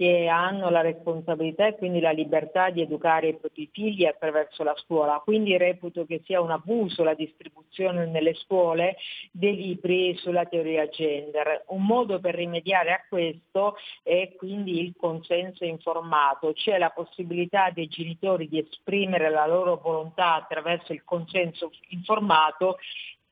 [0.00, 4.74] che hanno la responsabilità e quindi la libertà di educare i propri figli attraverso la
[4.78, 5.20] scuola.
[5.22, 8.96] Quindi reputo che sia un abuso la distribuzione nelle scuole
[9.30, 11.64] dei libri sulla teoria gender.
[11.66, 17.88] Un modo per rimediare a questo è quindi il consenso informato, c'è la possibilità dei
[17.88, 22.78] genitori di esprimere la loro volontà attraverso il consenso informato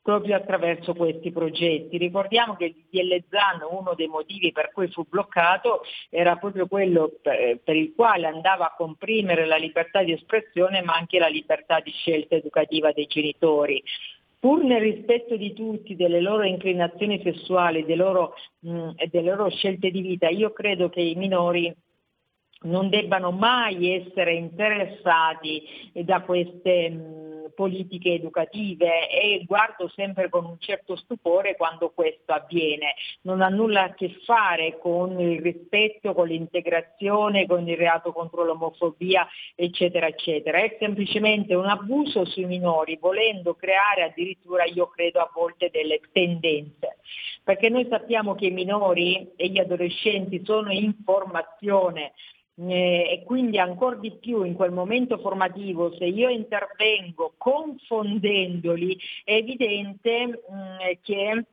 [0.09, 1.99] proprio attraverso questi progetti.
[1.99, 7.13] Ricordiamo che il DL ZAN, uno dei motivi per cui fu bloccato, era proprio quello
[7.21, 11.81] per, per, il quale andava a comprimere la libertà di espressione ma anche la libertà
[11.81, 13.83] di scelta educativa dei genitori.
[14.41, 19.91] Pur nel rispetto di tutti, delle loro inclinazioni sessuali, delle loro, mh, delle loro scelte
[19.91, 21.71] di vita, io credo che i minori
[22.63, 27.29] non debbano mai essere interessati da queste mh,
[27.59, 32.95] politiche educative e guardo sempre con un certo stupore quando questo avviene.
[33.23, 38.45] Non ha nulla a che fare con il rispetto, con l'integrazione, con il reato contro
[38.45, 39.27] l'omofobia,
[39.57, 40.59] eccetera, eccetera.
[40.59, 46.99] È semplicemente un abuso sui minori, volendo creare addirittura, io credo, a volte delle tendenze.
[47.43, 52.13] Perché noi sappiamo che i minori e gli adolescenti sono in formazione,
[52.67, 60.27] e quindi ancora di più in quel momento formativo se io intervengo confondendoli è evidente
[60.27, 61.45] mh, che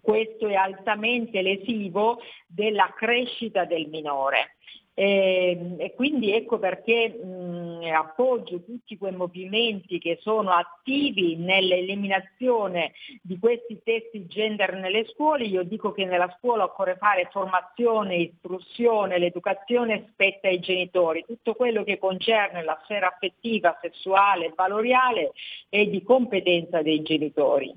[0.00, 4.56] questo è altamente lesivo della crescita del minore.
[4.94, 12.92] E, ehm, e, quindi ecco perché mh, appoggio tutti quei movimenti che sono attivi nell'eliminazione
[13.22, 15.44] di questi testi gender nelle scuole.
[15.44, 21.24] Io dico che nella scuola occorre fare formazione, istruzione, l'educazione spetta ai genitori.
[21.26, 25.32] Tutto quello che concerne la sfera affettiva, sessuale valoriale
[25.68, 27.74] è di competenza dei genitori.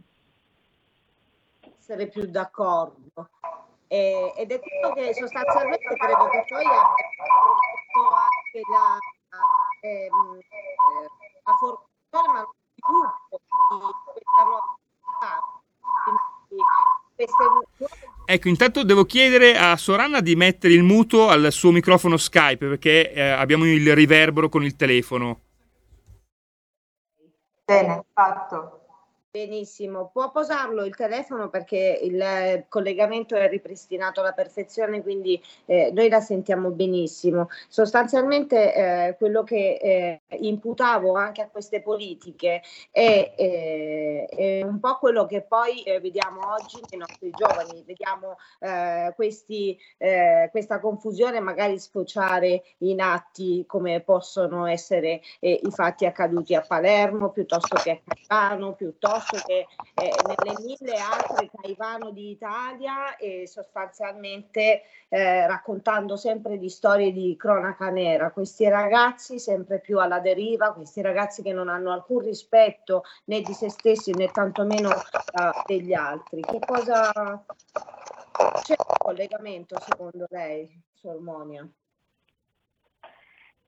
[1.78, 3.30] Essere più d'accordo.
[3.94, 8.98] Eh, ed è quello che sostanzialmente credo che poi abbia prodotto anche la,
[9.82, 10.40] ehm,
[11.44, 13.40] la formazione, ma lo
[13.70, 14.82] sviluppo di questa nuova
[18.26, 23.12] Ecco, intanto devo chiedere a Soranna di mettere il muto al suo microfono Skype perché
[23.12, 25.40] eh, abbiamo il riverbero con il telefono.
[27.64, 28.83] Bene, fatto.
[29.36, 36.08] Benissimo, può posarlo il telefono perché il collegamento è ripristinato alla perfezione, quindi eh, noi
[36.08, 37.50] la sentiamo benissimo.
[37.68, 42.62] Sostanzialmente eh, quello che eh, imputavo anche a queste politiche
[42.92, 48.38] è, eh, è, un po' quello che poi eh, vediamo oggi nei nostri giovani, vediamo
[48.60, 49.76] eh, questi,
[50.52, 57.78] questa confusione magari sfociare in atti come possono essere i fatti accaduti a Palermo piuttosto
[57.78, 66.16] che a Caivano, piuttosto che eh, nelle mille altre Caivano d'Italia e sostanzialmente eh, raccontando
[66.16, 68.32] sempre di storie di cronaca nera.
[68.32, 73.54] Questi ragazzi sempre più alla deriva, questi ragazzi che non hanno alcun rispetto né di
[73.54, 76.42] se stessi né tantomeno uh, degli altri.
[76.42, 77.12] Che cosa
[78.62, 81.68] c'è un collegamento secondo lei, Sormonia?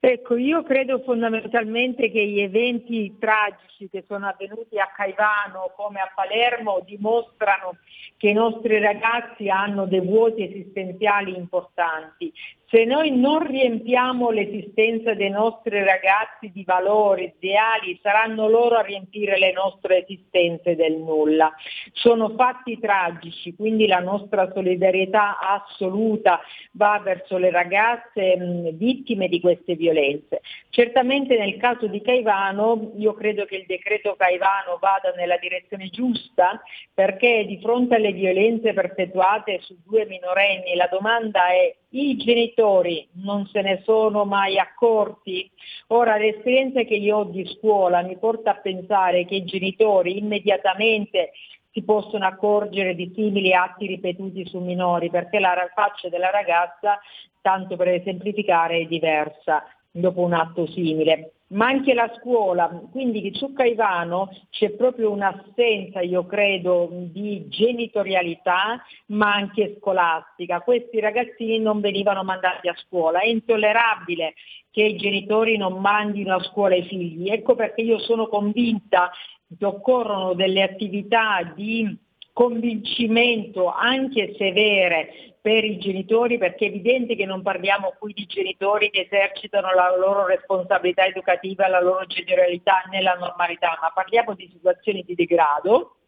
[0.08, 6.12] Ecco, io credo fondamentalmente che gli eventi tragici che sono avvenuti a Caivano come a
[6.14, 7.78] Palermo dimostrano
[8.16, 12.32] che i nostri ragazzi hanno dei vuoti esistenziali importanti.
[12.68, 19.38] Se noi non riempiamo l'esistenza dei nostri ragazzi di valori, ideali, saranno loro a riempire
[19.38, 21.52] le nostre esistenze del nulla.
[21.92, 26.40] Sono fatti tragici, quindi la nostra solidarietà assoluta
[26.72, 30.40] va verso le ragazze mh, vittime di queste violenze.
[30.70, 36.60] Certamente nel caso di Caivano io credo che il decreto Caivano vada nella direzione giusta
[36.92, 43.46] perché di fronte alle violenze perpetuate su due minorenni la domanda è i genitori non
[43.46, 45.50] se ne sono mai accorti?
[45.88, 51.32] Ora l'esperienza che io ho di scuola mi porta a pensare che i genitori immediatamente
[51.72, 56.98] si possono accorgere di simili atti ripetuti su minori perché la faccia della ragazza,
[57.40, 59.62] tanto per esemplificare, è diversa
[60.00, 61.32] dopo un atto simile.
[61.48, 69.32] Ma anche la scuola, quindi su Caivano c'è proprio un'assenza, io credo, di genitorialità, ma
[69.32, 70.60] anche scolastica.
[70.60, 73.20] Questi ragazzini non venivano mandati a scuola.
[73.20, 74.34] È intollerabile
[74.72, 77.30] che i genitori non mandino a scuola i figli.
[77.30, 79.12] Ecco perché io sono convinta
[79.56, 81.96] che occorrono delle attività di
[82.32, 88.90] convincimento anche severe per i genitori perché è evidente che non parliamo qui di genitori
[88.90, 95.04] che esercitano la loro responsabilità educativa, la loro genitorialità nella normalità, ma parliamo di situazioni
[95.06, 95.98] di degrado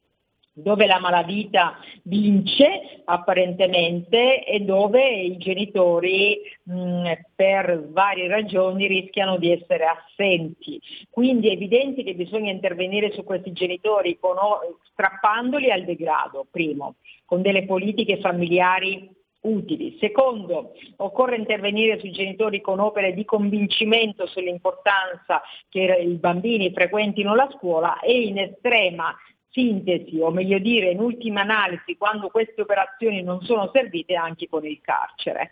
[0.52, 9.52] dove la malavita vince apparentemente e dove i genitori mh, per varie ragioni rischiano di
[9.52, 10.80] essere assenti.
[11.08, 14.34] Quindi è evidente che bisogna intervenire su questi genitori con,
[14.90, 19.96] strappandoli al degrado, primo, con delle politiche familiari utili.
[20.00, 27.48] Secondo, occorre intervenire sui genitori con opere di convincimento sull'importanza che i bambini frequentino la
[27.56, 29.14] scuola e in estrema
[29.50, 34.64] sintesi, o meglio dire in ultima analisi, quando queste operazioni non sono servite anche con
[34.64, 35.50] il carcere.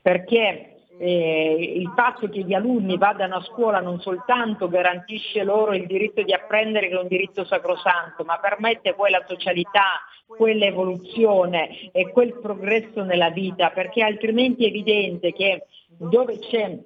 [0.00, 5.86] Perché eh, il fatto che gli alunni vadano a scuola non soltanto garantisce loro il
[5.86, 12.10] diritto di apprendere che è un diritto sacrosanto, ma permette poi la socialità, quell'evoluzione e
[12.10, 15.66] quel progresso nella vita, perché altrimenti è evidente che
[15.98, 16.78] dove c'è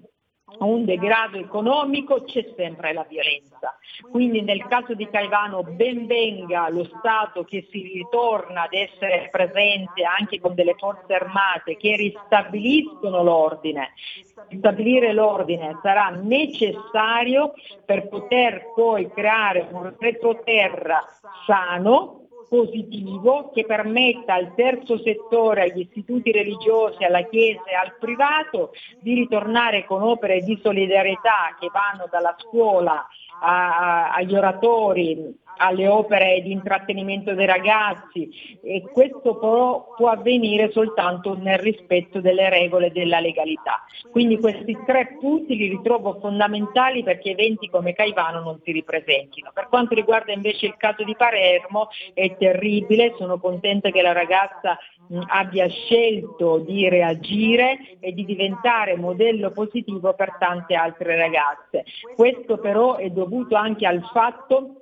[0.59, 3.77] un degrado economico c'è sempre la violenza.
[4.10, 10.05] Quindi nel caso di Caivano ben venga lo Stato che si ritorna ad essere presente
[10.05, 13.93] anche con delle forze armate che ristabiliscono l'ordine.
[14.56, 17.52] Stabilire l'ordine sarà necessario
[17.85, 21.05] per poter poi creare un retroterra
[21.47, 22.19] sano
[22.51, 29.14] positivo che permetta al terzo settore, agli istituti religiosi, alla Chiesa e al privato di
[29.14, 33.06] ritornare con opere di solidarietà che vanno dalla scuola
[33.40, 41.36] a, agli oratori, alle opere di intrattenimento dei ragazzi e questo però può avvenire soltanto
[41.36, 43.84] nel rispetto delle regole della legalità.
[44.10, 49.50] Quindi questi tre punti li ritrovo fondamentali perché eventi come Caivano non si ripresentino.
[49.52, 54.78] Per quanto riguarda invece il caso di Palermo è terribile, sono contenta che la ragazza
[55.26, 61.84] abbia scelto di reagire e di diventare modello positivo per tante altre ragazze.
[62.14, 64.80] Questo però è dovuto anche al fatto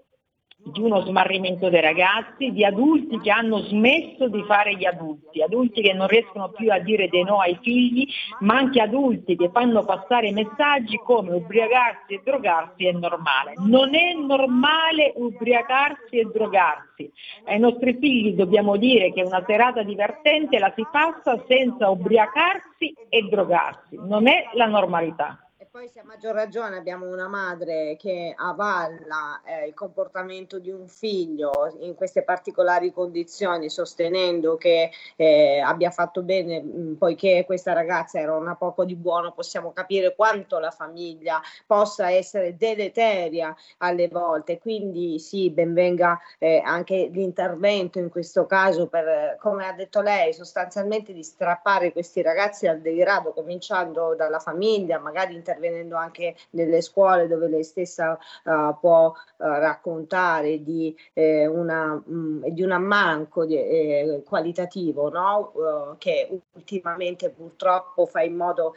[0.61, 5.81] di uno smarrimento dei ragazzi, di adulti che hanno smesso di fare gli adulti, adulti
[5.81, 8.07] che non riescono più a dire dei no ai figli,
[8.41, 13.55] ma anche adulti che fanno passare messaggi come ubriacarsi e drogarsi è normale.
[13.59, 17.11] Non è normale ubriacarsi e drogarsi.
[17.45, 23.23] Ai nostri figli dobbiamo dire che una serata divertente la si passa senza ubriacarsi e
[23.23, 25.39] drogarsi, non è la normalità
[25.79, 30.89] poi se a maggior ragione abbiamo una madre che avalla eh, il comportamento di un
[30.89, 37.75] figlio in queste particolari condizioni, sostenendo che eh, abbia fatto bene, mh, mm, poiché questa
[37.75, 44.09] ragazza era una poco di buono, possiamo capire quanto la famiglia possa essere deleteria alle
[44.09, 44.59] volte.
[44.59, 51.13] Quindi sì, benvenga eh, anche l'intervento in questo caso per, come ha detto lei, sostanzialmente
[51.13, 57.27] di strappare questi ragazzi al degrado, cominciando dalla famiglia, magari intervenendo avvenendo anche nelle scuole
[57.29, 63.45] dove lei stessa uh, può uh, raccontare di, eh, una, mh, mm, di un ammanco
[63.45, 65.53] di, eh, qualitativo no?
[65.55, 68.75] uh, che ultimamente purtroppo fa in modo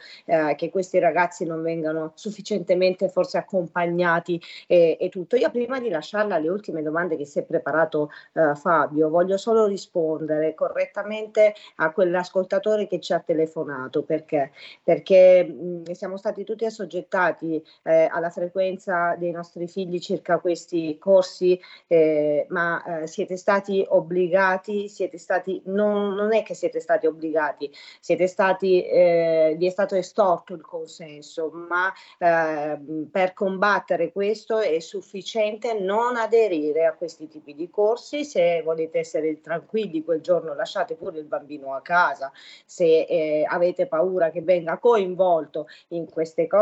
[0.56, 5.36] che questi ragazzi non vengano sufficientemente forse accompagnati e, e, tutto.
[5.36, 8.10] Io prima di lasciarla alle ultime domande che si è preparato
[8.54, 14.52] Fabio voglio solo rispondere correttamente a quell'ascoltatore che ci ha telefonato perché,
[14.82, 20.38] perché mh, mm, siamo stati tutti assolutamente assoggettati eh, alla frequenza dei nostri figli circa
[20.38, 26.80] questi corsi, eh, ma eh, siete stati obbligati, siete stati, non, non, è che siete
[26.80, 34.12] stati obbligati, siete stati, eh, vi è stato estorto il consenso, ma ehm, per combattere
[34.12, 40.20] questo è sufficiente non aderire a questi tipi di corsi, se volete essere tranquilli quel
[40.20, 42.32] giorno lasciate pure il bambino a casa,
[42.64, 46.61] se eh, avete paura che venga coinvolto in queste cose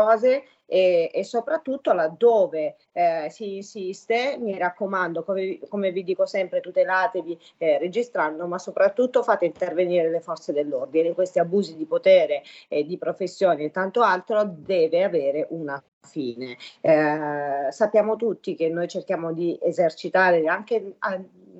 [0.65, 7.37] e, e soprattutto laddove eh, si insiste, mi raccomando, come, come, vi dico sempre, tutelatevi
[7.57, 11.09] eh, registrando, ma soprattutto fate intervenire le forze dell'ordine.
[11.09, 16.57] In questi abusi di potere e di professioni e tanto altro deve avere una fine.
[16.81, 20.95] Eh, sappiamo tutti che noi cerchiamo di esercitare anche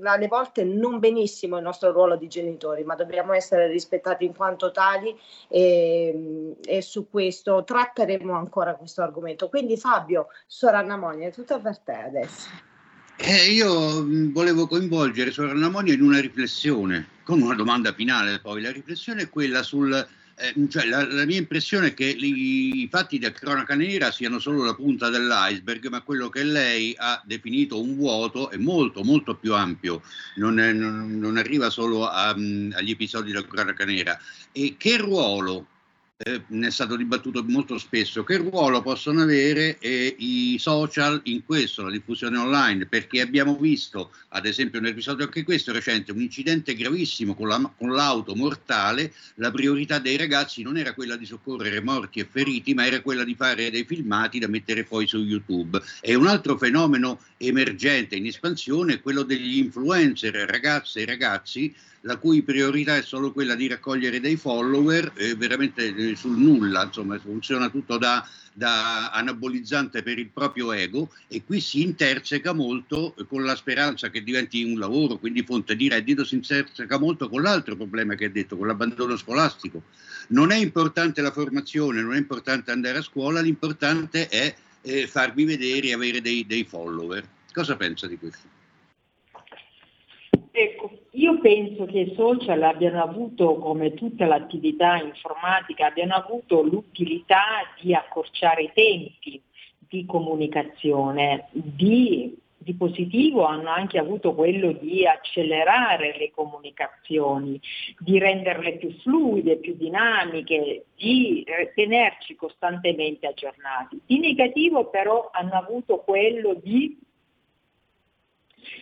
[0.04, 4.72] alle volte non benissimo il nostro ruolo di genitori, ma dobbiamo essere rispettati in quanto
[4.72, 5.16] tali
[5.48, 9.48] e, e su questo tratteremo ancora questo argomento.
[9.50, 12.50] Quindi Fabio, Soranna Monia, è tutto per te adesso.
[13.18, 18.64] Eh, io volevo coinvolgere Soranna Monia in una riflessione, con una domanda finale poi.
[18.64, 22.88] La riflessione è quella sul eh, cioè, la, la, mia impressione è che i, i
[22.90, 27.80] fatti di cronaca nera siano solo la punta dell'iceberg, ma quello che lei ha definito
[27.80, 30.02] un vuoto è molto, molto più ampio,
[30.36, 34.20] non, è, non, non arriva solo a, um, agli episodi della cronaca nera.
[34.52, 35.68] E che ruolo
[36.24, 41.44] eh, ne è stato dibattuto molto spesso, che ruolo possono avere eh, i social in
[41.46, 46.76] questo, la diffusione online, perché abbiamo visto, ad esempio nell'episodio anche questo recente, un incidente
[46.76, 51.82] gravissimo con, la, con l'auto mortale, la priorità dei ragazzi non era quella di soccorrere
[51.82, 55.82] morti e feriti, ma era quella di fare dei filmati da mettere poi su YouTube.
[56.02, 62.18] E un altro fenomeno emergente in espansione è quello degli influencer, ragazze e ragazzi, la
[62.18, 67.70] cui priorità è solo quella di raccogliere dei follower, eh, veramente sul nulla, insomma funziona
[67.70, 73.56] tutto da, da, anabolizzante per il proprio ego e qui si interseca molto con la
[73.56, 78.16] speranza che diventi un lavoro, quindi fonte di reddito, si interseca molto con l'altro problema
[78.16, 79.84] che hai detto, con l'abbandono scolastico.
[80.30, 85.46] Non è importante la formazione, non è importante andare a scuola, l'importante è eh, farvi
[85.46, 87.28] vedere e avere dei, dei follower.
[87.52, 88.48] Cosa pensa di questo?
[90.52, 97.44] Ecco, io penso che i social abbiano avuto, come tutta l'attività informatica, abbiano avuto l'utilità
[97.82, 99.42] di accorciare i tempi
[99.90, 107.60] di comunicazione, di, di positivo hanno anche avuto quello di accelerare le comunicazioni,
[108.00, 114.00] di renderle più fluide, più dinamiche, di tenerci costantemente aggiornati.
[114.06, 116.98] Di negativo però hanno avuto quello di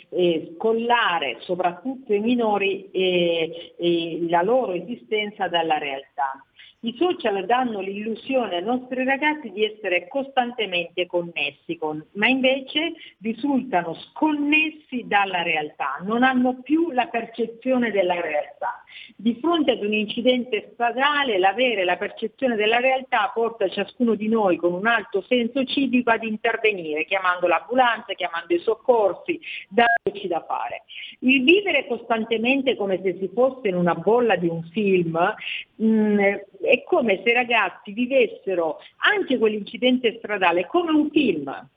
[0.09, 6.43] eh, scollare soprattutto i minori eh, eh, la loro esistenza dalla realtà.
[6.81, 13.95] I social danno l'illusione ai nostri ragazzi di essere costantemente connessi, con, ma invece risultano
[13.95, 18.81] sconnessi dalla realtà, non hanno più la percezione della realtà.
[19.15, 24.57] Di fronte ad un incidente stradale, l'avere la percezione della realtà porta ciascuno di noi
[24.57, 29.39] con un alto senso civico ad intervenire, chiamando l'ambulanza, chiamando i soccorsi,
[29.69, 30.83] dandoci da fare.
[31.19, 35.17] Il vivere costantemente come se si fosse in una bolla di un film
[35.75, 36.19] mh, mm,
[36.61, 41.69] è come se i ragazzi vivessero anche quell'incidente stradale come un film,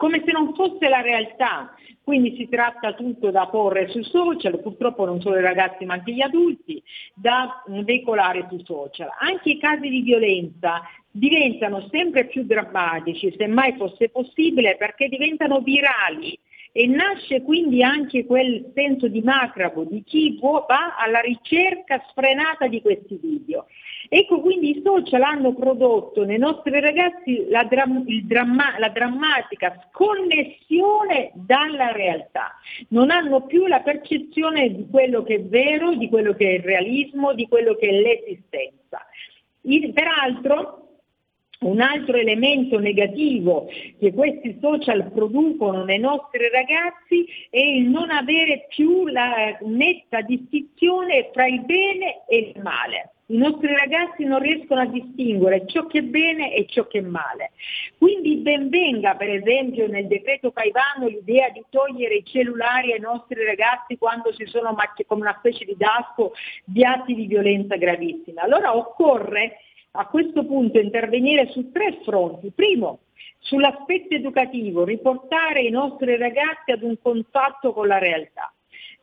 [0.00, 1.74] come se non fosse la realtà.
[2.02, 6.12] Quindi si tratta tutto da porre sui social, purtroppo non solo i ragazzi ma anche
[6.12, 6.82] gli adulti,
[7.14, 9.10] da veicolare sui social.
[9.18, 15.60] Anche i casi di violenza diventano sempre più drammatici, se mai fosse possibile, perché diventano
[15.60, 16.36] virali
[16.72, 22.80] e nasce quindi anche quel senso di macrabo di chi va alla ricerca sfrenata di
[22.80, 23.66] questi video.
[24.08, 31.32] Ecco quindi i social hanno prodotto nei nostri ragazzi la, dram- dramma- la, drammatica sconnessione
[31.34, 32.54] dalla realtà,
[32.88, 36.62] non hanno più la percezione di quello che è vero, di quello che è il
[36.62, 39.06] realismo, di quello che è l'esistenza.
[39.62, 40.79] Il, peraltro
[41.62, 43.68] un altro elemento negativo
[43.98, 51.30] che questi social producono nei nostri ragazzi è il non avere più la netta distinzione
[51.32, 53.12] tra il bene e il male.
[53.26, 57.02] I nostri ragazzi non riescono a distinguere ciò che è bene e ciò che è
[57.02, 57.52] male.
[57.96, 63.44] Quindi ben venga per esempio nel decreto Caivano l'idea di togliere i cellulari ai nostri
[63.44, 66.32] ragazzi quando si sono macchie come una specie di daspo
[66.64, 68.42] di atti di violenza gravissima.
[68.42, 69.58] Allora occorre
[69.92, 72.52] a questo punto intervenire su tre fronti.
[72.54, 73.00] Primo,
[73.38, 78.52] sull'aspetto educativo, riportare i nostri ragazzi ad un contatto con la realtà.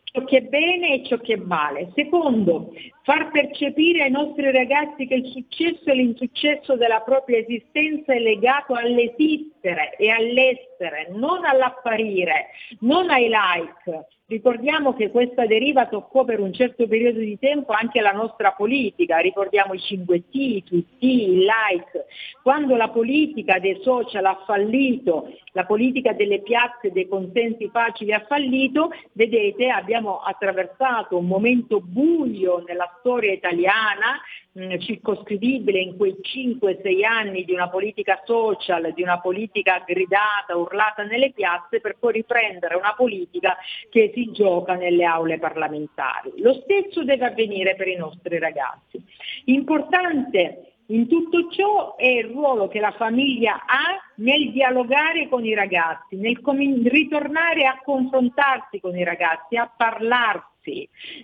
[0.03, 1.91] ciò che è bene e ciò che è male.
[1.93, 2.73] Secondo,
[3.03, 8.73] far percepire ai nostri ragazzi che il successo e l'insuccesso della propria esistenza è legato
[8.73, 9.56] all'esistere
[9.97, 12.47] e all'essere, non all'apparire,
[12.79, 14.05] non ai like.
[14.29, 19.19] Ricordiamo che questa deriva toccò per un certo periodo di tempo anche la nostra politica,
[19.19, 22.05] ricordiamo i 5T, i tweet, i like.
[22.43, 28.25] Quando la politica dei social ha fallito, la politica delle piazze, dei consensi facili ha
[28.27, 34.19] fallito, vedete abbiamo attraversato un momento buio nella storia italiana,
[34.79, 41.31] circoscrivibile in quei 5-6 anni di una politica social, di una politica gridata, urlata nelle
[41.31, 43.57] piazze, per poi riprendere una politica
[43.89, 46.33] che si gioca nelle aule parlamentari.
[46.37, 49.03] Lo stesso deve avvenire per i nostri ragazzi.
[49.45, 55.53] Importante in tutto ciò è il ruolo che la famiglia ha nel dialogare con i
[55.53, 56.39] ragazzi, nel
[56.85, 60.56] ritornare a confrontarsi con i ragazzi, a parlarsi,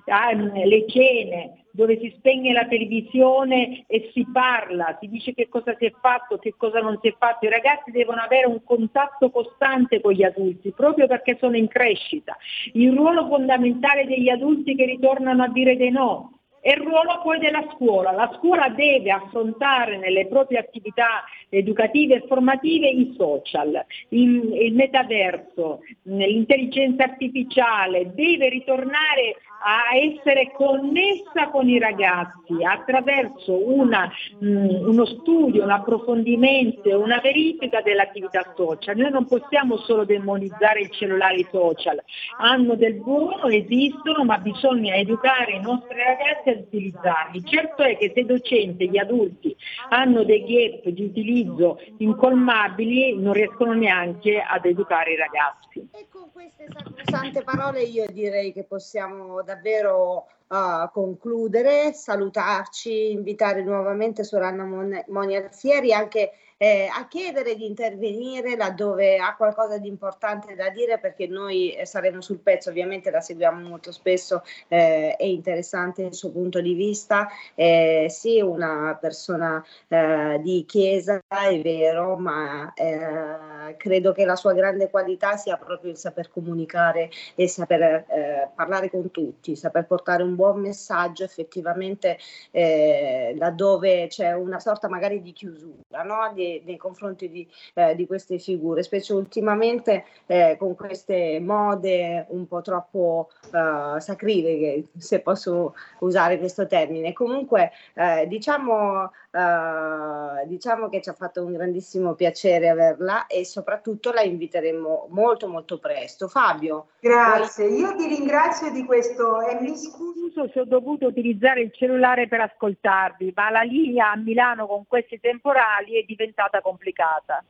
[0.05, 5.85] alle cene dove si spegne la televisione e si parla, si dice che cosa si
[5.85, 7.45] è fatto, che cosa non si è fatto.
[7.45, 12.37] I ragazzi devono avere un contatto costante con gli adulti proprio perché sono in crescita.
[12.73, 17.39] Il ruolo fondamentale degli adulti che ritornano a dire dei no, e il ruolo poi
[17.39, 18.11] della scuola.
[18.11, 25.81] La scuola deve affrontare nelle proprie attività educative e formative i social, il, il metaverso,
[26.03, 29.35] l'intelligenza artificiale, deve ritornare
[29.65, 34.09] a essere connessa con i ragazzi attraverso una,
[34.39, 38.97] mh, uno studio, un approfondimento, una verifica dell'attività social.
[38.97, 42.01] Noi non possiamo solo demonizzare i cellulari social,
[42.39, 47.43] hanno del buono, esistono, ma bisogna educare i nostri ragazzi ad utilizzarli.
[47.43, 49.55] Certo è che se docenti e gli adulti
[49.89, 55.87] hanno dei gap di utilizzo incolmabili non riescono neanche ad educare i ragazzi.
[55.91, 56.67] E con queste
[57.03, 65.35] sante parole io direi che possiamo davvero uh, concludere, salutarci, invitare nuovamente Soranna Mon- Moni
[65.35, 66.31] Alfieri anche
[66.63, 71.85] eh, a chiedere di intervenire laddove ha qualcosa di importante da dire perché noi eh,
[71.85, 76.73] saremo sul pezzo, ovviamente la seguiamo molto spesso, eh, è interessante il suo punto di
[76.73, 84.37] vista, eh, sì una persona eh, di chiesa è vero, ma eh, credo che la
[84.37, 90.23] sua grande qualità sia proprio il saper comunicare e saper parlare con tutti, saper portare
[90.23, 92.17] un buon messaggio effettivamente
[92.51, 96.31] laddove c'è una sorta magari di chiusura no?
[96.33, 102.47] di, nei confronti di, eh, di, queste figure, specie ultimamente eh, con queste mode un
[102.47, 107.13] po' troppo uh, sacrilege, se posso usare questo termine.
[107.13, 114.11] Comunque eh, diciamo, uh, diciamo che ci ha fatto un grandissimo piacere averla e soprattutto
[114.11, 116.27] la inviteremo molto molto presto.
[116.27, 116.87] Fabio.
[116.99, 122.27] Grazie, io ti ringrazio di questo e mi scuso se ho dovuto utilizzare il cellulare
[122.27, 127.43] per ascoltarvi, ma la linea a Milano con questi temporali è diventata complicata.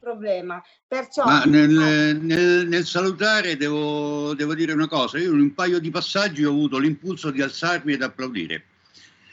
[0.00, 0.62] Problema.
[0.88, 1.24] Perciò...
[1.24, 5.90] Ma nel, nel, nel salutare devo, devo, dire una cosa, io in un paio di
[5.90, 8.64] passaggi ho avuto l'impulso di alzarmi ed applaudire.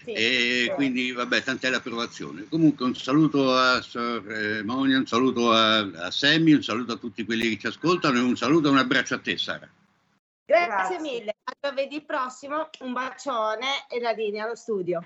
[0.04, 0.72] Sì, e sì.
[0.76, 2.48] quindi vabbè, tant'è l'approvazione.
[2.50, 7.24] Comunque un saluto a Sor Monia, un saluto a, a Sammy, un saluto a tutti
[7.24, 9.70] quelli che ci ascoltano e un saluto e un abbraccio a te Sara.
[10.46, 11.00] Grazie, Grazie.
[11.00, 15.06] mille, a giovedì prossimo, un bacione e la linea allo studio.